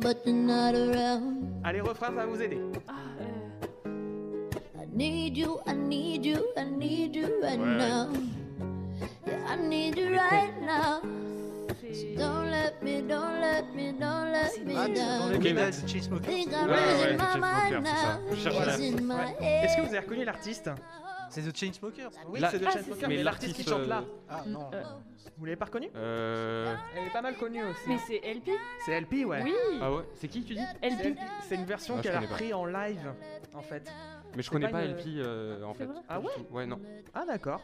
Allez, 1.63 1.81
refrain, 1.81 2.07
ça 2.07 2.13
va 2.13 2.25
vous 2.25 2.41
aider. 2.41 2.57
ah, 2.87 2.93
euh, 3.21 3.89
I 4.81 4.87
need 4.97 5.37
you, 5.37 5.59
I 5.67 5.73
need 5.75 6.25
you, 6.25 6.37
I 6.57 6.65
need 6.65 7.15
you 7.15 7.27
right 7.43 7.59
Ouais. 7.59 7.77
now. 7.77 8.07
Yeah, 9.27 9.53
I 9.53 9.67
need 9.67 9.97
you 9.97 10.09
right 10.09 10.53
now. 10.61 11.01
C'est- 11.93 12.15
Don't 12.15 12.49
let 12.49 12.73
me, 12.82 13.01
don't 13.01 13.39
let 13.41 13.63
me, 13.75 13.91
don't 13.93 14.32
let 14.32 14.63
me 14.65 14.73
Ah, 14.75 14.88
dans 14.88 15.29
les 15.29 15.38
down. 15.38 15.43
médailles 15.43 15.82
de 15.82 15.88
Chainsmokers. 15.88 16.27
Think 16.29 16.47
I'm 16.51 16.67
Ouais, 16.69 16.73
ouais, 16.75 17.13
losing 17.13 17.17
my 17.17 17.39
mind 17.39 17.84
now. 17.84 19.39
Est-ce 19.41 19.75
que 19.77 19.82
vous 19.82 19.88
avez 19.88 19.99
reconnu 19.99 20.25
l'artiste 20.25 20.69
C'est 21.29 21.41
The 21.41 21.56
Chainsmokers. 21.58 22.12
non 22.12 22.32
Oui, 22.32 22.39
La- 22.39 22.51
c'est 22.51 22.60
de 22.60 22.65
Ah, 22.67 22.71
Chainsmokers, 22.71 23.10
mais 23.10 23.23
l'artiste 23.23 23.56
qui 23.56 23.63
chante 23.63 23.88
là. 23.88 24.03
Ah 24.29 24.43
non. 24.47 24.69
Euh, 24.73 24.84
Vous 25.38 25.45
l'avez 25.45 25.56
pas 25.56 25.65
reconnu 25.65 25.89
Euh... 25.95 26.75
Elle 26.95 27.08
est 27.08 27.12
pas 27.12 27.21
mal 27.23 27.36
connue 27.36 27.63
aussi. 27.63 27.82
Mais 27.88 27.97
c'est 28.06 28.17
LP 28.23 28.51
C'est 28.86 28.91
LP, 29.01 29.25
ouais. 29.25 29.41
Oui 29.43 29.53
Ah 29.82 29.91
ouais 29.91 30.03
C'est 30.15 30.27
qui 30.27 30.43
tu 30.43 30.53
dis 30.53 30.62
LP. 30.84 31.17
C'est 31.47 31.56
une 31.56 31.65
version 31.65 31.95
Ah, 31.97 32.01
qu'elle 32.03 32.15
a 32.15 32.19
repris 32.19 32.53
en 32.53 32.65
live, 32.65 33.12
en 33.56 33.62
fait. 33.63 33.91
Mais 34.36 34.43
je 34.43 34.49
connais 34.51 34.67
pas 34.67 34.84
LP 34.84 35.01
euh, 35.17 35.63
en 35.63 35.73
fait. 35.73 35.88
Ah 36.08 36.19
ouais. 36.19 36.32
Ouais, 36.51 36.65
non. 36.67 36.79
Ah, 37.15 37.23
d'accord. 37.25 37.62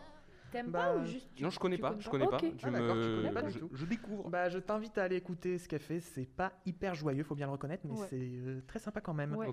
T'aimes 0.51 0.71
Bah, 0.71 0.85
pas 0.85 0.95
ou 0.97 1.05
juste 1.05 1.29
tu- 1.35 1.43
Non, 1.43 1.49
je 1.49 1.59
connais 1.59 1.77
pas. 1.77 1.95
Je 1.99 2.09
connais 2.09 2.27
pas. 2.27 2.37
Ok. 2.37 2.57
Tu 2.57 2.65
Ah, 2.65 2.71
d'accord, 2.71 2.93
tu 2.93 2.99
me... 2.99 3.15
connais 3.17 3.31
pas 3.31 3.41
du 3.43 3.51
je- 3.51 3.59
tout. 3.59 3.69
Je 3.73 3.85
découvre. 3.85 4.29
Bah, 4.29 4.49
je 4.49 4.57
t'invite 4.59 4.97
à 4.97 5.03
aller 5.03 5.15
écouter 5.17 5.57
ce 5.57 5.67
qu'elle 5.67 5.79
fait. 5.81 5.99
C'est 5.99 6.25
pas 6.25 6.51
hyper 6.65 6.95
joyeux, 6.95 7.23
faut 7.23 7.35
bien 7.35 7.45
le 7.47 7.51
reconnaître, 7.51 7.83
mais 7.85 7.97
Ouais. 7.99 8.07
c'est 8.09 8.17
euh, 8.19 8.61
très 8.67 8.79
sympa 8.79 9.01
quand 9.01 9.13
même. 9.13 9.35
Ouais. 9.35 9.47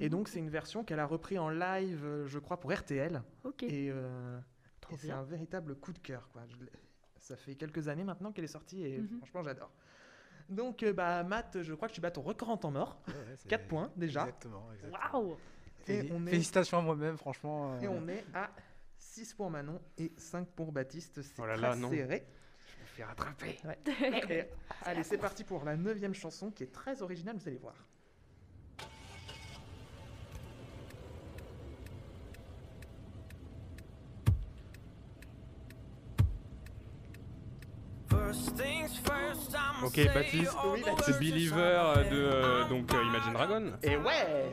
Et 0.00 0.08
donc, 0.08 0.28
c'est 0.28 0.38
une 0.38 0.50
version 0.50 0.84
qu'elle 0.84 1.00
a 1.00 1.06
repris 1.06 1.38
en 1.38 1.48
live, 1.50 2.04
euh, 2.04 2.26
je 2.26 2.38
crois, 2.38 2.58
pour 2.58 2.72
RTL. 2.72 3.22
Ok. 3.44 3.62
Et, 3.64 3.90
euh, 3.90 4.38
et 4.90 4.96
c'est 4.96 5.10
un 5.10 5.22
véritable 5.22 5.74
coup 5.76 5.92
de 5.92 5.98
cœur. 5.98 6.28
Quoi. 6.32 6.42
Je 6.48 6.56
l'ai- 6.64 6.72
ça 7.18 7.36
fait 7.36 7.54
quelques 7.54 7.88
années 7.88 8.04
maintenant 8.04 8.32
qu'elle 8.32 8.44
est 8.44 8.48
sortie 8.48 8.82
et 8.84 8.98
Mhm. 9.00 9.18
franchement, 9.18 9.42
j'adore. 9.42 9.70
Donc, 10.48 10.82
euh, 10.82 10.94
bah, 10.94 11.22
Matt, 11.24 11.62
je 11.62 11.74
crois 11.74 11.88
que 11.88 11.92
tu 11.92 12.00
bats 12.00 12.10
ton 12.10 12.22
record 12.22 12.48
en 12.48 12.56
temps 12.56 12.70
mort. 12.70 13.02
Ouais, 13.08 13.12
ouais, 13.14 13.20
c'est- 13.36 13.48
4 13.48 13.66
points 13.68 13.90
déjà. 13.96 14.20
Exactement. 14.22 14.64
exactement. 14.72 14.98
Waouh 15.12 15.36
Et 15.86 16.02
Féli- 16.02 16.10
on 16.12 16.26
est- 16.26 16.30
Félicitations 16.30 16.78
à 16.78 16.82
moi-même, 16.82 17.16
franchement. 17.18 17.78
Et 17.80 17.88
on 17.88 18.08
est 18.08 18.24
à 18.34 18.48
6 19.18 19.34
pour 19.34 19.50
Manon 19.50 19.80
et 19.98 20.12
5 20.16 20.46
pour 20.48 20.70
Baptiste. 20.72 21.20
C'est 21.22 21.40
Oh 21.42 21.46
là 21.46 21.54
très 21.54 21.62
là, 21.62 21.74
non. 21.76 21.90
serré. 21.90 22.24
Je 22.66 22.82
me 22.82 22.86
fais 22.86 23.04
rattraper. 23.04 23.58
Allez, 24.84 25.02
c'est 25.02 25.18
parti 25.18 25.42
pour 25.44 25.64
la 25.64 25.76
neuvième 25.76 26.14
chanson 26.14 26.50
qui 26.50 26.62
est 26.62 26.72
très 26.72 27.02
originale, 27.02 27.36
vous 27.36 27.48
allez 27.48 27.58
voir. 27.58 27.74
Ok, 39.84 40.00
Baptiste, 40.12 40.56
c'est 41.04 41.18
Believer 41.18 41.56
euh, 41.60 42.04
de 42.04 42.16
euh, 42.16 42.64
donc 42.68 42.92
euh, 42.92 43.02
Imagine 43.04 43.32
Dragon. 43.32 43.72
Et 43.82 43.96
ouais 43.96 44.52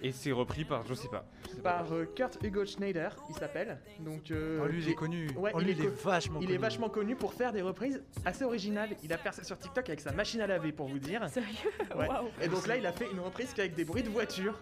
Et 0.00 0.10
c'est 0.12 0.32
repris 0.32 0.64
par, 0.64 0.84
je 0.86 0.94
sais 0.94 1.08
pas. 1.08 1.24
Je 1.44 1.56
sais 1.56 1.62
pas. 1.62 1.74
Par 1.74 1.92
euh, 1.92 2.06
Kurt 2.16 2.38
Hugo 2.42 2.64
Schneider, 2.64 3.14
il 3.28 3.34
s'appelle. 3.36 3.78
Donc, 4.00 4.30
euh, 4.30 4.60
Oh, 4.62 4.66
lui, 4.66 4.82
il 4.82 4.88
est 4.90 4.94
connu. 4.94 5.28
Ouais, 5.36 5.52
Oh, 5.54 5.58
il 5.60 5.64
lui, 5.66 5.72
est 5.72 5.74
il 5.76 5.84
est 5.84 5.88
co- 5.88 6.08
vachement 6.08 6.40
Il 6.40 6.46
connu. 6.46 6.54
est 6.56 6.60
vachement 6.60 6.88
connu 6.88 7.14
pour 7.14 7.34
faire 7.34 7.52
des 7.52 7.62
reprises 7.62 8.02
assez 8.24 8.44
originales. 8.44 8.90
Il 9.04 9.12
a 9.12 9.18
fait 9.18 9.32
ça 9.32 9.44
sur 9.44 9.58
TikTok 9.58 9.86
avec 9.88 10.00
sa 10.00 10.12
machine 10.12 10.40
à 10.40 10.46
laver, 10.46 10.72
pour 10.72 10.88
vous 10.88 10.98
dire. 10.98 11.28
Sérieux? 11.28 11.48
Ouais. 11.94 12.08
Waouh 12.08 12.28
Et 12.40 12.48
donc 12.48 12.66
là, 12.66 12.76
il 12.78 12.86
a 12.86 12.92
fait 12.92 13.08
une 13.12 13.20
reprise 13.20 13.52
qu'avec 13.54 13.74
des 13.74 13.84
bruits 13.84 14.02
de 14.02 14.08
voiture. 14.10 14.58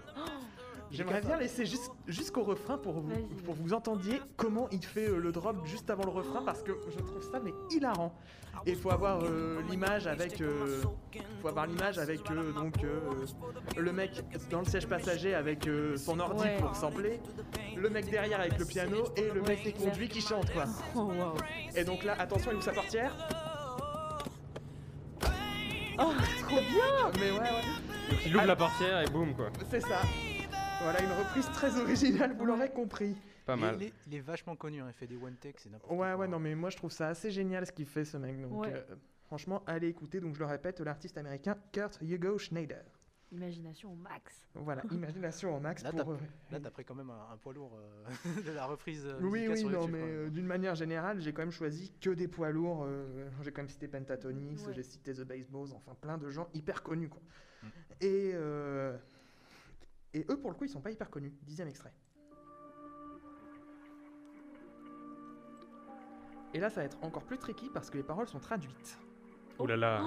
J'aimerais 0.91 1.21
bien 1.21 1.37
laisser 1.39 1.67
jus- 1.67 1.79
jusqu'au 2.07 2.43
refrain 2.43 2.79
pour 2.79 3.01
vous, 3.01 3.11
pour 3.45 3.55
que 3.57 3.61
vous 3.63 3.73
entendiez 3.75 4.21
comment 4.37 4.69
il 4.71 4.85
fait 4.85 5.09
euh, 5.09 5.19
le 5.19 5.33
drop 5.33 5.67
juste 5.67 5.91
avant 5.91 6.05
le 6.05 6.11
refrain 6.11 6.43
parce 6.45 6.63
que 6.63 6.73
je 6.91 6.99
trouve 6.99 7.23
ça 7.31 7.41
mais 7.43 7.53
hilarant. 7.71 8.15
Et 8.65 8.71
il 8.71 8.77
faut 8.77 8.91
avoir 8.91 9.21
euh, 9.23 9.61
l'image 9.69 10.07
avec, 10.07 10.41
euh, 10.41 10.83
faut 11.43 11.49
avoir 11.49 11.67
l'image 11.67 11.99
avec 11.99 12.31
euh, 12.31 12.53
donc 12.53 12.83
euh, 12.85 13.01
le 13.77 13.93
mec 13.93 14.25
dans 14.51 14.61
le 14.61 14.65
siège 14.65 14.87
passager 14.87 15.35
avec 15.35 15.67
euh, 15.67 15.97
son 15.97 16.19
ordi 16.21 16.43
Ouais. 16.45 16.57
pour 16.61 16.75
sampler, 16.75 17.21
le 17.77 17.91
mec 17.91 18.09
derrière 18.11 18.41
avec 18.41 18.59
le 18.59 18.65
piano 18.65 19.05
et 19.17 19.29
le 19.31 19.41
Ouais, 19.43 19.49
mec 19.49 19.61
c'est 19.65 19.73
qui 19.73 19.85
conduit 19.85 20.09
qui 20.09 20.21
chante 20.21 20.51
quoi. 20.53 20.65
Oh 20.95 21.11
Et 21.75 21.85
donc 21.85 22.05
là, 22.05 22.15
attention, 22.19 22.51
il 22.53 22.57
ouvre 22.57 22.65
sa 22.65 22.73
portière. 22.73 23.13
Oh, 25.99 26.13
trop 26.47 26.57
bien 26.57 27.11
Mais 27.19 27.31
ouais, 27.33 27.39
ouais. 27.39 28.11
Donc 28.11 28.19
il 28.27 28.37
ouvre 28.37 28.47
la 28.47 28.57
portière 28.57 29.01
et 29.03 29.07
boum 29.11 29.35
quoi. 29.35 29.47
C'est 29.71 29.81
ça. 29.81 30.01
Voilà, 30.83 31.03
une 31.03 31.13
reprise 31.13 31.47
très 31.53 31.79
originale, 31.81 32.35
vous 32.37 32.45
l'aurez 32.45 32.71
compris. 32.71 33.17
Pas 33.45 33.57
mal. 33.57 33.77
Il 33.81 33.87
est, 33.89 33.93
il 34.07 34.15
est 34.15 34.21
vachement 34.21 34.55
connu, 34.57 34.81
hein, 34.81 34.87
il 34.89 34.93
fait 34.93 35.07
des 35.07 35.17
one 35.17 35.35
take, 35.37 35.59
c'est 35.59 35.71
n'importe 35.71 35.91
Ouais, 35.93 35.99
quoi. 35.99 36.17
ouais, 36.17 36.29
non, 36.29 36.39
mais 36.39 36.55
moi 36.55 36.71
je 36.71 36.77
trouve 36.77 36.93
ça 36.93 37.09
assez 37.09 37.31
génial 37.31 37.67
ce 37.67 37.73
qu'il 37.73 37.87
fait 37.87 38.05
ce 38.05 38.17
mec. 38.17 38.41
Donc, 38.41 38.61
Ouais. 38.63 38.73
euh, 38.73 38.95
franchement, 39.25 39.63
allez 39.67 39.89
écouter. 39.89 40.21
Donc, 40.21 40.35
je 40.35 40.41
le 40.41 40.47
répète, 40.47 40.81
l'artiste 40.81 41.17
américain 41.19 41.57
Kurt 41.73 41.99
Hugo 42.03 42.39
Schneider. 42.39 42.85
Imagination 43.33 43.93
au 43.93 43.97
max. 43.97 44.47
Voilà, 44.55 44.83
imagination 44.93 45.57
au 45.57 45.61
max 45.61 45.83
Là, 45.83 45.91
pour. 45.93 46.17
t'as- 46.51 46.57
euh, 46.57 46.71
pris 46.71 46.85
quand 46.85 46.95
même 46.95 47.11
un, 47.11 47.33
un 47.33 47.37
poids 47.37 47.53
lourd 47.55 47.77
euh, 47.77 48.43
de 48.47 48.53
la 48.53 48.67
reprise. 48.67 49.05
euh, 49.07 49.19
Oui, 49.23 49.47
oui, 49.49 49.59
sur 49.59 49.71
non, 49.71 49.81
YouTube, 49.81 49.95
mais 49.97 50.03
euh, 50.03 50.31
d'une 50.31 50.47
manière 50.47 50.75
générale, 50.77 51.21
j'ai 51.21 51.33
quand 51.33 51.43
même 51.43 51.51
choisi 51.51 51.93
que 52.01 52.11
des 52.11 52.29
poids 52.29 52.51
lourds. 52.51 52.85
euh, 52.87 53.29
j'ai 53.43 53.51
quand 53.51 53.63
même 53.63 53.69
cité 53.69 53.89
Pentatonix, 53.89 54.65
Ouais. 54.67 54.75
j'ai 54.75 54.83
cité 54.85 55.13
The 55.15 55.23
Baseballs, 55.23 55.73
enfin 55.75 55.95
plein 56.01 56.19
de 56.19 56.29
gens 56.31 56.49
hyper 56.55 56.83
connus, 56.83 57.09
quoi. 57.09 57.23
Mm. 57.63 57.67
Et, 58.03 58.31
euh, 58.35 58.97
et 60.17 60.25
eux, 60.31 60.37
pour 60.39 60.51
le 60.51 60.57
coup, 60.57 60.65
ils 60.65 60.71
sont 60.71 60.81
pas 60.81 60.91
hyper 60.91 61.11
connus. 61.11 61.33
Dixième 61.43 61.69
extrait. 61.69 61.93
Et 66.55 66.59
là, 66.61 66.71
ça 66.71 66.81
va 66.81 66.87
être 66.87 66.97
encore 67.03 67.25
plus 67.25 67.37
tricky 67.39 67.69
parce 67.73 67.91
que 67.91 67.99
les 67.99 68.03
paroles 68.03 68.27
sont 68.29 68.39
traduites. 68.39 68.99
Ouh 69.59 69.67
là 69.67 69.77
là. 69.77 70.01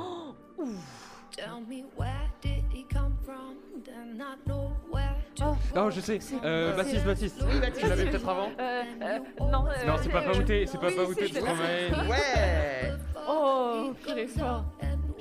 Tell 1.31 1.61
me 1.67 1.83
where 1.95 2.27
did 2.41 2.63
he 2.73 2.85
come 2.91 3.15
from? 3.23 3.55
Then 3.83 4.19
I 4.19 4.35
know 4.47 4.71
where 4.91 5.15
to 5.35 5.55
Oh, 5.75 5.89
je 5.91 6.01
sais. 6.01 6.19
Euh, 6.43 6.75
Baptiste, 6.75 7.05
Baptiste. 7.05 7.37
Tu 7.79 7.87
l'avais 7.87 8.09
peut-être 8.09 8.27
avant 8.29 8.49
Euh, 8.59 8.83
euh, 9.01 9.19
non, 9.39 9.67
euh, 9.67 9.85
Non, 9.85 9.95
c'est 10.01 10.09
pas 10.09 10.23
Paouté, 10.23 10.65
c'est 10.65 10.79
pas 10.79 10.87
oui, 10.87 10.95
Paouté 10.95 11.27
c'est- 11.27 11.33
de 11.35 11.39
Stromae. 11.39 12.09
Ouais 12.09 12.93
Oh, 13.27 13.93
très 14.03 14.25
fort. 14.27 14.65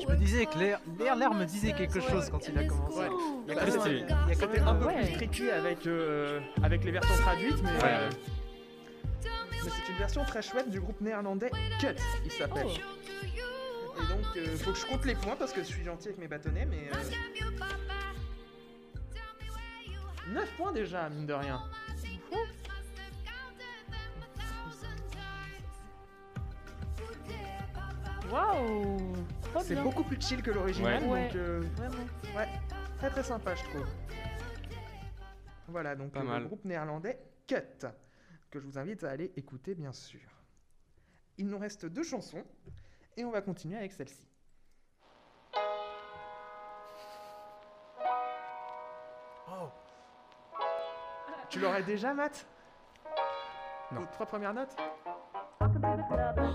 Je 0.00 0.06
me 0.06 0.16
disais 0.16 0.46
que 0.46 0.58
l'air, 0.58 0.80
l'air, 0.98 1.16
l'air 1.16 1.34
me 1.34 1.44
disait 1.44 1.72
quelque 1.72 2.00
chose 2.00 2.28
quand 2.30 2.46
il 2.48 2.56
a 2.58 2.64
commencé. 2.64 2.98
Ouais. 2.98 3.08
Il 3.46 3.54
y 3.54 3.56
a 3.56 3.60
quand 3.60 3.66
même- 3.70 3.80
stylé. 3.80 4.04
il 4.26 4.28
y 4.28 4.32
a 4.32 4.40
quand 4.46 4.52
même 4.52 4.68
un 4.68 4.74
peu 4.74 4.86
Ouais. 4.86 5.02
plus 5.04 5.12
tricky 5.14 5.50
avec, 5.50 5.86
euh, 5.86 6.40
avec 6.62 6.84
les 6.84 6.90
versions 6.92 7.14
traduites, 7.16 7.62
mais, 7.62 7.70
Ouais. 7.70 7.78
euh, 7.84 8.10
mais 9.50 9.70
c'est 9.70 9.92
une 9.92 9.98
version 9.98 10.24
très 10.24 10.42
chouette 10.42 10.70
du 10.70 10.80
groupe 10.80 11.00
néerlandais 11.00 11.50
Cut, 11.80 11.86
il 12.24 12.30
s'appelle. 12.32 12.66
Oh. 12.68 14.00
Et 14.00 14.06
donc, 14.06 14.36
euh, 14.36 14.56
faut 14.58 14.72
que 14.72 14.78
je 14.78 14.86
compte 14.86 15.04
les 15.04 15.14
points 15.16 15.34
parce 15.36 15.52
que 15.52 15.60
je 15.60 15.66
suis 15.66 15.82
gentil 15.84 16.08
avec 16.08 16.18
mes 16.20 16.28
bâtonnets, 16.28 16.66
mais. 16.66 16.88
9 20.32 20.48
points 20.56 20.72
déjà, 20.72 21.08
mine 21.08 21.26
de 21.26 21.32
rien. 21.32 21.60
Waouh 28.30 29.14
C'est 29.62 29.82
beaucoup 29.82 30.04
plus 30.04 30.20
chill 30.20 30.42
que 30.42 30.50
l'original, 30.50 31.02
Ouais. 31.04 31.26
donc 31.28 31.36
euh, 31.36 31.60
Vraiment. 31.76 32.04
ouais, 32.36 32.48
très 32.98 33.10
très 33.10 33.22
sympa, 33.22 33.54
je 33.54 33.64
trouve. 33.64 33.86
Voilà, 35.68 35.94
donc 35.96 36.12
Pas 36.12 36.22
mal. 36.22 36.42
le 36.42 36.46
groupe 36.48 36.64
néerlandais 36.64 37.18
Cut, 37.46 37.86
que 38.50 38.60
je 38.60 38.66
vous 38.66 38.78
invite 38.78 39.04
à 39.04 39.10
aller 39.10 39.32
écouter, 39.36 39.74
bien 39.74 39.92
sûr. 39.92 40.20
Il 41.38 41.46
nous 41.48 41.58
reste 41.58 41.86
deux 41.86 42.02
chansons, 42.02 42.44
et 43.16 43.24
on 43.24 43.30
va 43.30 43.40
continuer 43.42 43.76
avec 43.76 43.92
celle-ci. 43.92 44.26
Oh, 49.50 49.70
Tu 51.48 51.60
l'aurais 51.60 51.82
déjà, 51.82 52.12
Matt? 52.14 52.46
Non. 53.92 54.02
Aux 54.02 54.06
trois 54.06 54.26
premières 54.26 54.52
notes? 54.54 54.76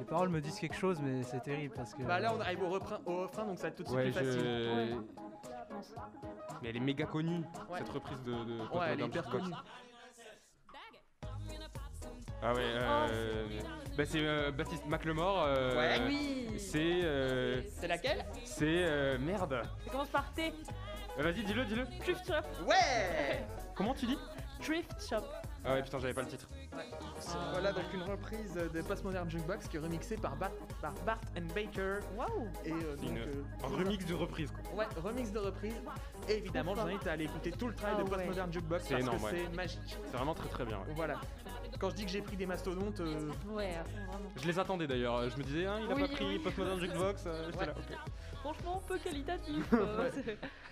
Les 0.00 0.04
paroles 0.06 0.30
me 0.30 0.40
disent 0.40 0.58
quelque 0.58 0.74
chose, 0.76 0.98
mais 1.02 1.22
c'est 1.22 1.40
terrible 1.40 1.74
parce 1.76 1.94
que. 1.94 2.02
Bah 2.02 2.18
là, 2.18 2.34
on 2.34 2.40
arrive 2.40 2.62
au 2.62 2.70
refrain, 2.70 2.98
au 3.06 3.22
refrain 3.22 3.44
donc 3.44 3.58
ça 3.58 3.64
va 3.64 3.68
être 3.68 3.76
tout 3.76 3.82
de 3.84 3.88
suite 3.88 3.98
Ouais, 3.98 4.04
plus 4.04 4.12
facile. 4.14 4.40
je. 4.40 4.94
Mais 6.62 6.70
elle 6.70 6.76
est 6.76 6.80
méga 6.80 7.04
connue, 7.06 7.42
Ouais. 7.68 7.78
cette 7.78 7.90
reprise 7.90 8.20
de. 8.22 8.32
de 8.32 8.60
Ouais, 8.76 8.86
elle 8.92 9.00
est 9.02 9.06
hyper 9.06 9.24
connue. 9.28 9.52
Ah 12.42 12.54
ouais, 12.54 12.62
euh. 12.64 13.46
Bah 13.98 14.04
c'est 14.06 14.24
euh, 14.24 14.50
Baptiste 14.50 14.86
McLemore. 14.86 15.44
euh, 15.46 15.76
Ouais. 15.76 16.00
Oui. 16.08 16.46
C'est. 16.58 17.00
euh, 17.04 17.60
C'est 17.78 17.86
laquelle? 17.88 18.24
c'est. 18.46 18.64
euh, 18.84 19.18
merde. 19.18 19.60
Ça 19.84 19.90
commence 19.90 20.08
par 20.08 20.32
T. 20.32 20.52
Vas-y, 21.18 21.44
dis-le, 21.44 21.66
dis-le. 21.66 21.84
Thrift 22.00 22.26
Shop. 22.26 22.64
Ouais 22.66 23.44
Comment 23.74 23.92
tu 23.94 24.06
dis? 24.06 24.16
Thrift 24.62 24.90
Shop. 25.06 25.24
Ah 25.64 25.74
ouais, 25.74 25.82
putain, 25.82 25.98
j'avais 25.98 26.14
pas 26.14 26.22
le 26.22 26.28
titre. 26.28 26.48
Voilà 27.52 27.72
donc 27.72 27.84
une 27.92 28.02
reprise 28.02 28.54
de 28.54 28.80
Postmodern 28.82 29.28
Jukebox 29.28 29.68
qui 29.68 29.76
est 29.76 29.80
remixée 29.80 30.16
par, 30.16 30.34
Bart, 30.36 30.50
par 30.80 30.92
Bart 31.04 31.20
and 31.36 31.52
Baker. 31.54 31.98
Waouh. 32.16 32.48
Et 32.64 32.72
euh, 32.72 32.96
C'est 32.98 33.06
donc, 33.06 33.10
une- 33.10 33.18
euh, 33.18 33.42
Un 33.64 33.68
remix 33.68 34.06
de 34.06 34.14
reprise, 34.14 34.50
quoi. 34.50 34.74
Ouais, 34.74 34.86
remix 35.02 35.30
de 35.30 35.38
reprise. 35.38 35.74
Et 36.28 36.38
évidemment, 36.38 36.74
je 36.74 36.80
vous 36.80 36.86
invite 36.86 37.06
à 37.06 37.12
aller 37.12 37.24
écouter 37.24 37.50
tout 37.52 37.68
le 37.68 37.74
travail 37.74 37.96
Ah 37.98 38.02
de 38.02 38.08
ouais. 38.08 38.16
Postmodern 38.16 38.52
Jukebox 38.52 38.84
C'est 38.84 38.90
parce 38.94 39.02
énorme, 39.02 39.18
que 39.18 39.24
ouais. 39.24 39.44
c'est 39.50 39.56
magique. 39.56 39.98
C'est 40.06 40.16
vraiment 40.16 40.34
très 40.34 40.48
très 40.48 40.64
bien. 40.64 40.78
ouais. 40.78 40.92
Voilà. 40.94 41.20
Quand 41.78 41.90
je 41.90 41.94
dis 41.94 42.04
que 42.04 42.10
j'ai 42.10 42.22
pris 42.22 42.36
des 42.36 42.46
mastodontes, 42.46 43.00
euh, 43.00 43.28
Ouais, 43.48 43.70
vraiment. 44.06 44.28
Je 44.36 44.46
les 44.46 44.58
attendais 44.58 44.86
d'ailleurs. 44.86 45.28
Je 45.28 45.36
me 45.36 45.42
disais, 45.42 45.66
hein, 45.66 45.78
il 45.84 45.92
a 45.92 45.94
Oui, 45.94 46.00
pas 46.02 46.08
pris 46.08 46.24
oui. 46.26 46.38
Postmodern 46.38 46.80
Jukebox. 46.80 47.24
euh, 47.26 47.44
J'étais 47.46 47.58
Ouais. 47.58 47.66
là, 47.66 47.74
ok. 47.76 47.96
Franchement, 48.40 48.82
peu 48.88 48.98
qualitatif. 48.98 49.64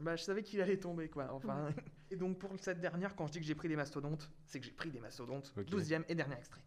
bah, 0.00 0.16
je 0.16 0.22
savais 0.22 0.42
qu'il 0.42 0.60
allait 0.60 0.78
tomber 0.78 1.08
quoi. 1.08 1.28
Enfin. 1.32 1.68
Et 2.10 2.16
donc 2.16 2.38
pour 2.38 2.50
cette 2.60 2.80
dernière, 2.80 3.14
quand 3.16 3.26
je 3.26 3.32
dis 3.32 3.40
que 3.40 3.44
j'ai 3.46 3.54
pris 3.54 3.68
des 3.68 3.76
mastodontes, 3.76 4.30
c'est 4.46 4.60
que 4.60 4.66
j'ai 4.66 4.72
pris 4.72 4.90
des 4.90 5.00
mastodontes. 5.00 5.52
Ok. 5.58 5.66
12 5.66 5.92
et 6.08 6.14
dernier 6.14 6.36
extrait. 6.36 6.60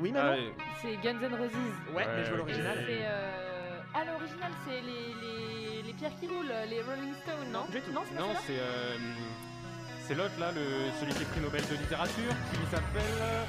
Oui, 0.00 0.12
Ah, 0.16 0.30
maman. 0.30 0.36
C'est 0.80 0.96
Guns 0.96 1.20
N' 1.20 1.34
Roses. 1.34 1.50
Ouais, 1.94 2.06
mais 2.06 2.24
je 2.24 2.30
veux 2.30 2.32
ok. 2.34 2.38
l'original. 2.38 2.78
C'est. 2.86 3.00
Euh... 3.02 3.80
Ah, 3.94 4.04
l'original, 4.06 4.50
c'est 4.66 4.80
les, 4.80 5.14
les, 5.20 5.82
les 5.82 5.92
pierres 5.92 6.16
qui 6.18 6.26
roulent, 6.26 6.50
les 6.68 6.80
Rolling 6.82 7.14
Stones, 7.22 7.52
non? 7.52 7.66
Du 7.70 7.80
tout. 7.82 7.92
Non, 7.92 8.00
c'est 8.08 8.14
pas 8.16 8.20
Non, 8.22 8.34
c'est 8.46 8.58
euh, 8.58 8.96
c'est 10.00 10.14
l'autre 10.14 10.38
là, 10.40 10.50
le, 10.52 10.90
celui 10.98 11.12
qui 11.12 11.22
est 11.22 11.26
prix 11.26 11.40
Nobel 11.40 11.60
de 11.68 11.74
littérature, 11.76 12.32
qui 12.52 12.70
s'appelle. 12.70 13.02
euh, 13.20 13.44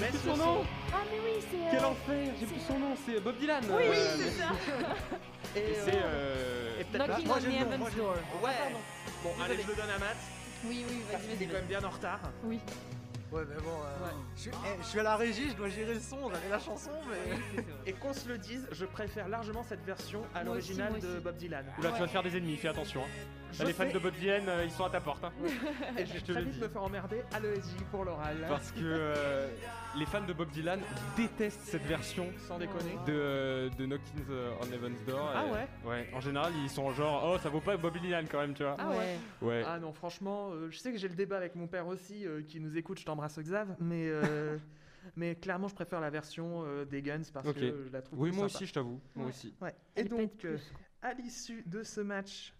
Mais 0.00 0.08
c'est 0.12 0.18
son 0.28 0.36
nom 0.36 0.64
Ah, 0.92 0.98
mais 1.10 1.18
oui, 1.24 1.44
c'est. 1.50 1.56
euh, 1.56 1.68
Quel 1.70 1.84
enfer 1.86 2.34
J'ai 2.38 2.46
plus 2.46 2.60
son 2.60 2.78
nom, 2.78 2.94
c'est 3.06 3.20
Bob 3.20 3.36
Dylan. 3.38 3.64
Oui, 3.70 3.84
euh, 3.88 4.16
c'est 4.18 4.30
ça. 4.32 4.48
Et, 5.56 5.58
Et 5.58 5.62
euh, 5.76 5.82
c'est. 5.84 5.92
euh, 5.96 6.80
et 6.80 6.84
peut-être 6.84 7.06
Knocking 7.08 7.26
moi, 7.26 7.36
on 7.38 7.40
the 7.40 7.46
Heaven's 7.46 7.94
Door. 7.96 8.14
Ouais. 8.42 8.50
Bon, 9.22 9.30
Désolé. 9.30 9.44
allez, 9.54 9.62
je 9.62 9.68
le 9.68 9.74
donne 9.74 9.90
à 9.90 9.98
Matt. 9.98 10.16
Oui, 10.64 10.84
oui, 10.88 10.96
Parce 11.10 11.22
vas-y, 11.24 11.36
qu'il 11.36 11.42
est 11.42 11.46
quand 11.46 11.58
même 11.58 11.66
bien 11.66 11.84
en 11.84 11.90
retard. 11.90 12.20
Oui. 12.44 12.60
Ouais, 13.32 13.42
mais 13.48 13.56
bon, 13.56 13.70
euh, 13.70 14.04
Ouais. 14.06 14.12
je, 14.36 14.40
suis, 14.42 14.50
eh, 14.52 14.82
je 14.82 14.86
suis 14.86 15.00
à 15.00 15.02
la 15.02 15.16
régie, 15.16 15.48
je 15.50 15.54
dois 15.54 15.68
gérer 15.68 15.94
le 15.94 16.00
son, 16.00 16.30
j'avais 16.32 16.48
la 16.48 16.60
chanson, 16.60 16.90
mais. 17.10 17.62
Et 17.84 17.92
qu'on 17.92 18.12
se 18.12 18.28
le 18.28 18.38
dise, 18.38 18.68
je 18.70 18.84
préfère 18.84 19.28
largement 19.28 19.64
cette 19.64 19.84
version 19.84 20.22
à 20.34 20.44
l'original 20.44 20.98
de. 21.00 21.18
Bob 21.18 21.36
Dylan. 21.36 21.64
Oula, 21.78 21.90
tu 21.92 22.00
vas 22.00 22.06
te 22.06 22.12
faire 22.12 22.22
des 22.22 22.36
ennemis, 22.36 22.56
fais 22.56 22.68
attention. 22.68 23.02
hein. 23.02 23.45
Je 23.52 23.64
les 23.64 23.72
fans 23.72 23.86
sais, 23.86 23.92
de 23.92 23.98
Bob 23.98 24.14
Dylan, 24.14 24.48
euh, 24.48 24.64
ils 24.64 24.70
sont 24.70 24.84
à 24.84 24.90
ta 24.90 25.00
porte. 25.00 25.24
hein. 25.24 25.32
et 25.98 26.04
je 26.04 26.12
vais 26.12 26.18
je 26.18 26.24
te 26.24 26.32
très 26.32 26.42
vite 26.42 26.60
me 26.60 26.68
faire 26.68 26.82
emmerder 26.82 27.22
à 27.32 27.40
l'ESJ 27.40 27.76
pour 27.90 28.04
l'oral. 28.04 28.44
Parce 28.48 28.70
que 28.72 28.80
euh, 28.82 29.48
les 29.96 30.04
fans 30.06 30.24
de 30.24 30.32
Bob 30.32 30.50
Dylan 30.50 30.80
détestent 31.16 31.60
cette 31.62 31.84
version 31.84 32.26
Sans 32.46 32.58
déconner. 32.58 32.96
de, 33.06 33.12
euh, 33.12 33.68
de 33.70 33.86
Knocking 33.86 34.20
on 34.60 34.72
Heaven's 34.72 35.04
Door. 35.06 35.30
Ah 35.34 35.44
et- 35.46 35.50
ouais 35.52 35.68
Ouais, 35.84 36.08
en 36.12 36.20
général, 36.20 36.52
ils 36.62 36.68
sont 36.70 36.92
genre, 36.92 37.32
oh, 37.34 37.38
ça 37.42 37.48
vaut 37.48 37.60
pas 37.60 37.76
Bob 37.76 37.96
Dylan 37.98 38.26
quand 38.30 38.40
même, 38.40 38.52
tu 38.54 38.62
vois. 38.62 38.76
Ah 38.78 38.90
ouais. 38.90 39.16
Ouais. 39.40 39.62
Ah 39.66 39.78
non, 39.78 39.92
franchement, 39.92 40.50
euh, 40.52 40.70
je 40.70 40.78
sais 40.78 40.92
que 40.92 40.98
j'ai 40.98 41.08
le 41.08 41.14
débat 41.14 41.36
avec 41.38 41.54
mon 41.54 41.66
père 41.66 41.86
aussi 41.86 42.26
euh, 42.26 42.42
qui 42.42 42.60
nous 42.60 42.76
écoute, 42.76 42.98
je 43.00 43.04
t'embrasse 43.06 43.38
Xav, 43.38 43.76
mais, 43.80 44.06
euh, 44.08 44.58
mais 45.16 45.34
clairement 45.34 45.68
je 45.68 45.74
préfère 45.74 46.00
la 46.00 46.10
version 46.10 46.64
euh, 46.66 46.84
des 46.84 47.00
Guns 47.00 47.22
parce 47.32 47.50
que 47.52 47.84
je 47.86 47.92
la 47.92 48.02
trouve 48.02 48.20
Oui, 48.20 48.30
plus 48.30 48.36
moi 48.38 48.48
sympa. 48.48 48.56
aussi, 48.58 48.66
je 48.66 48.74
t'avoue. 48.74 49.00
Moi 49.14 49.24
Ouais. 49.26 49.30
aussi. 49.30 49.54
Ouais. 49.62 49.74
Et 49.96 50.00
Elle 50.00 50.08
donc, 50.08 50.44
euh, 50.44 50.58
à 51.00 51.14
l'issue 51.14 51.62
de 51.66 51.82
ce 51.82 52.00
match, 52.00 52.52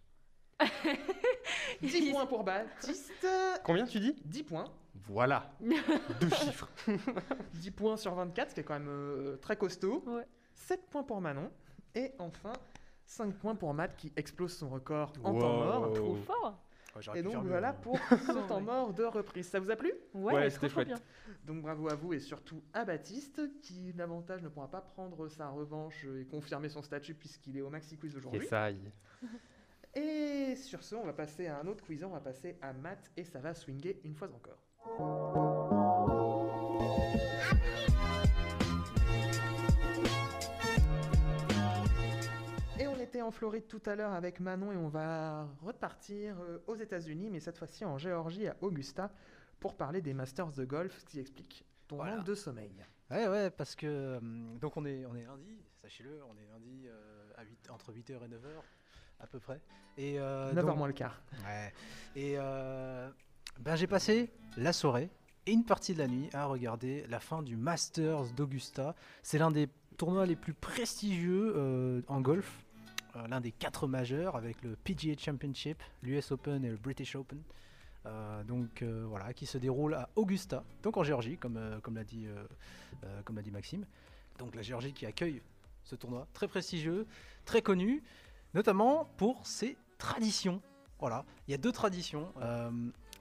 10 1.83 2.11
points 2.13 2.27
pour 2.27 2.45
Baptiste, 2.45 3.27
Combien 3.65 3.85
tu 3.87 4.01
dis 4.01 4.15
10 4.25 4.43
points, 4.45 4.65
Voilà. 5.09 5.51
Deux 6.21 6.31
chiffres. 6.31 6.71
10 7.55 7.71
points 7.73 7.97
sur 7.97 8.15
24, 8.15 8.51
ce 8.51 8.55
qui 8.55 8.61
est 8.61 8.65
quand 8.65 8.75
même 8.75 8.89
euh, 8.89 9.37
très 9.37 9.57
costaud, 9.57 10.03
Ouais. 10.07 10.27
7 10.55 10.87
points 10.91 11.03
pour 11.03 11.21
Manon, 11.21 11.51
et 11.95 12.13
enfin 12.19 12.53
5 13.05 13.35
points 13.35 13.55
pour 13.55 13.75
Matt 13.75 13.97
qui 13.97 14.13
explose 14.17 14.57
son 14.57 14.69
record 14.71 15.13
en 15.23 15.33
temps 15.39 15.57
mort. 15.59 15.93
Trop 15.93 16.17
fort. 16.17 16.63
Ouais, 16.97 17.19
Et 17.19 17.23
donc 17.23 17.35
mieux, 17.35 17.49
voilà 17.51 17.69
hein. 17.71 17.77
pour 17.83 17.99
ce 18.09 18.49
temps 18.49 18.61
mort 18.63 18.95
de 18.95 19.05
reprise. 19.05 19.47
Ça 19.47 19.61
vous 19.61 19.71
a 19.71 19.77
plu 19.77 19.93
Ouais, 20.15 20.49
c'était 20.49 20.71
chouette. 20.71 20.89
bien. 20.89 20.97
Donc 21.45 21.61
bravo 21.61 21.91
à 21.91 21.95
vous 21.95 22.15
et 22.15 22.21
surtout 22.21 22.63
à 22.73 22.87
Baptiste 22.87 23.43
qui 23.61 23.93
davantage 23.93 24.43
ne 24.43 24.49
pourra 24.49 24.69
pas 24.71 24.81
prendre 24.81 25.29
sa 25.29 25.51
revanche 25.51 26.07
et 26.19 26.25
confirmer 26.25 26.71
son 26.71 26.81
statut 26.81 27.13
puisqu'il 27.15 27.59
est 27.59 27.61
au 27.61 27.69
Maxi 27.69 27.99
Quiz 27.99 28.17
aujourd'hui. 28.17 28.41
Essaye. 28.43 28.91
Et 29.97 30.55
sur 30.57 30.83
ce, 30.85 30.95
on 30.95 31.05
va 31.05 31.13
passer 31.13 31.47
à 31.47 31.59
un 31.59 31.67
autre 31.67 31.83
quiz, 31.83 32.05
on 32.05 32.11
va 32.11 32.21
passer 32.21 32.57
à 32.61 32.73
Matt 32.73 33.11
et 33.17 33.25
ça 33.25 33.41
va 33.41 33.55
swinguer 33.55 33.99
une 34.05 34.15
fois 34.15 34.29
encore. 34.29 35.67
Et 42.79 42.87
on 42.87 42.99
était 43.01 43.23
en 43.23 43.31
Floride 43.31 43.67
tout 43.69 43.81
à 43.87 43.97
l'heure 43.97 44.13
avec 44.13 44.39
Manon 44.41 44.71
et 44.73 44.77
on 44.77 44.89
va 44.89 45.49
repartir 45.63 46.37
euh, 46.41 46.59
aux 46.67 46.75
États-Unis, 46.77 47.31
mais 47.31 47.41
cette 47.41 47.57
fois-ci 47.57 47.85
en 47.87 47.97
Géorgie 47.97 48.49
à 48.49 48.57
Augusta 48.61 49.11
pour 49.61 49.77
parler 49.77 50.03
des 50.03 50.13
Masters 50.13 50.53
de 50.53 50.65
golf, 50.67 50.99
ce 50.99 51.05
qui 51.07 51.19
explique 51.21 51.65
ton 51.89 51.97
Voilà. 51.97 52.17
manque 52.17 52.27
de 52.27 52.35
sommeil. 52.35 52.85
Ouais, 53.11 53.29
ouais, 53.29 53.51
parce 53.51 53.75
que. 53.75 54.19
hum, 54.19 54.59
donc, 54.59 54.77
on 54.77 54.85
est, 54.85 55.07
on 55.07 55.15
est 55.15 55.25
lundi, 55.25 55.59
sachez-le, 55.81 56.23
on 56.25 56.37
est 56.37 56.47
lundi 56.53 56.85
euh, 56.87 57.31
à 57.37 57.45
8, 57.45 57.71
entre 57.71 57.93
8h 57.93 58.13
et 58.25 58.29
9h, 58.29 58.61
à 59.21 59.27
peu 59.27 59.39
près. 59.39 59.61
Et. 59.99 60.19
euh, 60.19 60.53
9h 60.53 60.63
donc- 60.67 60.77
moins 60.79 60.87
le 60.87 60.93
quart. 60.93 61.21
Ouais. 61.45 61.73
Et 62.15 62.35
euh, 62.37 63.09
ben 63.61 63.77
j'ai 63.77 63.87
passé 63.87 64.31
la 64.57 64.73
soirée 64.73 65.11
et 65.47 65.53
une 65.53 65.65
partie 65.65 65.95
de 65.95 65.99
la 65.99 66.09
nuit 66.09 66.29
à 66.33 66.47
regarder 66.47 67.07
la 67.09 67.21
fin 67.21 67.43
du 67.43 67.57
Masters 67.57 68.25
d'Augusta. 68.37 68.95
C'est 69.23 69.39
l'un 69.39 69.51
des 69.51 69.69
tournois 69.97 70.27
les 70.27 70.37
plus 70.37 70.55
prestigieux 70.55 71.55
euh, 71.57 72.03
en 72.09 72.21
golf, 72.21 72.65
euh, 73.17 73.27
l'un 73.29 73.41
des 73.41 73.53
quatre 73.53 73.87
majeurs 73.87 74.37
avec 74.37 74.61
le 74.63 74.77
PGA 74.77 75.15
Championship, 75.19 75.83
l'US 76.03 76.31
Open 76.33 76.65
et 76.65 76.71
le 76.71 76.77
British 76.77 77.15
Open. 77.17 77.41
Euh, 78.05 78.45
donc 78.45 78.83
euh, 78.83 79.05
voilà, 79.09 79.33
qui 79.33 79.47
se 79.47 79.59
déroule 79.59 79.95
à 79.95 80.09
Augusta, 80.15 80.63
donc 80.83 80.97
en 80.97 81.03
Géorgie, 81.03 81.39
comme, 81.39 81.57
euh, 81.57 81.81
comme 81.81 81.97
l'a 81.97 82.05
dit, 82.05 82.29
comme 83.25 83.37
l'a 83.37 83.43
dit 83.43 83.51
Maxime. 83.51 83.85
Donc 84.39 84.55
la 84.55 84.63
Géorgie 84.63 84.93
qui 84.93 85.07
accueille 85.07 85.41
ce 85.85 85.95
tournoi 85.97 86.27
très 86.33 86.47
prestigieux, 86.49 87.07
très 87.45 87.63
connu, 87.63 88.03
notamment 88.55 89.07
pour 89.17 89.47
ses 89.47 89.77
traditions. 89.99 90.63
Voilà, 90.99 91.25
il 91.47 91.51
y 91.51 91.55
a 91.55 91.59
deux 91.59 91.73
traditions. 91.73 92.33
Euh, 92.41 92.71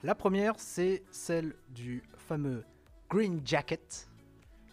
la 0.04 0.16
première, 0.16 0.60
c'est 0.60 1.04
celle 1.12 1.56
du 1.70 2.04
fameux 2.16 2.64
Green 3.10 3.42
Jacket, 3.46 4.10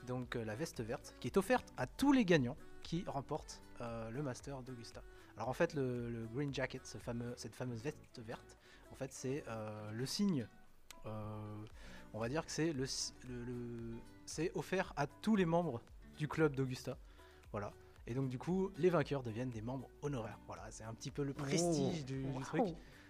donc 0.07 0.37
euh, 0.37 0.45
la 0.45 0.55
veste 0.55 0.81
verte, 0.81 1.15
qui 1.21 1.29
est 1.29 1.37
offerte 1.37 1.73
à 1.77 1.87
tous 1.87 2.13
les 2.13 2.25
gagnants 2.25 2.57
qui 2.83 3.05
remportent 3.07 3.61
euh, 3.81 4.11
le 4.11 4.23
Master 4.23 4.63
d'Augusta. 4.63 5.03
Alors 5.37 5.49
en 5.49 5.53
fait, 5.53 5.75
le, 5.75 6.29
Green 6.33 6.55
Jacket, 6.55 6.87
cette 6.87 7.55
fameuse 7.55 7.83
veste 7.83 8.21
verte, 8.25 8.57
en 8.93 8.95
fait, 8.95 9.13
c'est 9.13 9.45
le 9.91 10.05
signe. 10.07 10.47
on 12.13 12.19
va 12.19 12.29
dire 12.29 12.45
que 12.45 12.53
c'est 14.27 14.53
offert 14.55 14.93
à 14.97 15.07
tous 15.07 15.35
les 15.35 15.47
membres 15.47 15.81
du 16.19 16.29
club 16.29 16.55
d'Augusta. 16.55 16.99
Voilà. 17.51 17.73
Et 18.07 18.15
donc 18.15 18.29
du 18.29 18.39
coup, 18.39 18.71
les 18.79 18.91
vainqueurs 18.91 19.23
deviennent 19.23 19.51
des 19.51 19.63
membres 19.63 19.89
honoraires. 20.03 20.39
Voilà, 20.47 20.65
c'est 20.71 20.85
un 20.85 20.95
petit 20.95 21.11
peu 21.11 21.23
le 21.23 21.33
prestige 21.33 22.05
du, 22.05 22.23
du 22.25 22.41
truc. 22.43 22.63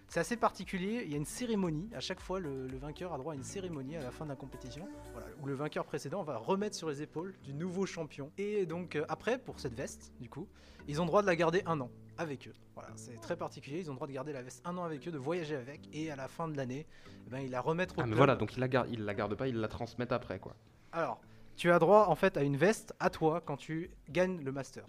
C'est 0.07 0.19
assez 0.19 0.37
particulier. 0.37 1.01
Il 1.05 1.11
y 1.11 1.15
a 1.15 1.17
une 1.17 1.25
cérémonie. 1.25 1.89
À 1.95 1.99
chaque 1.99 2.19
fois, 2.19 2.39
le, 2.39 2.67
le 2.67 2.77
vainqueur 2.77 3.13
a 3.13 3.17
droit 3.17 3.33
à 3.33 3.35
une 3.35 3.43
cérémonie 3.43 3.95
à 3.95 4.03
la 4.03 4.11
fin 4.11 4.25
de 4.25 4.29
la 4.29 4.35
compétition. 4.35 4.87
Voilà, 5.13 5.27
où 5.41 5.45
le 5.47 5.53
vainqueur 5.55 5.85
précédent 5.85 6.21
va 6.21 6.37
remettre 6.37 6.75
sur 6.75 6.89
les 6.89 7.01
épaules 7.01 7.33
du 7.43 7.53
nouveau 7.53 7.87
champion. 7.87 8.31
Et 8.37 8.65
donc, 8.67 8.95
euh, 8.95 9.05
après, 9.09 9.39
pour 9.39 9.59
cette 9.59 9.73
veste, 9.73 10.13
du 10.19 10.29
coup, 10.29 10.47
ils 10.87 11.01
ont 11.01 11.05
droit 11.07 11.21
de 11.23 11.27
la 11.27 11.35
garder 11.35 11.63
un 11.65 11.79
an 11.81 11.89
avec 12.17 12.47
eux. 12.47 12.53
Voilà, 12.75 12.89
c'est 12.95 13.19
très 13.21 13.37
particulier. 13.37 13.79
Ils 13.79 13.89
ont 13.89 13.95
droit 13.95 14.05
de 14.05 14.11
garder 14.11 14.33
la 14.33 14.43
veste 14.43 14.61
un 14.65 14.77
an 14.77 14.83
avec 14.83 15.07
eux, 15.07 15.11
de 15.11 15.17
voyager 15.17 15.55
avec. 15.55 15.81
Et 15.93 16.11
à 16.11 16.15
la 16.15 16.27
fin 16.27 16.47
de 16.47 16.55
l'année, 16.57 16.85
eh 17.25 17.29
ben, 17.31 17.39
ils 17.39 17.49
la 17.49 17.61
remettent 17.61 17.91
au 17.91 17.95
Ah, 17.97 18.01
mais 18.03 18.07
club. 18.09 18.17
voilà, 18.17 18.35
donc 18.35 18.55
ils 18.55 18.59
la, 18.59 18.67
gardent, 18.67 18.89
ils 18.91 19.03
la 19.03 19.13
gardent 19.15 19.35
pas, 19.35 19.47
ils 19.47 19.55
la 19.57 19.69
transmettent 19.69 20.11
après, 20.11 20.37
quoi. 20.37 20.55
Alors, 20.91 21.21
tu 21.55 21.71
as 21.71 21.79
droit 21.79 22.07
en 22.07 22.15
fait 22.15 22.37
à 22.37 22.43
une 22.43 22.57
veste 22.57 22.93
à 22.99 23.09
toi 23.09 23.41
quand 23.41 23.57
tu 23.57 23.89
gagnes 24.09 24.43
le 24.43 24.51
Masters. 24.51 24.87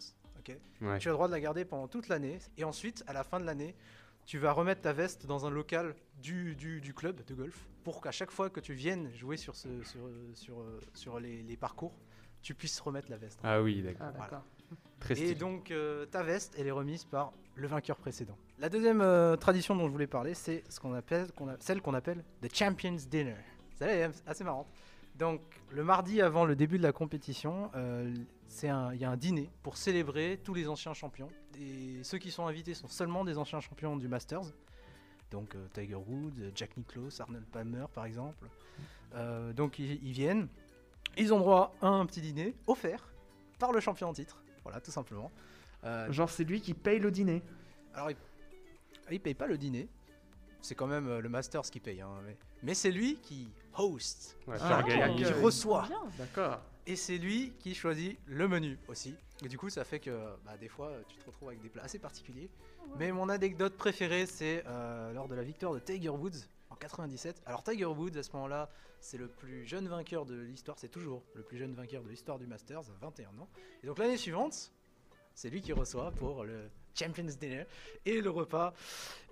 Ouais. 0.83 0.99
Tu 0.99 1.09
as 1.09 1.11
le 1.11 1.15
droit 1.17 1.27
de 1.27 1.33
la 1.33 1.41
garder 1.41 1.65
pendant 1.65 1.89
toute 1.89 2.09
l'année. 2.09 2.39
Et 2.59 2.65
ensuite, 2.65 3.03
à 3.07 3.15
la 3.15 3.25
fin 3.25 3.41
de 3.41 3.47
l'année, 3.47 3.75
tu 4.27 4.39
vas 4.39 4.53
remettre 4.53 4.83
ta 4.83 4.93
veste 4.93 5.25
dans 5.27 5.47
un 5.47 5.51
local 5.51 5.95
du, 6.21 6.55
du, 6.55 6.81
du 6.83 6.93
club 6.93 7.25
de 7.25 7.35
golf 7.35 7.67
pour 7.83 8.03
qu'à 8.03 8.11
chaque 8.11 8.31
fois 8.31 8.51
que 8.51 8.61
tu 8.61 8.75
viennes 8.75 9.11
jouer 9.15 9.39
sur, 9.39 9.57
ce, 9.57 9.69
sur, 9.85 10.01
sur, 10.35 10.57
sur 10.93 11.19
les, 11.19 11.43
les 11.43 11.57
parcours, 11.57 11.95
tu 12.43 12.55
puisses 12.55 12.79
remettre 12.81 13.11
la 13.11 13.17
veste. 13.17 13.41
Ah 13.43 13.63
oui, 13.63 13.81
d'accord. 13.83 14.09
Ah. 14.19 14.43
Très 15.01 15.19
Et 15.19 15.35
donc, 15.35 15.71
euh, 15.71 16.05
ta 16.07 16.23
veste, 16.23 16.55
elle 16.59 16.67
est 16.67 16.71
remise 16.71 17.05
par 17.07 17.33
le 17.55 17.67
vainqueur 17.67 17.97
précédent. 17.97 18.37
La 18.59 18.69
deuxième 18.69 19.01
euh, 19.01 19.37
tradition 19.37 19.75
dont 19.77 19.87
je 19.87 19.93
voulais 19.93 20.07
parler, 20.07 20.35
c'est 20.35 20.63
ce 20.69 20.79
qu'on 20.81 20.93
appelle, 20.95 21.31
qu'on 21.33 21.49
a- 21.49 21.57
celle 21.61 21.81
qu'on 21.81 21.95
appelle 21.95 22.23
the 22.43 22.55
Champions 22.55 22.97
Dinner. 23.11 23.37
Celle-là 23.79 23.95
est 24.09 24.11
assez 24.27 24.45
marrante. 24.45 24.69
Donc, 25.15 25.41
le 25.71 25.85
mardi 25.85 26.21
avant 26.21 26.45
le 26.45 26.57
début 26.57 26.77
de 26.79 26.83
la 26.83 26.93
compétition, 26.93 27.71
euh, 27.77 28.13
c'est 28.49 28.69
un- 28.69 28.93
il 28.93 29.01
y 29.01 29.05
a 29.05 29.11
un 29.11 29.17
dîner 29.17 29.49
pour 29.63 29.77
célébrer 29.77 30.41
tous 30.43 30.55
les 30.55 30.69
anciens 30.69 30.93
champions. 30.93 31.29
Et 31.59 32.03
ceux 32.03 32.19
qui 32.19 32.31
sont 32.33 32.47
invités 32.47 32.75
sont 32.75 32.89
seulement 32.89 33.25
des 33.25 33.39
anciens 33.39 33.61
champions 33.61 33.97
du 33.97 34.09
Masters. 34.09 34.43
Donc, 35.31 35.55
euh, 35.55 35.67
Tiger 35.73 35.95
Woods, 35.95 36.51
Jack 36.55 36.77
Nicklaus, 36.77 37.21
Arnold 37.21 37.47
Palmer, 37.47 37.87
par 37.93 38.07
exemple. 38.07 38.49
Euh, 39.15 39.53
donc, 39.53 39.79
ils, 39.79 40.13
viennent. 40.13 40.49
Ils 41.17 41.33
ont 41.33 41.39
droit 41.39 41.75
à 41.81 41.87
un 41.87 42.05
petit 42.07 42.21
dîner 42.21 42.57
offert 42.67 43.09
par 43.61 43.71
le 43.71 43.79
champion 43.79 44.09
en 44.09 44.13
titre. 44.13 44.43
Voilà, 44.65 44.81
tout 44.81 44.91
simplement. 44.91 45.31
Genre, 46.09 46.31
c'est 46.31 46.45
lui 46.45 46.61
qui 46.63 46.73
paye 46.73 46.99
le 46.99 47.11
dîner. 47.11 47.43
alors, 47.93 48.11
il, 48.11 48.17
il 49.13 49.21
paye 49.21 49.35
pas 49.35 49.47
le 49.47 49.59
dîner. 49.59 49.89
C'est 50.65 50.75
quand 50.75 50.87
même 50.87 51.07
euh, 51.09 51.21
le 51.21 51.29
Masters 51.29 51.63
qui 51.71 51.79
paye. 51.81 52.01
hein, 52.01 52.09
mais 52.25 52.37
mais 52.63 52.75
c'est 52.75 52.91
lui 52.91 53.17
qui 53.17 53.49
host, 53.77 54.37
Ouais, 54.47 54.57
Ah, 54.61 54.83
qui 54.83 55.25
reçoit. 55.25 55.89
D'accord. 56.19 56.61
Et 56.87 56.97
c'est 56.97 57.19
lui 57.19 57.53
qui 57.59 57.75
choisit 57.75 58.19
le 58.27 58.49
menu 58.49 58.79
aussi. 58.89 59.15
Et 59.45 59.49
du 59.49 59.59
coup, 59.59 59.69
ça 59.71 59.85
fait 59.85 60.01
que 60.01 60.11
bah, 60.45 60.57
des 60.59 60.69
fois, 60.69 60.93
tu 61.09 61.17
te 61.17 61.27
retrouves 61.27 61.49
avec 61.49 61.61
des 61.61 61.69
plats 61.69 61.83
assez 61.85 61.99
particuliers. 61.99 62.49
Mais 62.99 63.11
mon 63.13 63.29
anecdote 63.29 63.77
préférée, 63.77 64.27
c'est 64.27 64.63
euh, 64.67 65.13
lors 65.13 65.29
de 65.29 65.35
la 65.35 65.43
victoire 65.43 65.73
de 65.75 65.79
Tiger 65.79 66.09
Woods 66.11 66.47
en 66.71 66.77
97. 66.77 67.43
Alors, 67.47 67.63
Tiger 67.63 67.85
Woods, 67.87 68.17
à 68.17 68.23
ce 68.23 68.33
moment-là, 68.33 68.69
c'est 69.01 69.19
le 69.19 69.29
plus 69.29 69.67
jeune 69.67 69.89
vainqueur 69.89 70.25
de 70.27 70.35
l'histoire. 70.35 70.79
C'est 70.79 70.89
toujours 70.91 71.23
le 71.35 71.43
plus 71.43 71.57
jeune 71.59 71.75
vainqueur 71.75 72.03
de 72.03 72.09
l'histoire 72.09 72.39
du 72.39 72.47
Masters, 72.47 72.81
à 72.81 72.93
21 73.05 73.29
ans. 73.39 73.49
Et 73.83 73.87
donc, 73.87 73.99
l'année 73.99 74.17
suivante, 74.19 74.71
c'est 75.35 75.51
lui 75.51 75.61
qui 75.63 75.73
reçoit 75.73 76.11
pour 76.13 76.45
le 76.45 76.69
Champions 76.95 77.25
Dinner. 77.41 77.65
Et 78.05 78.21
le 78.21 78.31
repas, 78.31 78.75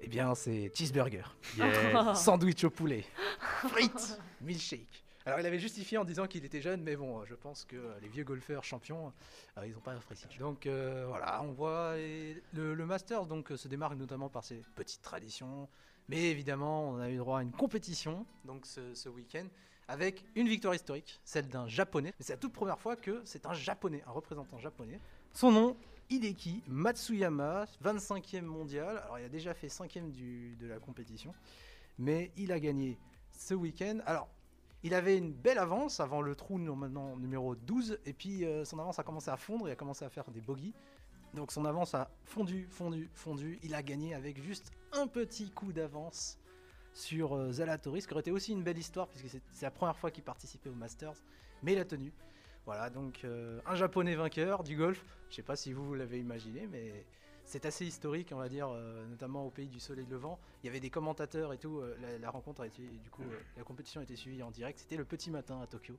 eh 0.00 0.08
bien, 0.08 0.34
c'est 0.34 0.70
cheeseburger. 0.74 1.24
Yes. 1.56 2.16
Sandwich 2.24 2.64
au 2.64 2.70
poulet, 2.70 3.04
frites, 3.68 4.18
milkshake. 4.40 5.02
Alors 5.24 5.38
il 5.38 5.46
avait 5.46 5.58
justifié 5.58 5.98
en 5.98 6.04
disant 6.04 6.26
qu'il 6.26 6.44
était 6.44 6.60
jeune, 6.60 6.82
mais 6.82 6.96
bon, 6.96 7.24
je 7.24 7.34
pense 7.34 7.64
que 7.64 7.76
les 8.00 8.08
vieux 8.08 8.24
golfeurs 8.24 8.64
champions, 8.64 9.12
euh, 9.56 9.66
ils 9.66 9.72
n'ont 9.72 9.80
pas 9.80 9.92
apprécié. 9.92 10.28
Donc 10.40 10.66
euh, 10.66 11.04
voilà, 11.06 11.40
on 11.44 11.52
voit 11.52 11.96
et 11.96 12.42
le, 12.52 12.74
le 12.74 12.86
Masters 12.86 13.26
donc 13.26 13.52
euh, 13.52 13.56
se 13.56 13.68
démarque 13.68 13.94
notamment 13.94 14.28
par 14.28 14.42
ses 14.42 14.62
petites 14.74 15.02
traditions, 15.02 15.68
mais 16.08 16.24
évidemment 16.30 16.90
on 16.90 16.98
a 16.98 17.08
eu 17.08 17.18
droit 17.18 17.38
à 17.38 17.42
une 17.42 17.52
compétition 17.52 18.26
donc 18.44 18.66
ce, 18.66 18.94
ce 18.94 19.08
week-end 19.08 19.46
avec 19.86 20.24
une 20.34 20.48
victoire 20.48 20.74
historique, 20.74 21.20
celle 21.24 21.48
d'un 21.48 21.68
japonais. 21.68 22.14
Mais 22.18 22.24
c'est 22.24 22.32
la 22.32 22.38
toute 22.38 22.52
première 22.52 22.80
fois 22.80 22.96
que 22.96 23.20
c'est 23.24 23.46
un 23.46 23.52
japonais, 23.52 24.02
un 24.06 24.12
représentant 24.12 24.58
japonais. 24.58 24.98
Son 25.32 25.52
nom 25.52 25.76
Hideki 26.12 26.62
Matsuyama, 26.68 27.64
25e 27.82 28.42
mondial. 28.42 28.98
Alors 28.98 29.18
il 29.18 29.24
a 29.24 29.30
déjà 29.30 29.54
fait 29.54 29.68
5e 29.68 30.10
du, 30.10 30.56
de 30.56 30.66
la 30.66 30.78
compétition, 30.78 31.32
mais 31.98 32.32
il 32.36 32.52
a 32.52 32.60
gagné 32.60 32.98
ce 33.32 33.54
week-end. 33.54 33.98
Alors 34.04 34.28
il 34.82 34.92
avait 34.92 35.16
une 35.16 35.32
belle 35.32 35.56
avance 35.56 36.00
avant 36.00 36.20
le 36.20 36.34
trou 36.34 36.58
maintenant 36.58 37.16
numéro 37.16 37.54
12, 37.54 37.98
et 38.04 38.12
puis 38.12 38.44
euh, 38.44 38.66
son 38.66 38.78
avance 38.78 38.98
a 38.98 39.04
commencé 39.04 39.30
à 39.30 39.38
fondre, 39.38 39.66
il 39.68 39.72
a 39.72 39.76
commencé 39.76 40.04
à 40.04 40.10
faire 40.10 40.30
des 40.30 40.42
bogeys. 40.42 40.74
Donc 41.32 41.50
son 41.50 41.64
avance 41.64 41.94
a 41.94 42.10
fondu, 42.26 42.68
fondu, 42.68 43.08
fondu. 43.14 43.58
Il 43.62 43.74
a 43.74 43.82
gagné 43.82 44.14
avec 44.14 44.38
juste 44.38 44.70
un 44.92 45.06
petit 45.06 45.50
coup 45.50 45.72
d'avance 45.72 46.38
sur 46.92 47.34
euh, 47.34 47.52
Zalatoris, 47.52 48.06
qui 48.06 48.12
aurait 48.12 48.20
été 48.20 48.32
aussi 48.32 48.52
une 48.52 48.62
belle 48.62 48.76
histoire, 48.76 49.08
puisque 49.08 49.40
c'est 49.50 49.64
la 49.64 49.70
première 49.70 49.96
fois 49.96 50.10
qu'il 50.10 50.24
participait 50.24 50.68
au 50.68 50.74
Masters, 50.74 51.16
mais 51.62 51.72
il 51.72 51.78
a 51.78 51.86
tenu. 51.86 52.12
Voilà, 52.64 52.90
donc 52.90 53.20
euh, 53.24 53.60
un 53.66 53.74
japonais 53.74 54.14
vainqueur 54.14 54.62
du 54.62 54.76
golf. 54.76 55.04
Je 55.30 55.36
sais 55.36 55.42
pas 55.42 55.56
si 55.56 55.72
vous, 55.72 55.84
vous 55.84 55.94
l'avez 55.94 56.18
imaginé, 56.20 56.68
mais 56.70 57.04
c'est 57.44 57.66
assez 57.66 57.84
historique, 57.84 58.30
on 58.32 58.36
va 58.36 58.48
dire, 58.48 58.68
euh, 58.68 59.04
notamment 59.06 59.44
au 59.46 59.50
pays 59.50 59.66
du 59.66 59.80
soleil 59.80 60.06
levant. 60.08 60.38
Il 60.62 60.66
y 60.66 60.70
avait 60.70 60.78
des 60.78 60.90
commentateurs 60.90 61.52
et 61.52 61.58
tout. 61.58 61.78
euh, 61.80 61.96
la, 62.00 62.18
la 62.18 62.30
rencontre 62.30 62.60
a 62.60 62.66
été, 62.68 62.82
du 62.82 63.10
coup, 63.10 63.22
euh, 63.22 63.36
la 63.56 63.64
compétition 63.64 64.00
a 64.00 64.04
été 64.04 64.14
suivie 64.14 64.42
en 64.44 64.52
direct. 64.52 64.78
C'était 64.78 64.96
le 64.96 65.04
petit 65.04 65.30
matin 65.30 65.60
à 65.60 65.66
Tokyo. 65.66 65.94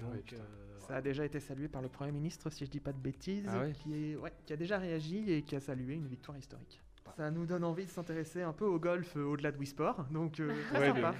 Donc, 0.00 0.12
ouais, 0.12 0.18
putain. 0.18 0.36
euh, 0.42 0.80
Ça 0.80 0.96
a 0.96 1.00
déjà 1.00 1.24
été 1.24 1.38
salué 1.38 1.68
par 1.68 1.80
le 1.80 1.88
Premier 1.88 2.10
ministre, 2.12 2.50
si 2.50 2.64
je 2.66 2.70
dis 2.70 2.80
pas 2.80 2.92
de 2.92 2.98
bêtises, 2.98 3.46
Ah 3.48 3.60
ouais 3.60 3.72
qui, 3.72 4.12
est, 4.12 4.16
ouais, 4.16 4.32
qui 4.46 4.52
a 4.52 4.56
déjà 4.56 4.78
réagi 4.78 5.30
et 5.32 5.42
qui 5.42 5.54
a 5.54 5.60
salué 5.60 5.94
une 5.94 6.08
victoire 6.08 6.36
historique. 6.36 6.82
Ça 7.16 7.30
nous 7.30 7.46
donne 7.46 7.64
envie 7.64 7.84
de 7.84 7.90
s'intéresser 7.90 8.42
un 8.42 8.52
peu 8.52 8.64
au 8.64 8.78
golf 8.78 9.16
euh, 9.16 9.24
au-delà 9.24 9.52
de 9.52 9.58
Wii 9.58 9.66
Sport, 9.68 10.04
donc 10.10 10.40
euh, 10.40 10.52
très 10.70 10.78
Ouais, 10.80 10.86
sympa. 10.94 11.14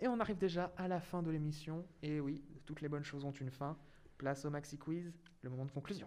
Et 0.00 0.08
on 0.08 0.18
arrive 0.18 0.38
déjà 0.38 0.72
à 0.76 0.88
la 0.88 1.00
fin 1.00 1.22
de 1.22 1.30
l'émission, 1.30 1.84
et 2.02 2.20
oui, 2.20 2.40
toutes 2.64 2.80
les 2.80 2.88
bonnes 2.88 3.04
choses 3.04 3.24
ont 3.24 3.32
une 3.32 3.50
fin. 3.50 3.76
Place 4.20 4.44
au 4.44 4.50
Maxi 4.50 4.76
Quiz, 4.76 5.10
le 5.40 5.48
moment 5.48 5.64
de 5.64 5.70
conclusion. 5.70 6.06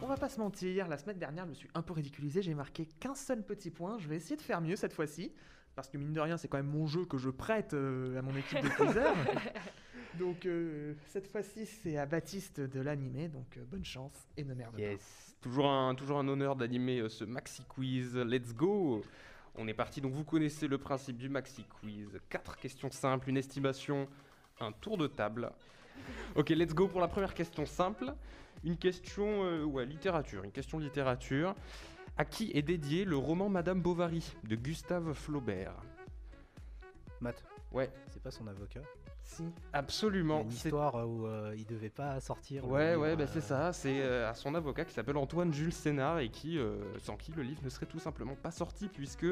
On 0.00 0.06
va 0.06 0.16
pas 0.16 0.30
se 0.30 0.40
mentir, 0.40 0.88
la 0.88 0.96
semaine 0.96 1.18
dernière, 1.18 1.44
je 1.44 1.50
me 1.50 1.54
suis 1.54 1.68
un 1.74 1.82
peu 1.82 1.92
ridiculisé, 1.92 2.40
j'ai 2.40 2.54
marqué 2.54 2.86
qu'un 2.86 3.14
seul 3.14 3.44
petit 3.44 3.70
point. 3.70 3.98
Je 3.98 4.08
vais 4.08 4.16
essayer 4.16 4.36
de 4.36 4.40
faire 4.40 4.62
mieux 4.62 4.76
cette 4.76 4.94
fois-ci, 4.94 5.30
parce 5.74 5.90
que 5.90 5.98
mine 5.98 6.14
de 6.14 6.20
rien, 6.20 6.38
c'est 6.38 6.48
quand 6.48 6.56
même 6.56 6.66
mon 6.66 6.86
jeu 6.86 7.04
que 7.04 7.18
je 7.18 7.28
prête 7.28 7.74
euh, 7.74 8.18
à 8.18 8.22
mon 8.22 8.34
équipe 8.34 8.62
de 8.62 8.68
quizers. 8.78 9.14
Donc 10.18 10.46
euh, 10.46 10.94
cette 11.08 11.26
fois-ci, 11.26 11.66
c'est 11.66 11.96
à 11.96 12.06
Baptiste 12.06 12.60
de 12.60 12.80
l'animer, 12.80 13.28
donc 13.28 13.56
euh, 13.56 13.64
bonne 13.70 13.84
chance 13.84 14.12
et 14.36 14.44
ne 14.44 14.54
merde 14.54 14.78
Yes. 14.78 15.36
Toujours 15.40 15.68
un, 15.70 15.94
toujours 15.94 16.18
un 16.18 16.28
honneur 16.28 16.56
d'animer 16.56 17.00
euh, 17.00 17.08
ce 17.08 17.24
Maxi 17.24 17.64
Quiz. 17.64 18.16
Let's 18.16 18.54
go 18.54 19.02
On 19.56 19.68
est 19.68 19.74
parti, 19.74 20.00
donc 20.00 20.12
vous 20.12 20.24
connaissez 20.24 20.68
le 20.68 20.78
principe 20.78 21.16
du 21.18 21.28
Maxi 21.28 21.64
Quiz. 21.64 22.18
Quatre 22.28 22.56
questions 22.56 22.90
simples, 22.90 23.28
une 23.30 23.36
estimation, 23.36 24.08
un 24.60 24.72
tour 24.72 24.96
de 24.96 25.06
table. 25.06 25.50
Ok, 26.36 26.50
let's 26.50 26.74
go 26.74 26.88
pour 26.88 27.00
la 27.00 27.08
première 27.08 27.34
question 27.34 27.66
simple. 27.66 28.14
Une 28.64 28.76
question, 28.76 29.44
euh, 29.44 29.64
ouais, 29.64 29.84
littérature, 29.84 30.44
une 30.44 30.52
question 30.52 30.78
littérature. 30.78 31.54
À 32.16 32.24
qui 32.24 32.50
est 32.54 32.62
dédié 32.62 33.04
le 33.04 33.16
roman 33.16 33.48
Madame 33.48 33.82
Bovary 33.82 34.32
de 34.44 34.54
Gustave 34.54 35.12
Flaubert? 35.14 35.74
Matt, 37.20 37.42
Ouais, 37.72 37.90
c'est 38.10 38.22
pas 38.22 38.30
son 38.30 38.46
avocat? 38.46 38.82
Si. 39.24 39.42
Absolument. 39.72 40.42
une 40.42 40.50
c'est- 40.50 40.68
histoire 40.68 40.96
euh, 40.96 41.04
où 41.04 41.26
euh, 41.26 41.54
il 41.56 41.66
devait 41.66 41.88
pas 41.90 42.20
sortir. 42.20 42.68
Ouais, 42.68 42.90
livre, 42.90 43.02
ouais, 43.02 43.16
bah 43.16 43.24
euh, 43.24 43.28
c'est 43.32 43.40
ça. 43.40 43.72
C'est 43.72 44.00
euh, 44.02 44.28
à 44.30 44.34
son 44.34 44.54
avocat 44.54 44.84
qui 44.84 44.92
s'appelle 44.92 45.16
Antoine 45.16 45.52
Jules 45.52 45.72
Sénard 45.72 46.18
et 46.20 46.28
qui, 46.28 46.58
sans 46.98 47.16
qui 47.16 47.32
le 47.32 47.42
livre 47.42 47.60
ne 47.64 47.68
serait 47.70 47.86
tout 47.86 47.98
simplement 47.98 48.34
pas 48.36 48.50
sorti 48.50 48.88
puisque 48.88 49.26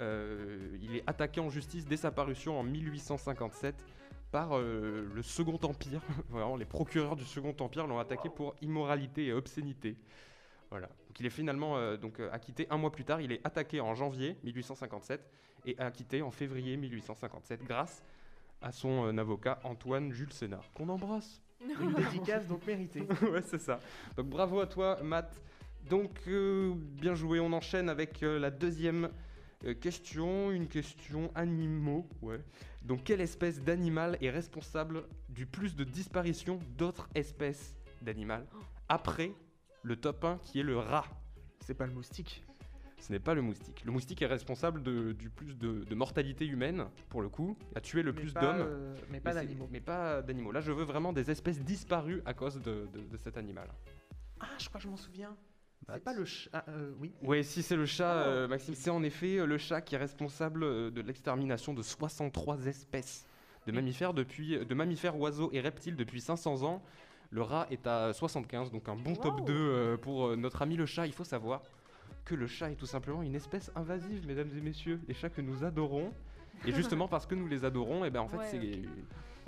il 0.00 0.96
est 0.96 1.02
attaqué 1.06 1.40
en 1.40 1.50
justice 1.50 1.86
dès 1.86 1.96
sa 1.96 2.10
parution 2.10 2.58
en 2.58 2.62
1857 2.62 3.74
par 4.30 4.58
le 4.58 5.22
Second 5.22 5.58
Empire. 5.62 6.00
Vraiment, 6.30 6.56
les 6.56 6.64
procureurs 6.64 7.16
du 7.16 7.24
Second 7.24 7.54
Empire 7.60 7.86
l'ont 7.86 7.98
attaqué 7.98 8.28
pour 8.28 8.54
immoralité 8.62 9.26
et 9.26 9.32
obscénité. 9.32 9.96
Voilà. 10.70 10.86
Donc 10.86 11.18
il 11.20 11.26
est 11.26 11.30
finalement 11.30 11.76
euh, 11.78 11.96
donc 11.96 12.20
euh, 12.20 12.30
acquitté 12.32 12.66
un 12.70 12.76
mois 12.76 12.92
plus 12.92 13.04
tard. 13.04 13.20
Il 13.20 13.32
est 13.32 13.40
attaqué 13.44 13.80
en 13.80 13.94
janvier 13.94 14.36
1857 14.44 15.20
et 15.66 15.78
acquitté 15.78 16.22
en 16.22 16.30
février 16.30 16.76
1857 16.76 17.64
grâce 17.64 18.02
à 18.60 18.72
son 18.72 19.06
euh, 19.06 19.18
avocat 19.18 19.60
Antoine 19.64 20.12
Jules 20.12 20.32
Sénard 20.32 20.70
qu'on 20.74 20.88
embrasse. 20.88 21.40
Une 21.60 21.92
dédicace 21.92 22.46
donc 22.46 22.66
méritée. 22.66 23.00
ouais, 23.22 23.42
c'est 23.42 23.60
ça. 23.60 23.80
Donc 24.16 24.26
bravo 24.26 24.60
à 24.60 24.66
toi, 24.66 24.98
Matt. 25.02 25.42
Donc 25.88 26.20
euh, 26.28 26.74
bien 26.76 27.14
joué. 27.14 27.40
On 27.40 27.52
enchaîne 27.52 27.88
avec 27.88 28.22
euh, 28.22 28.38
la 28.38 28.50
deuxième 28.50 29.10
euh, 29.64 29.74
question, 29.74 30.50
une 30.50 30.68
question 30.68 31.30
animaux. 31.34 32.06
Ouais. 32.22 32.40
Donc 32.82 33.04
quelle 33.04 33.20
espèce 33.20 33.62
d'animal 33.62 34.18
est 34.20 34.30
responsable 34.30 35.04
du 35.28 35.46
plus 35.46 35.74
de 35.74 35.84
disparitions 35.84 36.60
d'autres 36.76 37.08
espèces 37.14 37.76
d'animal 38.02 38.46
après 38.88 39.32
le 39.82 39.96
top 39.96 40.24
1 40.24 40.38
qui 40.44 40.60
est 40.60 40.62
le 40.62 40.78
rat 40.78 41.06
C'est 41.60 41.74
pas 41.74 41.86
le 41.86 41.92
moustique. 41.92 42.44
Ce 43.00 43.12
n'est 43.12 43.18
pas 43.18 43.34
le 43.34 43.42
moustique. 43.42 43.82
Le 43.84 43.92
moustique 43.92 44.22
est 44.22 44.26
responsable 44.26 44.82
de- 44.82 45.12
du 45.12 45.30
plus 45.30 45.56
de, 45.56 45.84
de 45.84 45.94
mortalité 45.94 46.46
humaine, 46.46 46.86
pour 47.08 47.22
le 47.22 47.28
coup, 47.28 47.56
a 47.74 47.80
tué 47.80 48.02
le 48.02 48.12
Mais 48.12 48.20
plus 48.20 48.34
d'hommes. 48.34 48.56
euh, 48.60 48.94
mais 49.10 49.20
pas 49.20 49.34
d'animaux. 49.34 49.68
Mais 49.70 49.80
pas 49.80 50.22
d'animaux. 50.22 50.52
Là, 50.52 50.60
je 50.60 50.72
veux 50.72 50.84
vraiment 50.84 51.12
des 51.12 51.30
espèces 51.30 51.60
disparues 51.60 52.22
à 52.26 52.34
cause 52.34 52.60
de, 52.60 52.88
cet 53.18 53.36
animal. 53.36 53.68
Ah, 54.40 54.46
je 54.58 54.68
crois 54.68 54.78
que 54.80 54.84
je 54.84 54.90
m'en 54.90 54.96
souviens. 54.96 55.36
C'est 55.90 56.04
pas 56.04 56.12
le 56.12 56.24
chat. 56.24 56.50
ah, 56.52 56.64
euh, 56.68 56.92
oui. 57.00 57.12
Oui, 57.22 57.42
si 57.44 57.62
c'est 57.62 57.76
le 57.76 57.86
chat, 57.86 58.24
Oh. 58.26 58.28
euh, 58.28 58.48
Maxime, 58.48 58.74
c'est 58.74 58.90
en 58.90 59.02
effet 59.02 59.46
le 59.46 59.56
chat 59.58 59.80
qui 59.80 59.94
est 59.94 59.98
responsable 59.98 60.92
de 60.92 61.00
l'extermination 61.00 61.72
de 61.72 61.82
63 61.82 62.66
espèces 62.66 63.26
de 63.66 63.72
mammifères, 63.72 64.12
depuis, 64.12 64.58
de 64.58 64.74
mammifères, 64.74 65.18
oiseaux 65.18 65.50
et 65.52 65.60
reptiles 65.60 65.96
depuis 65.96 66.20
500 66.20 66.62
ans. 66.64 66.82
Le 67.30 67.42
rat 67.42 67.66
est 67.70 67.86
à 67.86 68.12
75, 68.12 68.70
donc 68.70 68.88
un 68.88 68.96
bon 68.96 69.14
top 69.14 69.40
Wow. 69.40 69.44
2 69.46 69.54
euh, 69.54 69.96
pour 69.98 70.36
notre 70.36 70.62
ami 70.62 70.76
le 70.76 70.86
chat. 70.86 71.06
Il 71.06 71.12
faut 71.12 71.24
savoir 71.24 71.62
que 72.24 72.34
le 72.34 72.46
chat 72.46 72.70
est 72.70 72.76
tout 72.76 72.86
simplement 72.86 73.22
une 73.22 73.34
espèce 73.34 73.70
invasive, 73.74 74.26
mesdames 74.26 74.50
et 74.56 74.60
messieurs. 74.60 75.00
Les 75.08 75.14
chats 75.14 75.30
que 75.30 75.40
nous 75.40 75.64
adorons. 75.64 76.12
Et 76.66 76.72
justement 76.72 77.08
parce 77.08 77.26
que 77.26 77.34
nous 77.34 77.46
les 77.46 77.64
adorons, 77.64 78.04
et 78.04 78.10
ben 78.10 78.20
en 78.20 78.28
fait 78.28 78.38
Ouais, 78.38 78.48
c'est 78.50 78.58
ok. 78.58 78.88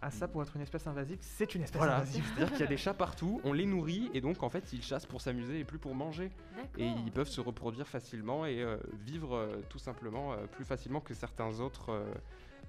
Ah, 0.03 0.11
ça, 0.11 0.29
pour 0.29 0.43
être 0.43 0.57
une 0.57 0.63
espèce 0.63 0.87
invasive, 0.87 1.19
c'est 1.21 1.55
une 1.55 1.63
espèce 1.63 1.79
voilà, 1.79 1.97
invasive. 1.97 2.25
c'est-à-dire 2.35 2.53
qu'il 2.53 2.61
y 2.61 2.67
a 2.67 2.69
des 2.69 2.79
chats 2.79 2.95
partout, 3.07 3.41
on 3.45 3.53
les 3.53 3.67
nourrit 3.67 4.11
et 4.15 4.23
donc 4.23 4.43
en 4.43 4.49
fait 4.49 4.73
ils 4.73 4.83
chassent 4.83 5.05
pour 5.05 5.21
s'amuser 5.21 5.61
et 5.61 5.65
plus 5.65 5.79
pour 5.79 5.95
manger. 5.95 6.31
Et 6.79 6.87
ils 6.87 7.13
peuvent 7.13 7.29
se 7.29 7.41
reproduire 7.41 7.87
facilement 7.87 8.47
et 8.47 8.63
euh, 8.63 8.79
vivre 9.05 9.37
euh, 9.37 9.61
tout 9.69 9.79
simplement 9.79 10.33
euh, 10.33 10.47
plus 10.47 10.65
facilement 10.65 11.01
que 11.01 11.13
certains 11.13 11.61
autres 11.61 11.91
euh, 11.91 12.05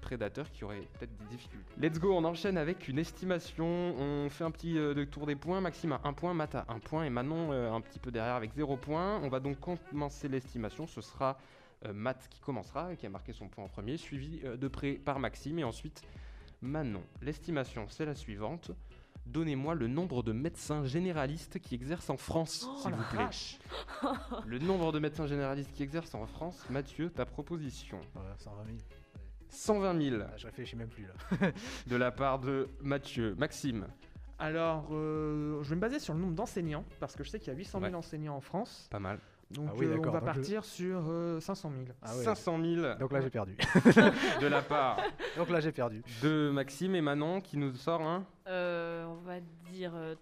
prédateurs 0.02 0.50
qui 0.50 0.64
auraient 0.64 0.86
peut-être 0.98 1.16
des 1.16 1.24
difficultés. 1.36 1.72
Let's 1.80 1.98
go, 1.98 2.12
on 2.14 2.24
enchaîne 2.24 2.58
avec 2.58 2.88
une 2.88 2.98
estimation. 2.98 3.64
On 3.98 4.28
fait 4.28 4.44
un 4.44 4.50
petit 4.50 4.76
euh, 4.76 5.06
tour 5.06 5.24
des 5.26 5.36
points. 5.36 5.62
Maxime 5.62 5.92
a 5.92 6.00
un 6.04 6.12
point, 6.12 6.34
Matt 6.34 6.54
a 6.54 6.66
un 6.68 6.78
point 6.78 7.04
et 7.04 7.10
Manon 7.10 7.52
euh, 7.52 7.72
un 7.72 7.80
petit 7.80 7.98
peu 7.98 8.10
derrière 8.10 8.34
avec 8.34 8.52
zéro 8.52 8.76
point. 8.76 9.18
On 9.22 9.28
va 9.28 9.40
donc 9.40 9.56
commencer 9.60 10.28
l'estimation. 10.28 10.86
Ce 10.86 11.00
sera 11.00 11.38
euh, 11.86 11.92
Matt 11.94 12.28
qui 12.30 12.40
commencera, 12.40 12.94
qui 12.96 13.06
a 13.06 13.10
marqué 13.10 13.32
son 13.32 13.48
point 13.48 13.64
en 13.64 13.68
premier, 13.68 13.96
suivi 13.96 14.40
euh, 14.44 14.56
de 14.56 14.68
près 14.68 14.92
par 14.92 15.18
Maxime 15.18 15.58
et 15.58 15.64
ensuite 15.64 16.02
Manon. 16.60 17.02
L'estimation, 17.22 17.86
c'est 17.88 18.04
la 18.04 18.14
suivante. 18.14 18.70
Donnez-moi 19.26 19.74
le 19.76 19.86
nombre 19.86 20.24
de 20.24 20.32
médecins 20.32 20.84
généralistes 20.84 21.60
qui 21.60 21.76
exercent 21.76 22.10
en 22.10 22.16
France, 22.16 22.66
Oh 22.68 22.76
s'il 22.82 22.92
vous 22.92 23.04
plaît. 23.10 23.24
vache. 23.24 23.58
Le 24.46 24.58
nombre 24.58 24.90
de 24.90 24.98
médecins 24.98 25.28
généralistes 25.28 25.72
qui 25.72 25.84
exercent 25.84 26.14
en 26.16 26.26
France, 26.26 26.64
Mathieu, 26.70 27.08
ta 27.08 27.24
proposition. 27.24 27.98
Ouais, 28.16 28.22
120 28.38 28.64
000. 28.64 28.76
120 29.52 30.00
000 30.10 30.22
Ah, 30.26 30.32
je 30.36 30.46
réfléchis 30.46 30.76
même 30.76 30.88
plus 30.88 31.06
là. 31.06 31.50
de 31.86 31.96
la 31.96 32.10
part 32.10 32.38
de 32.40 32.68
Mathieu. 32.80 33.34
Maxime, 33.38 33.86
Alors, 34.38 34.88
euh, 34.92 35.62
je 35.62 35.68
vais 35.70 35.76
me 35.76 35.80
baser 35.80 35.98
sur 36.00 36.14
le 36.14 36.20
nombre 36.20 36.34
d'enseignants, 36.34 36.84
parce 36.98 37.14
que 37.14 37.22
je 37.22 37.30
sais 37.30 37.38
qu'il 37.38 37.48
y 37.48 37.54
a 37.54 37.58
800 37.58 37.78
000 37.80 37.90
Ouais. 37.92 37.96
enseignants 37.98 38.36
en 38.36 38.40
France. 38.40 38.88
pas 38.90 38.98
mal. 38.98 39.18
Donc, 39.50 39.68
Ah 39.70 39.74
oui, 39.76 39.84
euh, 39.84 39.96
on 39.98 40.00
va 40.00 40.12
donc 40.12 40.20
je- 40.20 40.24
partir 40.24 40.64
sur 40.64 41.02
euh, 41.10 41.38
500 41.38 41.70
000. 41.70 41.84
Ah 42.00 42.16
ouais. 42.16 42.24
500 42.24 42.58
000 42.62 42.94
Donc 42.98 43.12
là 43.12 43.20
j'ai 43.20 43.28
perdu. 43.28 43.54
de 44.40 44.46
la 44.46 44.62
part 44.62 44.98
Donc 45.36 45.50
là 45.50 45.60
j'ai 45.60 45.72
perdu. 45.72 46.02
de 46.22 46.50
Maxime 46.50 46.94
et 46.94 47.02
Manon 47.02 47.42
qui 47.42 47.58
nous 47.58 47.74
sort 47.74 48.00
un 48.00 48.24
Euh, 48.48 49.04
on 49.04 49.16
va 49.16 49.40
dire 49.70 49.92
euh, 49.94 50.14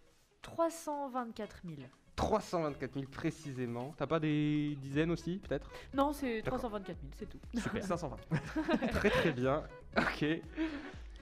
324 0.43 1.63
000. 1.65 1.77
324 2.21 2.93
000 2.95 3.07
précisément. 3.11 3.95
T'as 3.97 4.07
pas 4.07 4.21
des 4.21 4.77
dizaines 4.83 5.11
aussi, 5.11 5.39
peut-être? 5.39 5.71
Non, 5.95 6.13
c'est 6.13 6.43
D'accord. 6.43 6.59
324 6.59 6.97
000, 7.01 7.13
c'est 7.19 7.27
tout. 7.29 7.39
Super. 7.57 7.83
520. 7.87 8.17
Très 8.93 9.11
très 9.11 9.33
bien. 9.33 9.63
Ok. 9.97 10.25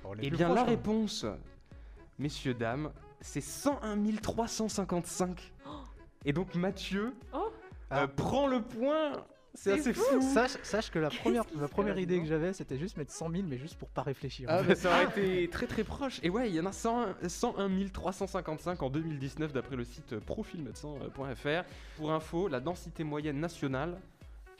On 0.05 0.14
est 0.14 0.18
Eh 0.22 0.30
bien, 0.30 0.46
proche, 0.46 0.57
la 0.57 0.62
hein. 0.62 0.66
réponse, 0.66 1.26
messieurs, 2.18 2.55
dames, 2.55 2.90
c'est 3.20 3.40
101 3.40 4.16
355. 4.20 5.53
Et 6.24 6.32
donc 6.32 6.55
Mathieu 6.57 7.14
Oh. 7.32 7.46
euh, 7.46 7.51
Ah. 7.90 8.09
prend 8.09 8.49
le 8.49 8.61
point. 8.62 9.12
C'est 9.55 9.72
assez 9.72 9.92
fou. 9.92 10.03
fou. 10.03 10.34
Sache, 10.34 10.57
sache 10.62 10.90
que 10.90 10.99
la 10.99 11.11
première, 11.11 11.44
la 11.59 11.68
première 11.68 11.99
idée 11.99 12.20
que 12.20 12.26
j'avais 12.26 12.53
c'était 12.53 12.78
juste 12.78 12.96
mettre 12.96 13.12
100 13.12 13.30
000 13.30 13.42
mais 13.49 13.59
juste 13.59 13.76
pour 13.76 13.88
pas 13.88 14.03
réfléchir. 14.03 14.49
Ah, 14.51 14.62
bah, 14.62 14.74
ça 14.74 14.90
aurait 14.90 15.05
été 15.07 15.49
très 15.49 15.66
très 15.66 15.84
proche. 15.84 16.20
Et 16.22 16.30
ouais, 16.30 16.49
il 16.49 16.55
y 16.55 16.61
en 16.61 16.66
a 16.66 16.72
101 16.72 17.28
101 17.28 17.88
355 17.88 18.82
en 18.82 18.90
2019 18.90 19.53
d'après 19.53 19.76
le 19.76 19.84
site 19.84 20.18
profilmédecin.fr. 20.20 21.64
Pour 21.96 22.12
info, 22.12 22.49
la 22.49 22.61
densité 22.61 23.05
moyenne 23.05 23.40
nationale 23.40 23.99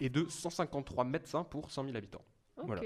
est 0.01 0.09
de 0.09 0.27
153 0.29 1.05
médecins 1.05 1.45
pour 1.45 1.71
100 1.71 1.85
000 1.85 1.97
habitants. 1.97 2.25
Voilà. 2.57 2.83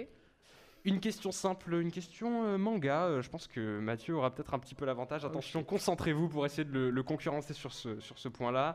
Une 0.84 0.98
question 0.98 1.30
simple, 1.30 1.74
une 1.74 1.92
question 1.92 2.44
euh, 2.44 2.59
manga. 2.59 3.05
Euh, 3.05 3.22
je 3.22 3.30
pense 3.30 3.46
que 3.46 3.78
Mathieu 3.78 4.16
aura 4.16 4.34
peut-être 4.34 4.53
un 4.53 4.59
petit 4.59 4.74
peu 4.74 4.84
l'avantage. 4.84 5.24
Attention, 5.24 5.62
concentrez-vous 5.62 6.28
pour 6.28 6.44
essayer 6.44 6.64
de 6.64 6.72
le, 6.72 6.90
le 6.90 7.03
concurrencer 7.05 7.55
sur 7.55 7.72
ce, 7.72 8.00
sur 8.00 8.18
ce 8.18 8.28
point-là. 8.28 8.74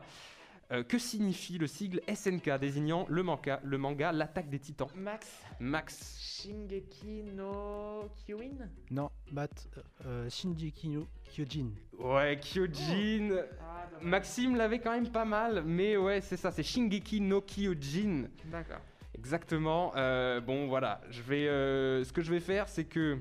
Euh, 0.70 0.82
que 0.82 0.98
signifie 0.98 1.56
le 1.56 1.66
sigle 1.66 2.02
SNK 2.14 2.58
désignant 2.60 3.06
le 3.08 3.22
manga, 3.22 3.58
le 3.64 3.78
manga 3.78 4.12
L'attaque 4.12 4.50
des 4.50 4.58
titans 4.58 4.88
Max, 4.94 5.26
Max. 5.60 6.18
Shingeki 6.20 7.22
no 7.34 8.08
Kyuin 8.14 8.68
Non, 8.90 9.10
Matt, 9.32 9.66
euh, 10.04 10.28
Shinji 10.28 10.72
no 10.84 11.08
Kyojin. 11.24 11.70
Ouais, 11.98 12.38
Kyojin. 12.38 13.30
Ah, 13.60 13.88
Maxime 14.02 14.56
l'avait 14.56 14.78
quand 14.78 14.92
même 14.92 15.08
pas 15.08 15.24
mal, 15.24 15.64
mais 15.64 15.96
ouais, 15.96 16.20
c'est 16.20 16.36
ça, 16.36 16.52
c'est 16.52 16.62
Shingeki 16.62 17.22
no 17.22 17.40
Kyojin. 17.40 18.28
D'accord. 18.44 18.80
Exactement. 19.16 19.92
Euh, 19.96 20.40
bon, 20.40 20.68
voilà, 20.68 21.00
je 21.10 21.22
vais, 21.22 21.48
euh, 21.48 22.04
ce 22.04 22.12
que 22.12 22.22
je 22.22 22.30
vais 22.30 22.40
faire, 22.40 22.68
c'est 22.68 22.84
que 22.84 23.18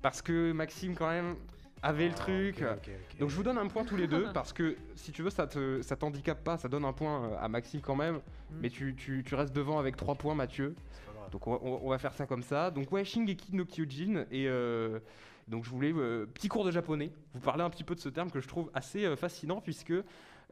parce 0.00 0.22
que 0.22 0.52
Maxime 0.52 0.94
quand 0.94 1.08
même 1.08 1.36
avait 1.84 2.06
le 2.08 2.14
Ah, 2.14 2.18
truc. 2.18 2.64
Donc 3.20 3.28
je 3.30 3.36
vous 3.36 3.42
donne 3.42 3.58
un 3.58 3.66
point 3.68 3.84
tous 3.84 3.96
les 3.96 4.06
deux 4.08 4.26
parce 4.34 4.52
que 4.52 4.76
si 4.96 5.12
tu 5.12 5.22
veux 5.22 5.30
ça 5.30 5.46
te 5.46 5.82
ça 5.82 5.96
t'handicape 5.96 6.42
pas, 6.42 6.56
ça 6.58 6.68
donne 6.68 6.84
un 6.84 6.92
point 6.92 7.24
euh, 7.32 7.36
à 7.40 7.48
Maxime 7.48 7.80
quand 7.80 7.94
même, 7.96 8.20
mais 8.60 8.70
tu, 8.70 8.94
tu- 8.96 9.22
tu 9.24 9.34
restes 9.34 9.54
devant 9.54 9.78
avec 9.78 9.96
3 9.96 10.14
points 10.16 10.34
Mathieu. 10.34 10.74
Donc 11.30 11.46
on, 11.46 11.52
va- 11.52 11.60
on- 11.62 11.80
on 11.84 11.88
va 11.90 11.98
faire 11.98 12.12
ça 12.14 12.26
comme 12.26 12.42
ça. 12.42 12.70
Donc 12.70 12.90
ouais, 12.92 13.04
Shingeki 13.04 13.54
no 13.56 13.64
Kyojin. 13.64 14.24
Et 14.30 14.46
euh, 14.48 14.98
donc 15.48 15.64
je 15.64 15.70
voulais 15.70 15.92
euh, 15.94 16.26
petit 16.26 16.48
cours 16.48 16.64
de 16.64 16.70
japonais, 16.70 17.10
vous 17.34 17.40
parler 17.40 17.62
un 17.62 17.70
petit 17.70 17.84
peu 17.84 17.94
de 17.94 18.00
ce 18.00 18.08
terme 18.08 18.30
que 18.30 18.40
je 18.40 18.48
trouve 18.48 18.70
assez 18.74 19.04
euh, 19.04 19.14
fascinant 19.16 19.60
puisque 19.60 19.92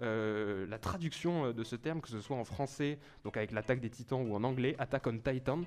euh, 0.02 0.66
la 0.68 0.78
traduction 0.78 1.52
de 1.52 1.64
ce 1.64 1.76
terme, 1.76 2.00
que 2.00 2.08
ce 2.08 2.20
soit 2.20 2.36
en 2.36 2.44
français, 2.44 2.98
donc 3.24 3.36
avec 3.36 3.52
l'attaque 3.52 3.80
des 3.80 3.90
titans 3.90 4.26
ou 4.28 4.34
en 4.34 4.42
anglais, 4.44 4.74
Attack 4.78 5.06
on 5.06 5.18
Titan, 5.18 5.60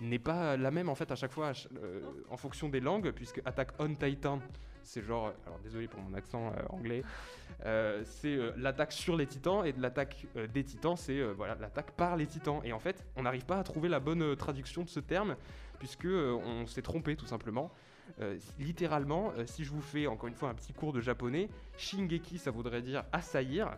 n'est 0.00 0.18
pas 0.18 0.56
la 0.56 0.70
même 0.70 0.88
en 0.88 0.94
fait 0.94 1.10
à 1.10 1.16
chaque 1.16 1.32
fois 1.32 1.52
euh, 1.82 2.00
en 2.30 2.36
fonction 2.36 2.68
des 2.68 2.80
langues 2.80 3.10
puisque 3.12 3.40
Attack 3.44 3.70
on 3.78 3.94
Titan 3.94 4.40
c'est 4.86 5.02
genre, 5.02 5.32
alors 5.46 5.58
désolé 5.58 5.88
pour 5.88 6.00
mon 6.00 6.14
accent 6.14 6.46
euh, 6.46 6.62
anglais, 6.70 7.02
euh, 7.64 8.02
c'est 8.04 8.36
euh, 8.36 8.52
l'attaque 8.56 8.92
sur 8.92 9.16
les 9.16 9.26
titans 9.26 9.66
et 9.66 9.72
de 9.72 9.82
l'attaque 9.82 10.26
des 10.54 10.64
titans, 10.64 10.96
c'est 10.96 11.22
voilà 11.32 11.56
l'attaque 11.56 11.90
par 11.90 12.16
les 12.16 12.26
titans. 12.26 12.60
Et 12.64 12.72
en 12.72 12.78
fait, 12.78 13.04
on 13.16 13.22
n'arrive 13.22 13.44
pas 13.44 13.58
à 13.58 13.64
trouver 13.64 13.88
la 13.88 14.00
bonne 14.00 14.36
traduction 14.36 14.84
de 14.84 14.88
ce 14.88 15.00
terme 15.00 15.36
puisque 15.78 16.06
on 16.06 16.66
s'est 16.66 16.82
trompé 16.82 17.16
tout 17.16 17.26
simplement. 17.26 17.70
Littéralement, 18.58 19.32
si 19.44 19.64
je 19.64 19.70
vous 19.70 19.82
fais 19.82 20.06
encore 20.06 20.28
une 20.28 20.34
fois 20.34 20.48
un 20.48 20.54
petit 20.54 20.72
cours 20.72 20.92
de 20.92 21.00
japonais, 21.00 21.48
Shingeki 21.76 22.38
ça 22.38 22.50
voudrait 22.50 22.80
dire 22.80 23.04
assaillir, 23.12 23.76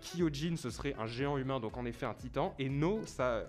Kyojin 0.00 0.56
ce 0.56 0.70
serait 0.70 0.94
un 0.98 1.06
géant 1.06 1.36
humain 1.38 1.60
donc 1.60 1.76
en 1.76 1.84
effet 1.84 2.06
un 2.06 2.14
titan 2.14 2.54
et 2.58 2.68
No 2.68 3.00
ça 3.06 3.44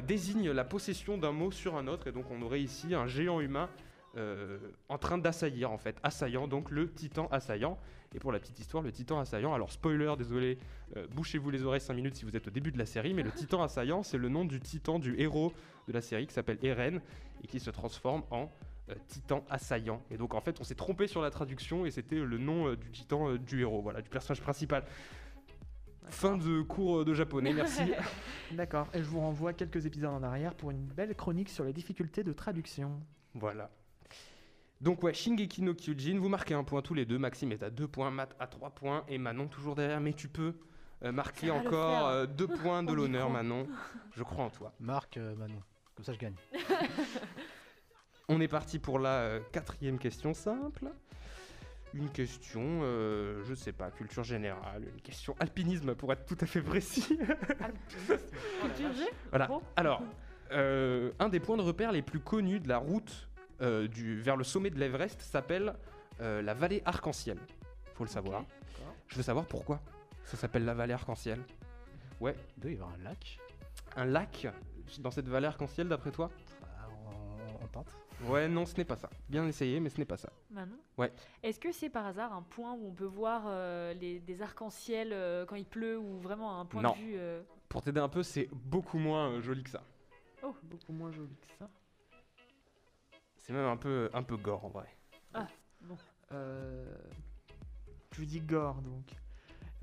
désigne 0.00 0.50
la 0.50 0.64
possession 0.64 1.18
d'un 1.18 1.32
mot 1.32 1.52
sur 1.52 1.76
un 1.76 1.86
autre 1.86 2.08
et 2.08 2.12
donc 2.12 2.24
on 2.32 2.42
aurait 2.42 2.62
ici 2.62 2.94
un 2.94 3.06
géant 3.06 3.40
humain 3.40 3.68
euh, 4.16 4.58
en 4.88 4.98
train 4.98 5.18
d'assaillir 5.18 5.70
en 5.70 5.78
fait, 5.78 5.96
assaillant, 6.02 6.48
donc 6.48 6.70
le 6.70 6.90
titan 6.92 7.28
assaillant. 7.30 7.78
Et 8.14 8.18
pour 8.18 8.32
la 8.32 8.38
petite 8.38 8.58
histoire, 8.58 8.82
le 8.82 8.90
titan 8.90 9.20
assaillant, 9.20 9.52
alors 9.52 9.70
spoiler, 9.70 10.14
désolé, 10.16 10.58
euh, 10.96 11.06
bouchez-vous 11.14 11.50
les 11.50 11.62
oreilles 11.62 11.80
5 11.80 11.94
minutes 11.94 12.16
si 12.16 12.24
vous 12.24 12.36
êtes 12.36 12.48
au 12.48 12.50
début 12.50 12.72
de 12.72 12.78
la 12.78 12.86
série, 12.86 13.12
mais 13.12 13.22
le 13.22 13.30
titan 13.30 13.62
assaillant, 13.62 14.02
c'est 14.02 14.16
le 14.18 14.28
nom 14.28 14.44
du 14.44 14.60
titan, 14.60 14.98
du 14.98 15.20
héros 15.20 15.52
de 15.86 15.92
la 15.92 16.00
série 16.00 16.26
qui 16.26 16.32
s'appelle 16.32 16.58
Eren 16.62 17.00
et 17.42 17.46
qui 17.46 17.60
se 17.60 17.70
transforme 17.70 18.22
en 18.30 18.50
euh, 18.90 18.94
titan 19.06 19.44
assaillant. 19.50 20.02
Et 20.10 20.16
donc 20.16 20.34
en 20.34 20.40
fait, 20.40 20.60
on 20.60 20.64
s'est 20.64 20.74
trompé 20.74 21.06
sur 21.06 21.20
la 21.20 21.30
traduction 21.30 21.84
et 21.84 21.90
c'était 21.90 22.18
le 22.18 22.38
nom 22.38 22.68
euh, 22.68 22.76
du 22.76 22.90
titan 22.90 23.28
euh, 23.28 23.38
du 23.38 23.60
héros, 23.60 23.82
voilà, 23.82 24.00
du 24.00 24.08
personnage 24.08 24.40
principal. 24.40 24.84
Fin 26.06 26.38
de 26.38 26.62
cours 26.62 27.04
de 27.04 27.12
japonais, 27.12 27.52
merci. 27.52 27.82
D'accord. 28.52 28.88
Et 28.94 29.02
je 29.02 29.08
vous 29.08 29.20
renvoie 29.20 29.52
quelques 29.52 29.84
épisodes 29.84 30.10
en 30.10 30.22
arrière 30.22 30.54
pour 30.54 30.70
une 30.70 30.86
belle 30.86 31.14
chronique 31.14 31.50
sur 31.50 31.64
les 31.64 31.74
difficultés 31.74 32.24
de 32.24 32.32
traduction. 32.32 32.98
Voilà. 33.34 33.70
Donc 34.80 35.02
ouais, 35.02 35.12
Shingeki 35.12 35.62
no 35.62 35.74
Kyojin, 35.74 36.18
vous 36.18 36.28
marquez 36.28 36.54
un 36.54 36.64
point 36.64 36.82
tous 36.82 36.94
les 36.94 37.04
deux. 37.04 37.18
Maxime 37.18 37.52
est 37.52 37.62
à 37.62 37.70
2 37.70 37.88
points, 37.88 38.10
Matt 38.10 38.36
à 38.38 38.46
3 38.46 38.70
points 38.70 39.04
et 39.08 39.18
Manon 39.18 39.48
toujours 39.48 39.74
derrière. 39.74 40.00
Mais 40.00 40.12
tu 40.12 40.28
peux 40.28 40.54
euh, 41.02 41.10
marquer 41.12 41.50
encore 41.50 42.10
faire. 42.12 42.28
2 42.28 42.46
points 42.62 42.82
de 42.82 42.92
l'honneur. 42.92 43.28
Manon. 43.30 43.66
Je 44.14 44.22
crois 44.22 44.44
en 44.44 44.50
toi. 44.50 44.72
Marc, 44.78 45.16
euh, 45.16 45.34
Manon. 45.34 45.60
Comme 45.96 46.04
ça 46.04 46.12
je 46.12 46.18
gagne. 46.18 46.36
On 48.28 48.40
est 48.42 48.48
parti 48.48 48.78
pour 48.78 48.98
la 48.98 49.20
euh, 49.20 49.40
quatrième 49.52 49.98
question 49.98 50.34
simple. 50.34 50.88
Une 51.94 52.10
question, 52.10 52.80
euh, 52.82 53.42
je 53.44 53.54
sais 53.54 53.72
pas, 53.72 53.90
culture 53.90 54.22
générale, 54.22 54.84
une 54.92 55.00
question 55.00 55.34
alpinisme 55.40 55.94
pour 55.94 56.12
être 56.12 56.26
tout 56.26 56.36
à 56.38 56.44
fait 56.44 56.60
précis. 56.60 57.18
Culture 58.06 58.92
G 58.92 59.04
Voilà. 59.30 59.48
Alors, 59.74 60.02
euh, 60.52 61.12
un 61.18 61.30
des 61.30 61.40
points 61.40 61.56
de 61.56 61.62
repère 61.62 61.90
les 61.90 62.02
plus 62.02 62.20
connus 62.20 62.60
de 62.60 62.68
la 62.68 62.76
route 62.76 63.27
euh, 63.60 63.88
du, 63.88 64.20
vers 64.20 64.36
le 64.36 64.44
sommet 64.44 64.70
de 64.70 64.78
l'Everest 64.78 65.20
s'appelle 65.20 65.74
euh, 66.20 66.42
la 66.42 66.54
vallée 66.54 66.82
arc-en-ciel. 66.84 67.38
Faut 67.94 68.04
le 68.04 68.10
savoir. 68.10 68.44
Je 69.08 69.16
veux 69.16 69.22
savoir 69.22 69.46
pourquoi 69.46 69.80
ça 70.24 70.36
s'appelle 70.36 70.64
la 70.64 70.74
vallée 70.74 70.92
arc-en-ciel. 70.92 71.40
Ouais, 72.20 72.34
Il 72.56 72.60
doit 72.62 72.70
y 72.70 72.74
avoir 72.74 72.90
un 72.92 72.98
lac. 73.04 73.38
un 73.96 74.04
lac 74.04 74.46
dans 75.00 75.10
cette 75.10 75.28
vallée 75.28 75.46
arc-en-ciel 75.46 75.88
d'après 75.88 76.10
toi? 76.10 76.30
Ah, 76.62 76.86
on, 77.60 77.64
on 77.64 77.66
tente. 77.68 77.94
Ouais, 78.24 78.48
non, 78.48 78.66
ce 78.66 78.76
n'est 78.76 78.84
pas 78.84 78.96
ça. 78.96 79.08
Bien 79.28 79.46
essayé, 79.46 79.78
mais 79.80 79.88
ce 79.90 79.98
n'est 79.98 80.04
pas 80.04 80.16
ça. 80.16 80.30
Manon 80.50 80.76
Ouais. 80.96 81.12
Est-ce 81.44 81.60
que 81.60 81.70
c'est 81.70 81.88
par 81.88 82.04
hasard 82.06 82.32
un 82.32 82.42
point 82.42 82.72
où 82.72 82.88
on 82.88 82.92
peut 82.92 83.04
voir 83.04 83.44
euh, 83.46 83.94
les, 83.94 84.18
des 84.18 84.42
arcs-en-ciel 84.42 85.10
euh, 85.12 85.46
quand 85.46 85.54
il 85.54 85.64
pleut 85.64 85.96
ou 85.98 86.18
vraiment 86.18 86.60
un 86.60 86.64
point 86.66 86.82
Non. 86.82 86.92
de 86.92 86.98
vue 86.98 87.14
euh, 87.16 87.40
Pour 87.68 87.82
t'aider 87.82 88.00
un 88.00 88.08
peu, 88.08 88.24
c'est 88.24 88.48
beaucoup 88.52 88.98
moins 88.98 89.40
joli 89.40 89.62
que 89.62 89.70
ça. 89.70 89.82
Beaucoup 90.64 90.92
moins 90.92 91.12
joli 91.12 91.36
que 91.40 91.46
ça. 91.58 91.68
C'est 93.48 93.54
même 93.54 93.64
un 93.64 93.78
peu, 93.78 94.10
un 94.12 94.22
peu 94.22 94.36
gore 94.36 94.66
en 94.66 94.68
vrai. 94.68 94.94
Euh, 96.32 96.84
tu 98.10 98.26
dis 98.26 98.42
gore 98.42 98.82
donc. 98.82 99.06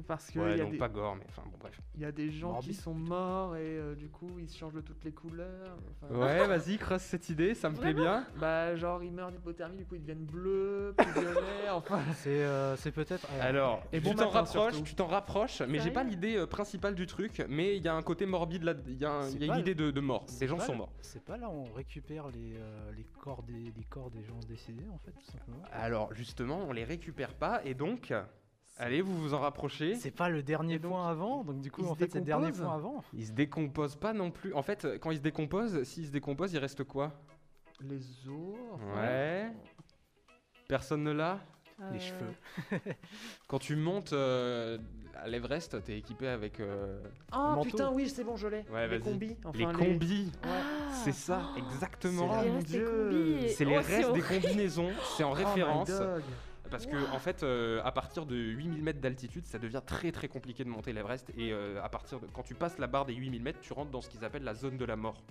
Parce 0.07 0.29
que 0.29 0.39
Ouais, 0.39 0.57
y, 0.57 0.59
a 0.59 0.63
donc 0.63 0.73
des- 0.73 0.77
pas 0.77 0.89
gore, 0.89 1.15
mais 1.15 1.23
enfin 1.29 1.41
bon, 1.45 1.57
bref. 1.57 1.79
il 1.95 2.01
y 2.01 2.05
a 2.05 2.11
des 2.11 2.29
gens 2.29 2.51
Morbide, 2.51 2.69
qui 2.71 2.75
sont 2.75 2.93
morts 2.93 3.55
et 3.55 3.61
euh, 3.77 3.95
du 3.95 4.09
coup 4.09 4.39
ils 4.39 4.49
se 4.49 4.57
changent 4.57 4.73
de 4.73 4.81
toutes 4.81 5.03
les 5.05 5.13
couleurs. 5.13 5.77
enfin- 6.03 6.13
Ouais, 6.13 6.45
vas-y, 6.47 6.77
creuse 6.77 7.01
cette 7.01 7.29
idée, 7.29 7.53
ça 7.55 7.69
me 7.69 7.77
plaît 7.77 7.93
bien. 7.93 8.25
Bah 8.37 8.75
genre 8.75 9.01
ils 9.03 9.11
meurent 9.13 9.31
d'hypothermie, 9.31 9.77
du 9.77 9.85
coup 9.85 9.95
ils 9.95 10.01
deviennent 10.01 10.25
bleus, 10.25 10.93
puis 10.97 11.07
violets, 11.13 11.69
enfin. 11.71 12.01
C'est 12.15 12.43
euh, 12.43 12.75
c'est 12.75 12.91
peut-être. 12.91 13.25
Alors, 13.39 13.83
Et 13.93 13.99
tu 13.99 14.03
bon 14.03 14.15
t'en 14.15 14.25
matin, 14.25 14.39
rapproches, 14.39 14.73
surtout. 14.73 14.89
tu 14.89 14.95
t'en 14.95 15.07
rapproches, 15.07 15.61
mais 15.61 15.79
j'ai 15.79 15.91
pas 15.91 16.03
l'idée 16.03 16.35
euh, 16.35 16.45
principale 16.45 16.93
du 16.95 17.05
truc, 17.05 17.43
mais 17.47 17.77
il 17.77 17.83
y 17.83 17.87
a 17.87 17.95
un 17.95 18.01
côté 18.03 18.25
morbide 18.25 18.63
là, 18.63 18.73
il 18.87 18.97
y 18.97 19.05
a, 19.05 19.11
un- 19.11 19.29
y 19.29 19.49
a 19.49 19.53
une 19.53 19.59
idée 19.61 19.75
de, 19.75 19.91
de 19.91 19.99
mort, 20.01 20.25
des 20.39 20.47
gens 20.47 20.59
sont 20.59 20.75
morts. 20.75 20.91
C'est 21.01 21.23
pas 21.23 21.37
là 21.37 21.47
où 21.49 21.53
on 21.53 21.71
récupère 21.73 22.27
les, 22.27 22.57
euh, 22.57 22.91
les, 22.97 23.05
corps 23.21 23.43
des, 23.43 23.71
les 23.75 23.83
corps 23.89 24.11
des 24.11 24.23
gens 24.23 24.39
décédés 24.47 24.87
en 24.93 24.97
fait, 24.99 25.11
tout 25.11 25.31
simplement. 25.31 25.63
Alors 25.71 26.13
justement, 26.13 26.65
on 26.67 26.73
les 26.73 26.83
récupère 26.83 27.33
pas, 27.33 27.61
et 27.63 27.73
donc, 27.73 28.13
allez, 28.77 29.01
vous 29.01 29.15
vous 29.17 29.33
en 29.33 29.39
rapprochez. 29.39 29.95
C'est 29.95 30.11
pas 30.11 30.29
le 30.29 30.43
dernier 30.43 30.79
donc, 30.79 30.91
point 30.91 31.09
avant, 31.09 31.43
donc 31.43 31.61
du 31.61 31.71
coup 31.71 31.81
il 31.83 31.87
en 31.87 31.95
fait 31.95 32.11
c'est 32.11 32.19
le 32.19 32.25
dernier 32.25 32.47
décompose 32.47 32.65
point 32.65 32.75
avant. 32.75 33.03
Ils 33.13 33.27
se 33.27 33.31
décomposent 33.31 33.95
pas 33.95 34.13
non 34.13 34.31
plus. 34.31 34.53
En 34.53 34.61
fait, 34.61 34.87
quand 35.01 35.11
ils 35.11 35.17
se 35.17 35.21
décomposent, 35.21 35.83
s'ils 35.83 36.07
se 36.07 36.11
décomposent, 36.11 36.53
il 36.53 36.59
reste 36.59 36.83
quoi? 36.83 37.13
Les 37.81 37.97
os. 38.27 38.55
enfin, 38.73 39.01
Ouais. 39.01 39.51
Personne 40.67 41.03
ne 41.03 41.11
l'a? 41.11 41.39
Les 41.91 41.97
Euh, 41.97 41.99
cheveux. 41.99 42.91
Quand 43.49 43.59
tu 43.59 43.75
montes 43.75 44.13
euh, 44.13 44.77
à 45.13 45.27
l'Everest, 45.27 45.83
t'es 45.83 45.97
équipé 45.97 46.29
avec 46.29 46.61
euh, 46.61 47.03
Ah 47.33 47.57
putain 47.61 47.91
oui 47.91 48.07
c'est 48.09 48.23
bon 48.23 48.37
je 48.37 48.47
l'ai. 48.47 48.63
Ouais, 48.73 48.87
les 48.87 48.99
combis. 49.01 49.35
Enfin, 49.43 49.57
les 49.57 49.65
combis. 49.73 50.31
Ah, 50.43 50.47
C'est 51.03 51.11
ça, 51.11 51.49
exactement. 51.57 52.29
Oh 52.31 52.43
les 52.71 52.81
combis 52.83 53.45
et- 53.45 53.49
C'est 53.49 53.65
les 53.65 53.77
Oh, 53.77 53.81
restes 53.85 54.13
des 54.13 54.21
combinaisons, 54.21 54.91
c'est 55.17 55.23
en 55.25 55.33
Oh 55.33 55.35
my 55.35 55.43
référence. 55.43 55.89
dog. 55.89 56.23
Parce 56.71 56.85
que 56.87 56.95
en 57.13 57.19
fait, 57.19 57.43
euh, 57.43 57.81
à 57.83 57.91
partir 57.91 58.25
de 58.25 58.35
8000 58.35 58.81
mètres 58.83 58.99
d'altitude, 58.99 59.45
ça 59.45 59.59
devient 59.59 59.81
très 59.85 60.11
très 60.11 60.27
compliqué 60.27 60.63
de 60.63 60.69
monter 60.69 60.93
l'Everest. 60.93 61.29
Et 61.37 61.51
euh, 61.53 61.81
à 61.83 61.89
partir 61.89 62.19
de, 62.19 62.27
quand 62.27 62.43
tu 62.43 62.55
passes 62.55 62.77
la 62.79 62.87
barre 62.87 63.05
des 63.05 63.13
8000 63.13 63.41
mètres, 63.41 63.59
tu 63.61 63.73
rentres 63.73 63.91
dans 63.91 64.01
ce 64.01 64.09
qu'ils 64.09 64.25
appellent 64.25 64.43
la 64.43 64.55
zone 64.55 64.77
de 64.77 64.85
la 64.85 64.95
mort. 64.95 65.21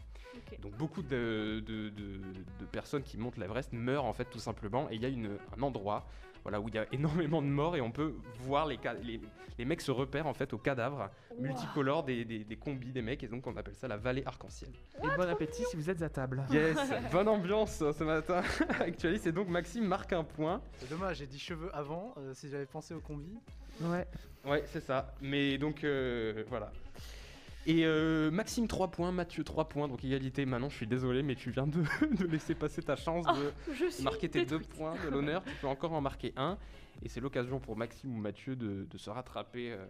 Donc 0.63 0.73
beaucoup 0.77 1.03
de, 1.03 1.63
de- 1.67 1.89
de- 1.91 2.19
de 2.61 2.65
personnes 2.71 3.03
qui 3.03 3.19
montent 3.19 3.37
l'Everest 3.37 3.73
meurent 3.73 4.05
en 4.05 4.13
fait 4.13 4.25
tout 4.27 4.39
simplement. 4.39 4.89
Et 4.91 4.95
il 4.97 5.03
y 5.03 5.07
a 5.07 5.09
une- 5.09 5.39
un 5.57 5.63
endroit 5.63 6.07
voilà, 6.45 6.61
où 6.61 6.69
il 6.69 6.75
y 6.75 6.79
a 6.79 6.87
énormément 6.93 7.43
de 7.43 7.49
morts 7.49 7.75
et 7.77 7.81
on 7.81 7.91
peut 7.91 8.15
voir 8.41 8.67
les, 8.67 8.79
les, 9.03 9.21
les 9.59 9.65
mecs 9.65 9.81
se 9.81 9.91
repèrent 9.91 10.27
en 10.27 10.35
fait 10.35 10.53
aux 10.53 10.59
cadavres 10.59 11.11
multicolores 11.39 12.05
des, 12.05 12.25
des, 12.25 12.45
des 12.45 12.57
combis 12.57 12.93
des 12.93 13.03
mecs. 13.03 13.23
Et 13.23 13.29
donc 13.29 13.47
on 13.47 13.57
appelle 13.57 13.75
ça 13.75 13.89
la 13.89 13.97
vallée 13.97 14.23
arc-en-ciel. 14.27 14.71
Et 15.03 15.07
bon 15.17 15.29
appétit 15.29 15.65
si 15.65 15.77
vous 15.77 15.91
êtes 15.91 16.03
à 16.03 16.09
table. 16.09 16.45
Yes, 16.51 16.77
bonne 17.13 17.29
ambiance 17.29 17.83
euh, 17.83 17.93
ce 17.93 18.05
matin. 18.05 18.43
Actualiste 18.81 19.27
et 19.27 19.33
donc 19.33 19.49
Maxime 19.49 19.87
marque 19.87 20.13
un 20.13 20.25
point. 20.25 20.61
C'est 20.79 20.91
dommage, 20.91 21.17
j'ai 21.19 21.27
dit 21.27 21.39
cheveux 21.39 21.71
avant, 21.75 22.15
euh, 22.19 22.35
si 22.35 22.49
j'avais 22.49 22.67
pensé 22.67 22.95
au 22.95 23.01
combi. 23.01 23.39
Ouais. 23.81 24.07
Ouais, 24.45 24.63
c'est 24.67 24.81
ça. 24.81 25.15
Mais 25.23 25.57
donc, 25.59 25.83
euh, 25.85 26.45
voilà. 26.49 26.71
Et 27.67 27.85
euh, 27.87 28.31
Maxime 28.31 28.69
3 28.69 28.91
points, 28.91 29.11
Mathieu 29.13 29.43
3 29.43 29.69
points, 29.69 29.89
donc 29.89 30.05
égalité. 30.05 30.45
Manon, 30.45 30.69
je 30.69 30.77
suis 30.77 30.87
désolé, 30.87 31.23
mais 31.23 31.35
tu 31.35 31.51
viens 31.51 31.67
de, 31.67 31.83
de 32.17 32.27
laisser 32.27 32.55
passer 32.55 32.83
ta 32.83 32.95
chance 32.97 33.25
de 33.27 33.91
suis 33.91 34.05
marquer 34.05 34.29
tes 34.29 34.41
deux 34.45 34.59
détruite. 34.59 34.79
points 34.79 34.95
de 35.05 35.09
l'honneur. 35.09 35.43
Tu 35.45 35.53
peux 35.61 35.67
encore 35.69 35.93
en 35.93 36.01
marquer 36.01 36.33
un. 36.37 36.59
Et 37.03 37.09
c'est 37.09 37.21
l'occasion 37.21 37.59
pour 37.61 37.77
Maxime 37.77 38.15
ou 38.15 38.19
Mathieu 38.21 38.55
de, 38.57 38.87
de 38.91 38.99
se 38.99 39.09
rattraper 39.11 39.73
euh, 39.73 39.85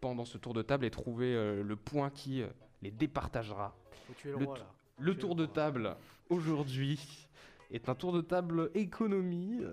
pendant 0.00 0.24
ce 0.24 0.36
tour 0.38 0.52
de 0.54 0.62
table 0.62 0.84
et 0.84 0.90
trouver 0.90 1.34
euh, 1.34 1.62
le 1.62 1.76
point 1.76 2.10
qui 2.10 2.42
euh, 2.42 2.46
les 2.82 2.90
départagera. 2.90 3.74
Faut 4.06 4.12
tuer 4.14 4.32
le, 4.32 4.38
Le 4.38 4.44
roi 4.44 4.54
t- 4.56 4.60
là. 4.60 4.66
Le 4.98 5.12
Tuer 5.12 5.20
tour 5.20 5.34
le 5.34 5.42
de 5.42 5.46
table 5.46 5.96
aujourd'hui 6.30 7.00
est 7.70 7.88
un 7.88 7.94
tour 7.94 8.12
de 8.12 8.20
table 8.20 8.70
économie, 8.74 9.58
euh, 9.62 9.72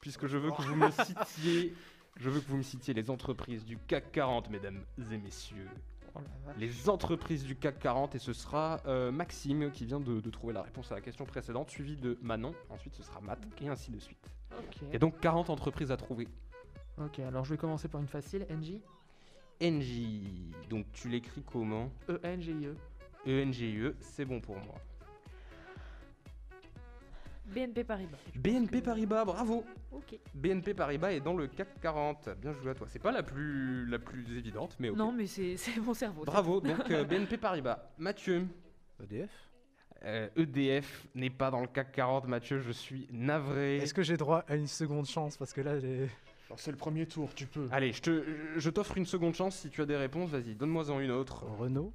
puisque 0.00 0.26
je 0.26 0.36
veux 0.36 0.50
que 0.50 0.62
vous 0.62 0.74
me 0.76 0.90
citiez, 1.04 1.74
je 2.16 2.30
veux 2.30 2.40
que 2.40 2.48
vous 2.48 2.58
me 2.58 2.62
citiez 2.62 2.94
les 2.94 3.10
entreprises 3.10 3.64
du 3.64 3.78
CAC 3.78 4.12
40, 4.12 4.50
mesdames 4.50 4.84
et 5.10 5.18
messieurs. 5.18 5.68
Oh. 6.14 6.20
Les 6.58 6.88
entreprises 6.88 7.44
du 7.44 7.56
CAC 7.56 7.78
40, 7.78 8.14
et 8.14 8.18
ce 8.18 8.32
sera 8.32 8.80
euh, 8.86 9.10
Maxime 9.10 9.70
qui 9.70 9.86
vient 9.86 10.00
de, 10.00 10.20
de 10.20 10.30
trouver 10.30 10.52
la 10.52 10.62
réponse 10.62 10.92
à 10.92 10.94
la 10.94 11.00
question 11.00 11.24
précédente, 11.24 11.70
suivi 11.70 11.96
de 11.96 12.18
Manon, 12.22 12.54
ensuite 12.68 12.94
ce 12.94 13.02
sera 13.02 13.20
Matt, 13.20 13.40
et 13.60 13.68
ainsi 13.68 13.90
de 13.90 13.98
suite. 13.98 14.28
Ok. 14.58 14.82
Il 14.82 14.92
y 14.92 14.96
a 14.96 14.98
donc 14.98 15.18
40 15.20 15.50
entreprises 15.50 15.90
à 15.90 15.96
trouver. 15.96 16.28
Ok 16.98 17.20
alors 17.20 17.44
je 17.44 17.50
vais 17.50 17.56
commencer 17.56 17.88
par 17.88 18.00
une 18.00 18.08
facile. 18.08 18.46
NJ. 18.50 18.80
NJ, 19.62 20.58
donc 20.68 20.86
tu 20.92 21.08
l'écris 21.08 21.42
comment? 21.42 21.90
E 22.08 22.20
N 22.22 22.42
G 22.42 22.52
I 22.52 22.66
E. 22.66 22.76
E-N-G-E, 23.24 23.94
c'est 24.00 24.24
bon 24.24 24.40
pour 24.40 24.56
moi. 24.56 24.74
BNP 27.54 27.84
Paribas. 27.84 28.18
BNP 28.34 28.80
Paribas, 28.82 29.24
bravo 29.24 29.64
Ok. 29.90 30.18
BNP 30.34 30.74
Paribas 30.74 31.12
est 31.12 31.20
dans 31.20 31.34
le 31.36 31.46
CAC 31.46 31.80
40. 31.80 32.30
Bien 32.40 32.52
joué 32.52 32.70
à 32.70 32.74
toi. 32.74 32.86
C'est 32.90 32.98
pas 32.98 33.12
la 33.12 33.22
plus, 33.22 33.86
la 33.86 33.98
plus 33.98 34.36
évidente, 34.36 34.76
mais 34.78 34.88
ok. 34.90 34.96
Non, 34.96 35.12
mais 35.12 35.26
c'est 35.26 35.56
c'est 35.56 35.78
mon 35.80 35.94
cerveau. 35.94 36.24
Bravo, 36.24 36.60
donc 36.62 36.90
euh, 36.90 37.04
BNP 37.04 37.36
Paribas. 37.36 37.78
Mathieu, 37.98 38.46
EDF 39.02 39.30
euh, 40.04 40.28
EDF 40.36 41.06
n'est 41.14 41.30
pas 41.30 41.50
dans 41.50 41.60
le 41.60 41.68
CAC 41.68 41.92
40. 41.92 42.26
Mathieu, 42.26 42.58
je 42.58 42.72
suis 42.72 43.06
navré. 43.12 43.76
Est-ce 43.76 43.94
que 43.94 44.02
j'ai 44.02 44.16
droit 44.16 44.44
à 44.48 44.56
une 44.56 44.66
seconde 44.66 45.06
chance? 45.06 45.36
Parce 45.36 45.52
que 45.52 45.60
là, 45.60 45.76
les... 45.76 46.08
C'est 46.56 46.70
le 46.72 46.76
premier 46.76 47.06
tour, 47.06 47.32
tu 47.34 47.46
peux. 47.46 47.68
Allez, 47.70 47.92
je 47.92 48.02
te- 48.02 48.24
je 48.56 48.68
t'offre 48.70 48.98
une 48.98 49.06
seconde 49.06 49.34
chance 49.34 49.56
si 49.56 49.70
tu 49.70 49.80
as 49.80 49.86
des 49.86 49.96
réponses. 49.96 50.28
Vas-y, 50.30 50.54
donne-moi-en 50.54 50.98
une 51.00 51.10
autre. 51.12 51.44
Renault 51.58 51.92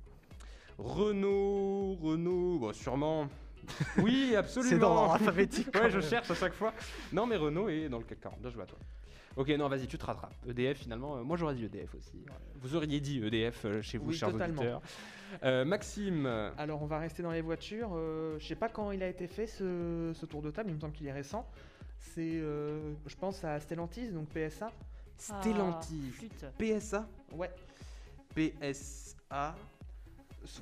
Renault, 0.80 1.96
Renault, 2.02 2.60
bah, 2.60 2.72
sûrement. 2.74 3.28
Oui, 3.98 4.36
absolument. 4.36 4.70
C'est 4.72 4.80
dans 4.80 4.94
l'ordre 4.94 5.14
alphabétique. 5.14 5.68
Ouais, 5.76 5.90
je 5.90 6.00
cherche 6.02 6.30
à 6.32 6.36
chaque 6.36 6.54
fois. 6.54 6.74
Non, 7.12 7.26
mais 7.26 7.36
Renault 7.36 7.70
est 7.70 7.90
dans 7.90 7.98
le 8.00 8.04
CAC 8.06 8.20
40. 8.22 8.40
Bien 8.42 8.50
joué 8.50 8.64
à 8.64 8.66
toi. 8.66 8.78
Ok, 9.36 9.50
non, 9.50 9.68
vas-y, 9.70 9.86
tu 9.88 9.98
te 10.00 10.06
rattrapes. 10.06 10.34
EDF, 10.50 10.80
finalement, 10.80 11.18
euh, 11.18 11.22
moi 11.24 11.38
j'aurais 11.38 11.54
dit 11.54 11.66
EDF 11.66 11.94
aussi. 11.94 12.26
Vous 12.56 12.76
auriez 12.76 13.00
dit 13.00 13.22
EDF 13.24 13.66
euh, 13.66 13.82
chez 13.84 14.00
vous, 14.00 14.08
Oui, 14.10 14.16
chers 14.16 14.32
totalement. 14.32 14.62
auditeurs. 14.62 14.82
Euh, 15.44 15.64
Maxime, 15.64 16.26
Alors 16.58 16.82
on 16.82 16.88
va 16.88 16.98
rester 16.98 17.22
dans 17.22 17.32
les 17.32 17.42
voitures. 17.42 17.92
euh, 17.94 18.40
je 18.40 18.48
sais 18.48 18.56
pas 18.56 18.68
quand 18.70 18.92
il 18.92 19.04
a 19.04 19.08
été 19.08 19.28
fait 19.28 19.46
ce, 19.46 20.12
ce 20.16 20.26
tour 20.26 20.42
de 20.42 20.50
table, 20.50 20.72
il 20.72 20.76
me 20.76 20.80
semble 20.80 20.94
qu'il 20.94 21.06
est 21.06 21.12
récent. 21.14 21.48
C'est, 22.00 22.40
euh, 22.40 22.94
je 23.06 23.16
pense 23.16 23.44
à 23.44 23.60
Stellantis, 23.60 24.10
donc 24.10 24.28
PSA. 24.30 24.72
Stellantis, 25.20 26.10
flûte. 26.14 26.46
PSA, 26.58 27.08
Ouais. 27.34 27.52
PSA. 28.34 29.56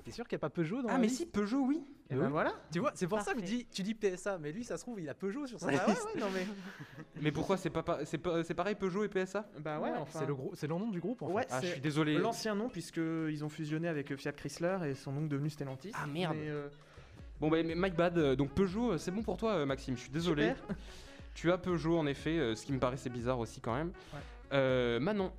T'es 0.04 0.12
sûr 0.12 0.28
qu'il 0.28 0.36
n'y 0.36 0.40
a 0.40 0.40
pas 0.40 0.50
Peugeot 0.50 0.82
dans 0.82 0.90
Ah, 0.90 0.94
la 0.94 0.98
mais 0.98 1.08
liste 1.08 1.20
si, 1.20 1.26
Peugeot, 1.26 1.62
oui. 1.66 1.82
Et 2.12 2.16
ben 2.16 2.26
oui. 2.26 2.32
voilà. 2.32 2.54
Tu 2.72 2.80
vois, 2.80 2.92
c'est 2.94 3.08
pour 3.08 3.20
ça 3.22 3.34
que 3.34 3.40
je 3.40 3.46
dis, 3.46 3.66
tu 3.66 3.82
dis 3.82 3.96
PSA, 3.96 4.38
mais 4.38 4.52
lui, 4.52 4.64
ça 4.64 4.78
se 4.78 4.84
trouve, 4.84 5.00
il 5.02 5.10
a 5.10 5.16
Peugeot 5.16 5.48
sur 5.48 5.60
sa 5.60 5.68
ouais, 5.68 5.74
ouais, 5.74 6.20
non 6.20 6.28
mais. 6.34 6.46
Mais 7.22 7.32
pourquoi 7.32 7.58
c'est 7.58 7.70
pas, 7.72 7.82
pa- 7.82 8.06
c'est 8.06 8.18
pas, 8.20 8.44
c'est 8.44 8.54
pareil 8.54 8.76
Peugeot 8.76 9.04
et 9.06 9.08
PSA 9.10 9.46
Bah 9.60 9.80
ouais, 9.80 9.90
Ouais, 9.90 9.98
enfin. 9.98 10.20
C'est 10.20 10.26
le, 10.28 10.36
gros- 10.36 10.52
c'est 10.54 10.68
le 10.68 10.76
nom 10.76 10.90
du 10.90 11.00
groupe 11.00 11.22
en 11.24 11.32
Ouais, 11.32 11.44
fait. 11.44 11.48
Ah, 11.52 11.62
je 11.62 11.66
c'est 11.68 11.72
suis 11.74 11.82
désolé. 11.82 12.18
l'ancien 12.18 12.54
nom 12.54 12.70
puisque 12.70 12.98
ils 12.98 13.44
ont 13.44 13.50
fusionné 13.50 13.88
avec 13.88 14.16
Fiat 14.16 14.34
Chrysler 14.34 14.78
et 14.86 14.94
sont 14.96 15.14
donc 15.14 15.30
devenus 15.30 15.54
Stellantis. 15.54 15.92
Ah, 15.96 16.06
merde. 16.06 16.36
Mais, 16.40 16.50
euh, 16.50 16.68
Bon, 17.40 17.50
bah, 17.50 17.58
mais 17.64 17.74
my 17.76 17.90
bad. 17.90 18.18
euh, 18.18 18.36
Donc 18.36 18.52
Peugeot, 18.52 18.92
euh, 18.94 18.98
c'est 18.98 19.12
bon 19.12 19.24
pour 19.24 19.38
toi, 19.38 19.66
Maxime. 19.66 19.96
Je 19.98 20.02
suis 20.02 20.12
désolé. 20.12 20.50
super. 20.50 20.76
Tu 21.34 21.52
as 21.52 21.58
Peugeot, 21.58 21.98
en 21.98 22.06
effet, 22.08 22.56
ce 22.56 22.66
qui 22.66 22.72
me 22.72 22.80
paraissait 22.80 23.10
bizarre 23.10 23.40
aussi 23.40 23.60
quand 23.60 23.76
même. 23.76 23.88
Ouais. 24.14 24.20
Euh, 24.54 25.00
Manon. 25.02 25.34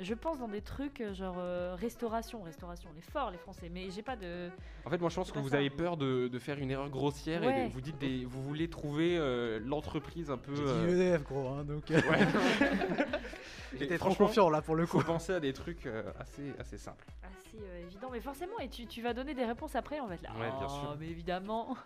Je 0.00 0.12
pense 0.14 0.38
dans 0.38 0.48
des 0.48 0.60
trucs 0.60 1.00
euh, 1.00 1.14
genre 1.14 1.36
euh, 1.38 1.76
restauration. 1.78 2.42
Restauration, 2.42 2.90
on 2.92 2.98
est 2.98 3.10
forts 3.12 3.30
les 3.30 3.38
Français, 3.38 3.68
mais 3.72 3.90
j'ai 3.90 4.02
pas 4.02 4.16
de. 4.16 4.50
En 4.84 4.90
fait, 4.90 4.98
moi, 4.98 5.08
je 5.08 5.14
pense 5.14 5.30
que 5.30 5.38
vous 5.38 5.50
ça. 5.50 5.56
avez 5.56 5.70
peur 5.70 5.96
de, 5.96 6.26
de 6.28 6.38
faire 6.40 6.58
une 6.58 6.70
erreur 6.70 6.90
grossière 6.90 7.44
et 7.44 7.66
de- 7.66 7.70
vous 7.72 7.80
dites 7.80 7.98
des, 7.98 8.24
vous 8.24 8.42
voulez 8.42 8.68
trouver 8.68 9.16
euh, 9.16 9.60
l'entreprise 9.64 10.30
un 10.30 10.36
peu. 10.38 10.54
J'ai 10.56 10.64
dit 10.86 10.92
EDF, 11.00 11.22
gros, 11.22 11.48
hein, 11.48 11.64
donc. 11.64 11.84
ouais. 11.90 12.00
J'étais 13.78 13.98
trop 13.98 14.06
franchement, 14.10 14.26
confiant 14.26 14.50
là 14.50 14.62
pour 14.62 14.76
le 14.76 14.86
Faut 14.86 14.98
coup. 14.98 15.04
penser 15.04 15.32
à 15.32 15.40
des 15.40 15.52
trucs 15.52 15.86
euh, 15.86 16.12
assez, 16.18 16.52
assez 16.60 16.78
simples. 16.78 17.06
assez 17.24 17.58
euh, 17.62 17.82
évident. 17.86 18.08
Mais 18.12 18.20
forcément, 18.20 18.58
et 18.60 18.68
tu, 18.68 18.86
tu 18.86 19.02
vas 19.02 19.14
donner 19.14 19.34
des 19.34 19.44
réponses 19.44 19.74
après, 19.74 19.98
on 20.00 20.06
va 20.06 20.14
être 20.14 20.22
là. 20.22 20.30
Ouais, 20.32 20.48
bien 20.50 20.66
Oh, 20.66 20.68
sûr. 20.68 20.96
Mais 20.98 21.08
évidemment. 21.08 21.76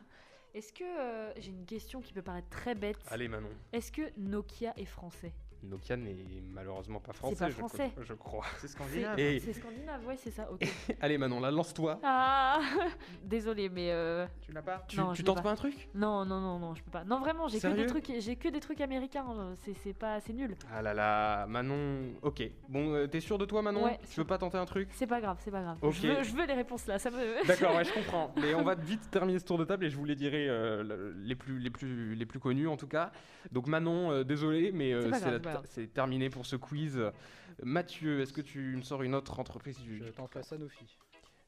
Est-ce 0.55 0.73
que 0.73 0.83
euh, 0.83 1.31
j'ai 1.39 1.51
une 1.51 1.67
question 1.67 2.01
qui 2.01 2.13
peut 2.15 2.23
paraître 2.23 2.49
très 2.49 2.75
bête 2.75 2.97
Allez, 3.11 3.29
Manon. 3.29 3.49
Est-ce 3.73 3.93
que 3.93 4.03
Nokia 4.17 4.73
est 4.79 4.87
français? 4.87 5.33
Nokia 5.63 5.97
n'est 5.97 6.17
malheureusement 6.53 7.01
pas 7.01 7.13
français. 7.13 7.37
pas 7.37 7.51
je 7.51 7.57
crois- 7.57 7.69
français. 7.69 7.93
Je, 8.01 8.15
crois. 8.15 8.45
C'est 8.59 8.69
C'est 8.69 8.69
scandinave. 8.73 9.19
Et- 9.19 9.41
c'est 9.41 9.53
scandinave, 9.53 10.07
ouais, 10.07 10.17
c'est 10.17 10.31
ça. 10.31 10.49
Ok. 10.53 10.61
Allez, 11.01 11.19
Manon, 11.19 11.41
là, 11.41 11.51
lance-toi. 11.51 11.99
ah, 12.05 12.61
désolé, 13.25 13.69
mais 13.69 13.91
euh, 13.91 14.27
Tu 14.43 14.53
l'as 14.53 14.63
pas 14.63 14.85
Tu, 14.89 14.97
Non, 14.97 15.11
tu 15.11 15.17
je 15.17 15.23
l'ai 15.23 15.27
tentes 15.27 15.37
pas. 15.39 15.43
pas 15.43 15.51
un 15.51 15.57
truc? 15.57 15.89
Non, 15.95 16.25
non, 16.25 16.41
non, 16.41 16.59
non, 16.59 16.75
je 16.75 16.83
peux 16.83 16.91
pas. 16.91 17.05
Non, 17.05 17.21
vraiment, 17.21 17.49
j'ai 17.49 17.61
que 17.61 17.67
des 17.75 17.87
trucs, 17.87 18.11
j'ai 18.19 18.37
que 18.37 18.49
des 18.49 18.61
trucs 18.61 18.81
américains. 18.81 19.27
euh, 19.37 19.55
C'est, 19.65 19.75
c'est 19.75 19.93
pas, 19.95 20.21
c'est 20.21 20.33
nul. 20.33 20.55
Ah 20.73 20.81
là 20.83 20.95
là, 20.95 21.47
Manon. 21.47 22.13
Ok. 22.23 22.43
Bon, 22.69 22.95
euh, 22.95 23.07
t'es 23.07 23.21
sûr 23.21 23.39
de 23.39 23.45
toi, 23.45 23.61
Manon? 23.63 23.85
Ouais, 23.85 23.99
Tu 24.11 24.21
veux 24.21 24.27
pas 24.27 24.39
tenter 24.39 24.59
un 24.59 24.65
truc? 24.67 24.89
C'est 24.93 25.07
pas 25.07 25.21
grave, 25.21 25.39
c'est 25.41 25.51
pas 25.51 25.63
grave. 25.63 25.79
Ok. 25.83 25.95
Je, 25.95 26.07
veux, 26.09 26.23
je 26.23 26.35
veux 26.37 26.47
les 26.47 26.55
réponses 26.55 26.87
là, 26.87 26.99
ça 26.99 27.11
me. 27.11 27.47
D'accord, 27.47 27.75
ouais, 27.77 27.85
je 27.85 27.93
comprends. 27.93 28.33
Mais 28.41 28.55
on 28.55 28.63
va 28.63 28.75
vite 28.75 29.11
terminer 29.11 29.39
ce 29.39 29.45
tour 29.45 29.59
de 29.59 29.65
table 29.65 29.85
et 29.87 29.91
je 29.91 29.97
vous 29.97 30.05
les 30.05 30.15
dirai 30.17 30.49
euh, 30.49 30.83
le- 30.83 31.13
les, 31.19 31.35
plus, 31.35 31.59
les, 31.59 31.71
plus, 31.71 32.15
les 32.15 32.27
plus 32.27 32.39
connus 32.39 32.69
en 32.69 32.77
tout 32.77 32.87
cas. 32.87 33.11
Donc 33.53 33.67
Manon, 33.67 34.11
euh, 34.13 34.25
désolé, 34.25 34.71
mais 34.73 34.93
euh, 34.93 35.03
C'est 35.03 35.11
pas 35.11 35.17
c'est 35.19 35.23
grave, 35.23 35.33
la- 35.35 35.48
c'est 35.67 35.93
terminé 35.93 36.31
pour 36.31 36.47
ce 36.47 36.57
quiz. 36.57 37.01
Mathieu, 37.63 38.21
est-ce 38.21 38.33
que 38.33 38.41
tu 38.41 38.77
me 38.77 38.83
sors 38.83 39.03
une 39.03 39.15
autre 39.15 39.39
entreprise 39.41 39.79
du 39.81 40.03
Je 40.05 40.11
tente 40.11 40.35
la 40.35 40.43
Sanofi. 40.43 40.99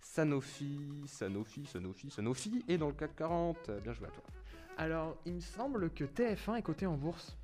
Sanofi, 0.01 1.05
Sanofi, 1.07 1.66
Sanofi, 1.66 2.11
Sanofi 2.11 2.64
et 2.68 2.78
dans 2.78 2.88
le 2.88 2.94
CAC 2.94 3.16
40 3.16 3.70
Bien 3.82 3.92
joué 3.92 4.09
à 4.09 4.11
toi. 4.11 4.24
Alors, 4.78 5.16
il 5.26 5.34
me 5.34 5.40
semble 5.40 5.90
que 5.90 6.05
TF1 6.05 6.57
est 6.57 6.62
coté 6.62 6.86
en 6.86 6.96
bourse. 6.96 7.36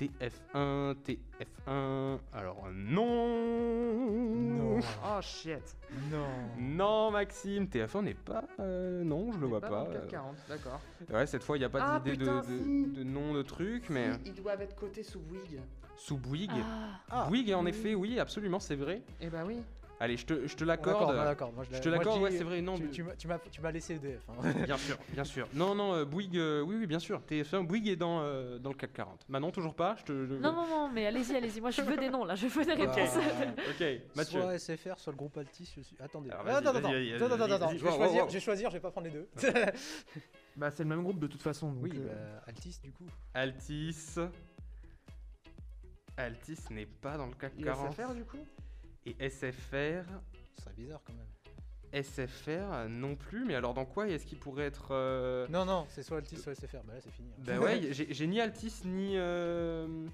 TF1, 0.00 0.94
TF1. 1.04 2.18
Alors 2.32 2.68
non. 2.72 4.78
Oh 5.04 5.20
shit. 5.20 5.76
Non. 6.10 6.26
Non, 6.58 7.10
Maxime, 7.10 7.64
TF1 7.66 8.02
n'est 8.04 8.14
pas. 8.14 8.44
euh, 8.60 9.02
non, 9.04 9.30
je 9.32 9.38
le 9.38 9.46
vois 9.46 9.60
pas 9.60 9.68
pas. 9.68 9.84
dans 9.84 9.90
le 9.90 9.96
euh. 9.96 10.06
440, 10.06 10.36
d'accord. 10.48 10.80
Ouais, 11.12 11.26
cette 11.26 11.42
fois, 11.42 11.56
il 11.56 11.60
n'y 11.60 11.66
a 11.66 11.68
pas 11.68 11.80
Ah, 11.82 12.00
d'idée 12.00 12.16
de, 12.16 12.20
putain, 12.24 12.40
de- 12.40 12.44
si. 12.44 12.86
de 12.86 13.02
nom 13.04 13.34
de 13.34 13.42
truc, 13.42 13.90
mais 13.90 14.12
Si, 14.14 14.20
ils 14.30 14.34
doivent 14.34 14.62
être 14.62 14.76
cotés 14.76 15.02
sous 15.02 15.20
Bouygues. 15.20 15.60
sous 15.96 16.16
Bouygues. 16.16 16.50
Ah, 16.62 17.00
Ah. 17.10 17.26
Bouygues, 17.28 17.52
en 17.52 17.66
effet, 17.66 17.94
oui, 17.94 18.18
absolument, 18.18 18.60
c'est 18.60 18.76
vrai. 18.76 19.02
Eh 19.20 19.28
bah 19.28 19.42
oui. 19.46 19.58
Allez, 20.02 20.16
je 20.16 20.24
te, 20.24 20.46
je 20.46 20.56
te 20.56 20.64
Bon, 20.64 20.68
l'accorde. 20.68 21.14
Bah. 21.14 21.36
Moi, 21.54 21.64
Je 21.70 21.78
te 21.78 21.88
l'accorde, 21.90 22.22
ouais, 22.22 22.30
c'est 22.30 22.42
vrai, 22.42 22.62
non. 22.62 22.74
Tu, 22.78 22.88
tu 22.90 23.02
m'as- 23.02 23.14
tu 23.16 23.28
m'as 23.28 23.38
tu 23.38 23.60
m'as 23.60 23.70
laissé 23.70 23.96
EDF. 23.96 24.22
hein. 24.30 24.32
Bien 24.64 24.78
sûr, 24.78 24.96
bien 25.12 25.24
sûr. 25.24 25.46
Non, 25.52 25.74
non, 25.74 25.92
euh, 25.94 26.04
Bouygues, 26.06 26.38
euh, 26.38 26.62
oui, 26.62 26.76
oui, 26.78 26.86
bien 26.86 26.98
sûr. 26.98 27.20
TF1, 27.28 27.66
Bouygues 27.66 27.88
est 27.88 27.96
dans, 27.96 28.20
euh, 28.22 28.58
dans 28.58 28.70
le 28.70 28.76
CAC 28.76 28.94
40. 28.94 29.26
Manon, 29.28 29.50
toujours 29.50 29.74
pas 29.74 29.96
je 29.98 30.04
te, 30.04 30.26
je- 30.26 30.34
Non, 30.36 30.52
non, 30.54 30.66
non, 30.66 30.88
mais 30.90 31.04
allez-y, 31.04 31.36
allez-y. 31.36 31.60
Moi, 31.60 31.70
je 31.70 31.82
veux 31.82 31.98
des 31.98 32.08
noms 32.08 32.24
là, 32.24 32.34
je 32.34 32.46
veux 32.46 32.64
des 32.64 32.76
Bah, 32.76 32.92
réponses. 32.92 33.14
Ok, 33.70 33.86
Mathieu. 34.16 34.40
Soit 34.40 34.58
SFR, 34.58 34.98
soit 34.98 35.12
le 35.12 35.18
groupe 35.18 35.36
Altis. 35.36 35.70
Je 35.76 35.82
suis... 35.82 35.96
Attendez. 36.00 36.30
Alors, 36.30 36.46
attends, 36.46 36.70
attends, 36.70 36.78
attends, 37.34 37.52
attends. 37.52 37.68
Je 37.76 37.84
vais 37.84 37.90
choisir, 37.92 38.22
wow, 38.22 38.28
je 38.28 38.34
vais 38.34 38.40
choisir, 38.40 38.70
je 38.70 38.76
vais 38.76 38.80
pas 38.80 38.90
prendre 38.90 39.06
les 39.06 39.12
deux. 39.12 39.28
Bah 40.56 40.70
c'est 40.70 40.82
le 40.82 40.88
même 40.88 41.02
groupe 41.02 41.18
de 41.20 41.26
toute 41.26 41.42
façon. 41.42 41.72
donc, 41.72 41.82
oui, 41.84 41.92
euh, 41.94 42.08
bah, 42.36 42.42
Altis 42.48 42.80
du 42.82 42.90
coup. 42.92 43.06
Altis. 43.34 44.16
Altis 46.16 46.58
n'est 46.70 46.86
pas 46.86 47.16
dans 47.16 47.26
le 47.26 47.34
CAC 47.34 47.52
et 47.58 47.62
40. 47.62 47.92
SFR 47.94 48.14
du 48.14 48.24
coup? 48.24 48.38
Et 49.06 49.16
SFR. 49.28 50.04
Ce 50.56 50.62
serait 50.62 50.74
bizarre 50.76 51.00
quand 51.06 51.14
même. 51.14 51.26
SFR 52.04 52.88
non 52.88 53.16
plus, 53.16 53.44
mais 53.44 53.54
alors 53.56 53.74
dans 53.74 53.84
quoi 53.84 54.06
est-ce 54.08 54.24
qu'il 54.24 54.38
pourrait 54.38 54.66
être. 54.66 54.88
euh, 54.92 55.48
Non, 55.48 55.64
non, 55.64 55.86
c'est 55.88 56.02
soit 56.04 56.18
Altis, 56.18 56.36
soit 56.36 56.54
SFR. 56.54 56.82
Bah 56.84 56.94
là, 56.94 57.00
c'est 57.00 57.10
fini. 57.10 57.28
hein. 57.32 57.42
Bah 57.44 57.58
ouais, 57.58 57.80
j'ai 57.92 58.12
j'ai 58.12 58.26
ni 58.26 58.40
Altis 58.40 58.82
ni. 58.84 59.14
euh, 59.16 60.06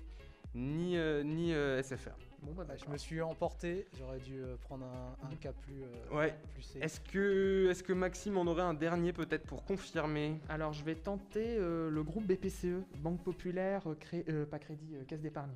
ni 0.55 0.97
euh, 0.97 1.23
ni 1.23 1.53
euh, 1.53 1.83
SFR. 1.83 2.13
Bon 2.43 2.53
bah 2.55 2.65
Bah, 2.67 2.75
je 2.77 2.81
d'accord. 2.81 2.93
me 2.95 2.99
suis 2.99 3.21
emporté. 3.21 3.87
J'aurais 3.99 4.21
dû 4.21 4.41
prendre 4.63 4.87
un, 4.87 5.27
un 5.31 5.35
cas 5.37 5.53
plus. 5.53 5.83
euh, 5.83 6.17
Ouais. 6.17 6.35
Plus. 6.55 6.77
Est-ce 6.81 6.99
que, 7.01 7.69
est 7.71 7.83
que 7.83 7.93
Maxime 7.93 8.39
en 8.39 8.47
aurait 8.47 8.63
un 8.63 8.73
dernier 8.73 9.13
peut-être 9.13 9.45
pour 9.45 9.65
confirmer? 9.65 10.41
Alors 10.49 10.73
je 10.73 10.83
vais 10.83 10.95
tenter 10.95 11.57
euh, 11.59 11.91
le 11.91 12.03
groupe 12.03 12.25
BPCE, 12.27 12.85
Banque 13.01 13.23
Populaire, 13.23 13.83
cré- 14.01 14.25
pas 14.51 14.59
crédit, 14.59 14.95
euh, 14.97 15.05
Caisse 15.05 15.21
d'épargne. 15.21 15.53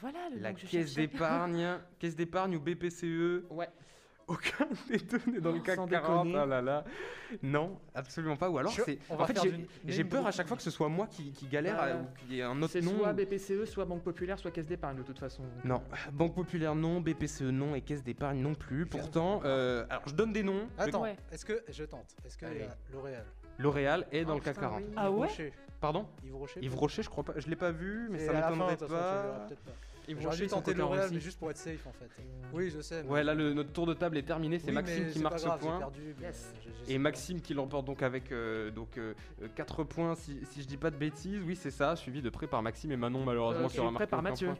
Voilà 0.00 0.18
le 0.34 0.40
La 0.40 0.50
nom 0.50 0.54
que 0.54 0.60
je 0.62 0.66
caisse 0.66 0.92
cherchais. 0.94 1.06
d'épargne, 1.08 1.78
caisse 1.98 2.16
d'épargne 2.16 2.56
ou 2.56 2.60
BPCE 2.60 3.44
Ouais. 3.50 3.68
Aucun 4.26 4.68
des 4.88 4.98
deux 4.98 5.18
n'est 5.26 5.40
dans 5.40 5.50
le 5.50 5.58
Oh, 5.58 5.62
CAC 5.62 5.74
sans 5.74 5.88
40. 5.88 6.26
déconner. 6.28 6.42
Oh 6.44 6.48
là 6.48 6.62
là. 6.62 6.84
Non, 7.42 7.80
absolument 7.96 8.36
pas. 8.36 8.48
Ou 8.48 8.58
alors 8.58 8.70
Je- 8.70 8.82
c'est. 8.82 8.98
on 9.10 9.18
En 9.18 9.26
fait, 9.26 9.32
faire 9.34 9.42
j'ai- 9.86 10.04
peur 10.04 10.24
à 10.24 10.30
chaque 10.30 10.46
fois 10.46 10.56
que 10.56 10.62
ce 10.62 10.70
soit 10.70 10.88
moi 10.88 11.08
qui, 11.08 11.32
qui 11.32 11.46
galère 11.48 11.74
Bah, 11.78 11.82
à- 11.82 11.96
ou 11.96 12.06
qu'il 12.16 12.34
y 12.36 12.38
ait 12.38 12.42
un 12.44 12.56
autre 12.62 12.70
C'est 12.70 12.80
nom. 12.80 12.96
soit 12.96 13.12
BPCE, 13.12 13.64
soit 13.64 13.84
Banque 13.86 14.04
Populaire, 14.04 14.38
soit 14.38 14.52
Caisse 14.52 14.68
d'épargne 14.68 14.98
de 14.98 15.02
toute 15.02 15.18
façon. 15.18 15.42
Non, 15.64 15.82
Banque 16.12 16.36
Populaire 16.36 16.76
non, 16.76 17.00
BPCE 17.00 17.42
non 17.50 17.74
et 17.74 17.80
Caisse 17.80 18.04
d'épargne 18.04 18.40
non 18.40 18.54
plus. 18.54 18.86
Pourtant, 18.86 19.40
euh, 19.44 19.84
alors 19.90 20.04
je 20.06 20.14
donne 20.14 20.32
des 20.32 20.44
noms. 20.44 20.68
Attends, 20.78 21.02
Ouais. 21.02 21.16
est-ce 21.32 21.44
que. 21.44 21.64
Je 21.68 21.82
tente. 21.82 22.14
Est-ce 22.24 22.38
que 22.38 22.46
Allez. 22.46 22.68
L'Oréal? 22.92 23.24
L'Oréal 23.58 24.06
est 24.12 24.24
dans 24.24 24.34
Oh, 24.34 24.36
le 24.36 24.42
CAC 24.44 24.54
putain, 24.54 24.68
40. 24.68 24.82
oui. 24.86 24.94
Ah 24.96 25.08
Yves 25.08 25.18
ouais 25.18 25.26
Rocher. 25.26 25.52
Pardon? 25.80 26.06
Yves 26.22 26.36
Rocher. 26.36 26.60
Yves 26.62 26.76
Rocher, 26.76 27.02
je 27.02 27.10
crois 27.10 27.24
pas. 27.24 27.32
Je 27.36 27.48
l'ai 27.48 27.56
pas 27.56 27.72
vu, 27.72 28.06
mais 28.12 28.20
ça 28.20 28.30
à 28.30 28.34
la 28.34 28.42
fin, 28.42 28.50
m'étonnerait 28.50 28.76
de 28.76 28.78
toute 28.78 28.88
façon, 28.90 29.00
tu 29.00 29.16
le 29.16 29.22
verras 29.22 29.38
pas. 29.40 29.46
peut-être 29.48 29.62
pas. 29.64 29.72
J'aurais 30.08 30.36
dû 30.36 30.46
tenter 30.48 30.74
L'Oréal, 30.74 31.10
mais 31.12 31.20
juste 31.20 31.38
pour 31.38 31.50
être 31.50 31.56
safe 31.56 31.86
en 31.86 31.92
fait. 31.92 32.08
Oui, 32.52 32.70
je 32.70 32.80
sais. 32.80 33.02
mais- 33.02 33.08
Ouais, 33.10 33.22
là 33.24 33.34
le- 33.34 33.52
notre 33.52 33.72
tour 33.72 33.86
de 33.86 33.94
table 33.94 34.16
est 34.18 34.22
terminé. 34.22 34.58
C'est 34.58 34.68
Oui, 34.68 34.72
Maxime 34.74 35.10
qui 35.10 35.18
marque 35.20 35.38
ce 35.38 35.46
point. 35.58 35.78
perdu, 35.78 36.14
euh, 36.22 36.32
Et 36.88 36.98
Maxime 36.98 37.40
qui 37.40 37.54
l'emporte 37.54 37.86
donc 37.86 38.02
avec 38.02 38.32
euh, 38.32 38.70
donc 38.70 38.98
4 39.54 39.84
points 39.84 40.14
si, 40.14 40.38
si 40.46 40.62
je 40.62 40.66
dis 40.66 40.76
pas 40.76 40.90
de 40.90 40.96
bêtises, 40.96 41.40
oui 41.46 41.56
c'est 41.56 41.70
ça, 41.70 41.96
suivi 41.96 42.22
de 42.22 42.30
près 42.30 42.46
par 42.46 42.62
Maxime 42.62 42.92
et 42.92 42.96
Manon 42.96 43.24
malheureusement 43.24 43.66
Euh, 43.66 43.68
qui 43.68 43.78
aura 43.80 43.88
suivi 43.88 43.92
de 43.92 43.94
près 43.94 44.04
marqué 44.06 44.10
par 44.10 44.22
Mathieu. 44.22 44.46
point. 44.48 44.56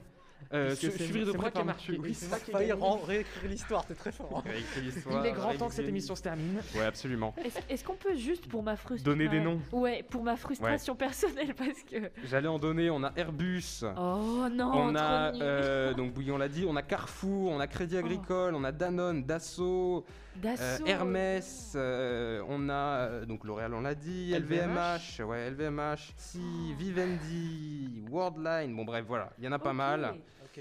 Euh, 0.53 0.75
su- 0.75 0.89
de 0.89 1.33
près 1.33 1.51
qui 1.53 1.63
marqué. 1.65 1.99
Oui, 1.99 2.15
C'est 2.15 2.27
ça. 2.27 2.39
qui 2.41 2.53
ren- 2.73 3.01
réécrire 3.07 3.51
l'histoire, 3.51 3.85
t'es 3.87 3.95
très 3.95 4.13
fort. 4.13 4.43
hein. 4.47 4.51
Il 5.11 5.17
a 5.17 5.27
est 5.29 5.33
grand 5.33 5.55
temps 5.55 5.69
que 5.69 5.75
cette 5.75 5.89
émission 5.89 6.15
se 6.17 6.23
termine. 6.23 6.61
Ouais, 6.75 6.85
absolument. 6.85 7.35
Est-ce 7.69 7.85
qu'on 7.85 7.95
peut 7.97 8.17
juste 8.17 8.49
pour 8.49 8.63
ma 8.63 8.77
frustration. 8.77 9.13
Donner 9.13 9.29
des 9.29 9.41
noms. 9.41 9.61
Ouais, 9.73 10.03
pour 10.09 10.23
ma 10.25 10.37
frustration 10.37 10.95
personnelle 10.97 11.55
parce 11.55 11.83
que. 11.89 12.11
J'allais 12.25 12.49
en 12.49 12.59
donner, 12.59 12.91
on 12.91 13.03
a 13.05 13.13
Airbus. 13.17 13.85
Oh 13.97 14.47
non, 14.53 14.71
on 14.75 14.95
a, 14.95 15.33
euh, 15.35 15.95
donc 15.95 16.15
oui, 16.17 16.31
on 16.31 16.39
l'a 16.39 16.49
dit, 16.49 16.65
on 16.67 16.77
a 16.77 16.83
Carrefour, 16.83 17.53
on 17.53 17.61
a 17.61 17.67
Crédit 17.67 17.97
Agricole, 17.97 18.55
on 18.55 18.65
a 18.65 18.73
Danone, 18.73 19.25
Dassault, 19.25 20.05
euh, 20.37 20.41
Dassault. 20.43 20.87
Hermès, 20.87 21.73
euh, 21.77 22.43
on 22.49 22.69
a 22.69 23.25
donc 23.27 23.45
L'Oréal, 23.45 23.75
on 23.75 23.81
l'a 23.83 23.95
dit, 23.95 24.33
LVMH, 24.33 25.21
ouais, 25.25 25.51
LVMH, 25.51 26.13
si, 26.17 26.41
Vivendi, 26.79 28.03
Worldline, 28.11 28.75
bon 28.75 28.85
bref, 28.85 29.05
voilà, 29.07 29.31
il 29.39 29.45
y 29.45 29.49
en 29.49 29.53
a 29.53 29.59
pas 29.59 29.73
mal. 29.73 30.15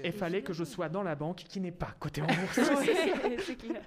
Et 0.04 0.12
fallait 0.12 0.42
que 0.42 0.52
je 0.52 0.64
sois 0.64 0.88
dans 0.88 1.02
la 1.02 1.14
banque 1.14 1.44
qui 1.48 1.60
n'est 1.60 1.72
pas 1.72 1.94
cotée 1.98 2.22
en 2.22 2.26
bourse. 2.26 2.58
Ouais, 2.80 3.36
c'est 3.46 3.56
clair. 3.56 3.82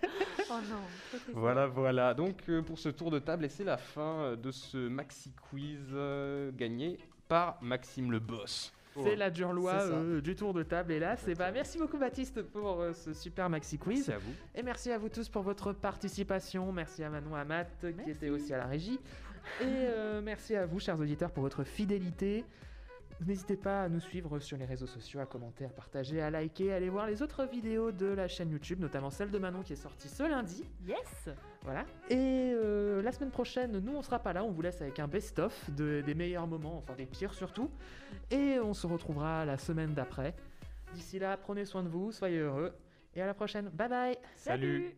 Oh 0.49 0.53
non. 0.70 0.78
triste. 1.09 1.30
Voilà, 1.34 1.68
voilà. 1.68 2.14
Donc 2.14 2.38
euh, 2.49 2.61
pour 2.61 2.80
ce 2.80 2.89
tour 2.89 3.11
de 3.11 3.20
table, 3.20 3.45
et 3.45 3.49
c'est 3.49 3.64
la 3.64 3.78
fin 3.78 4.20
euh, 4.22 4.36
de 4.36 4.51
ce 4.51 4.78
maxi 4.89 5.32
quiz 5.49 5.80
euh, 5.93 6.51
gagné 6.53 6.97
par 7.28 7.57
Maxime 7.61 8.11
le 8.11 8.20
boss. 8.20 8.74
C'est 9.01 9.16
la 9.16 9.30
dure 9.32 9.53
loi 9.53 9.80
C'est 9.80 9.93
euh, 9.93 10.22
du 10.22 10.36
tour 10.36 10.53
de 10.53 10.64
table. 10.64 10.91
Et 10.91 10.99
là, 10.99 11.16
c'est 11.16 11.36
bah, 11.36 11.51
merci 11.51 11.78
beaucoup 11.78 11.97
Baptiste 11.97 12.41
pour 12.43 12.80
euh, 12.80 12.93
ce 12.93 13.14
super 13.14 13.49
maxi 13.49 13.78
quiz. 13.78 14.07
Merci 14.07 14.11
à 14.11 14.18
vous. 14.20 14.34
Et 14.55 14.64
merci 14.64 14.91
à 14.91 14.97
vous 14.97 15.09
tous 15.09 15.30
pour 15.30 15.41
votre 15.41 15.74
participation. 15.74 16.72
Merci 16.72 17.03
à 17.03 17.09
Manon 17.09 17.36
Amat 17.36 17.66
qui 17.82 17.88
Merci. 17.95 18.11
était 18.11 18.30
aussi 18.30 18.53
à 18.53 18.57
la 18.57 18.66
régie. 18.66 18.99
Et 19.61 19.64
euh, 19.66 20.22
merci 20.24 20.55
à 20.55 20.66
vous, 20.66 20.80
chers 20.80 20.99
auditeurs, 20.99 21.32
pour 21.32 21.43
votre 21.43 21.64
fidélité. 21.64 22.45
N'hésitez 23.26 23.55
pas 23.55 23.84
à 23.84 23.89
nous 23.89 23.99
suivre 23.99 24.39
sur 24.39 24.57
les 24.57 24.66
réseaux 24.66 24.88
sociaux, 24.88 25.20
à 25.20 25.26
commenter, 25.26 25.66
à 25.66 25.70
partager, 25.70 26.22
à 26.22 26.30
liker, 26.30 26.74
à 26.74 26.76
aller 26.76 26.89
voir 26.89 27.07
les 27.07 27.22
autres 27.22 27.45
vidéos 27.45 27.91
de 27.91 28.07
la 28.07 28.28
chaîne 28.28 28.51
YouTube, 28.51 28.80
notamment 28.80 29.09
celle 29.09 29.32
de 29.32 29.38
Manon 29.38 29.61
qui 29.61 29.74
est 29.74 29.78
sortie 29.78 30.09
ce 30.09 30.24
lundi. 30.24 30.64
Yes. 30.86 31.30
Voilà. 31.61 31.86
Et 32.09 32.51
euh, 32.53 33.01
la 33.01 33.11
semaine 33.11 33.32
prochaine, 33.32 33.80
nous 33.80 33.95
on 33.95 34.01
sera 34.01 34.20
pas 34.20 34.34
là, 34.34 34.43
on 34.43 34.51
vous 34.51 34.61
laisse 34.61 34.82
avec 34.82 34.99
un 34.99 35.07
best-of 35.07 35.70
de- 35.72 36.01
des 36.05 36.16
meilleurs 36.16 36.47
moments, 36.47 36.78
enfin 36.78 36.95
des 36.95 37.05
pires 37.05 37.34
surtout. 37.34 37.70
Et 38.30 38.59
on 38.59 38.74
se 38.74 38.88
retrouvera 38.88 39.45
la 39.45 39.57
semaine 39.57 39.93
d'après. 39.93 40.36
D'ici 40.93 41.18
là, 41.20 41.38
prenez 41.38 41.66
soin 41.66 41.84
de 41.84 41.89
vous, 41.89 42.11
soyez 42.11 42.39
heureux. 42.39 42.74
Et 43.16 43.22
à 43.22 43.26
la 43.26 43.34
prochaine. 43.34 43.70
Bye 43.70 43.89
bye 43.89 44.18
Salut. 44.36 44.82
Salut. 44.84 44.95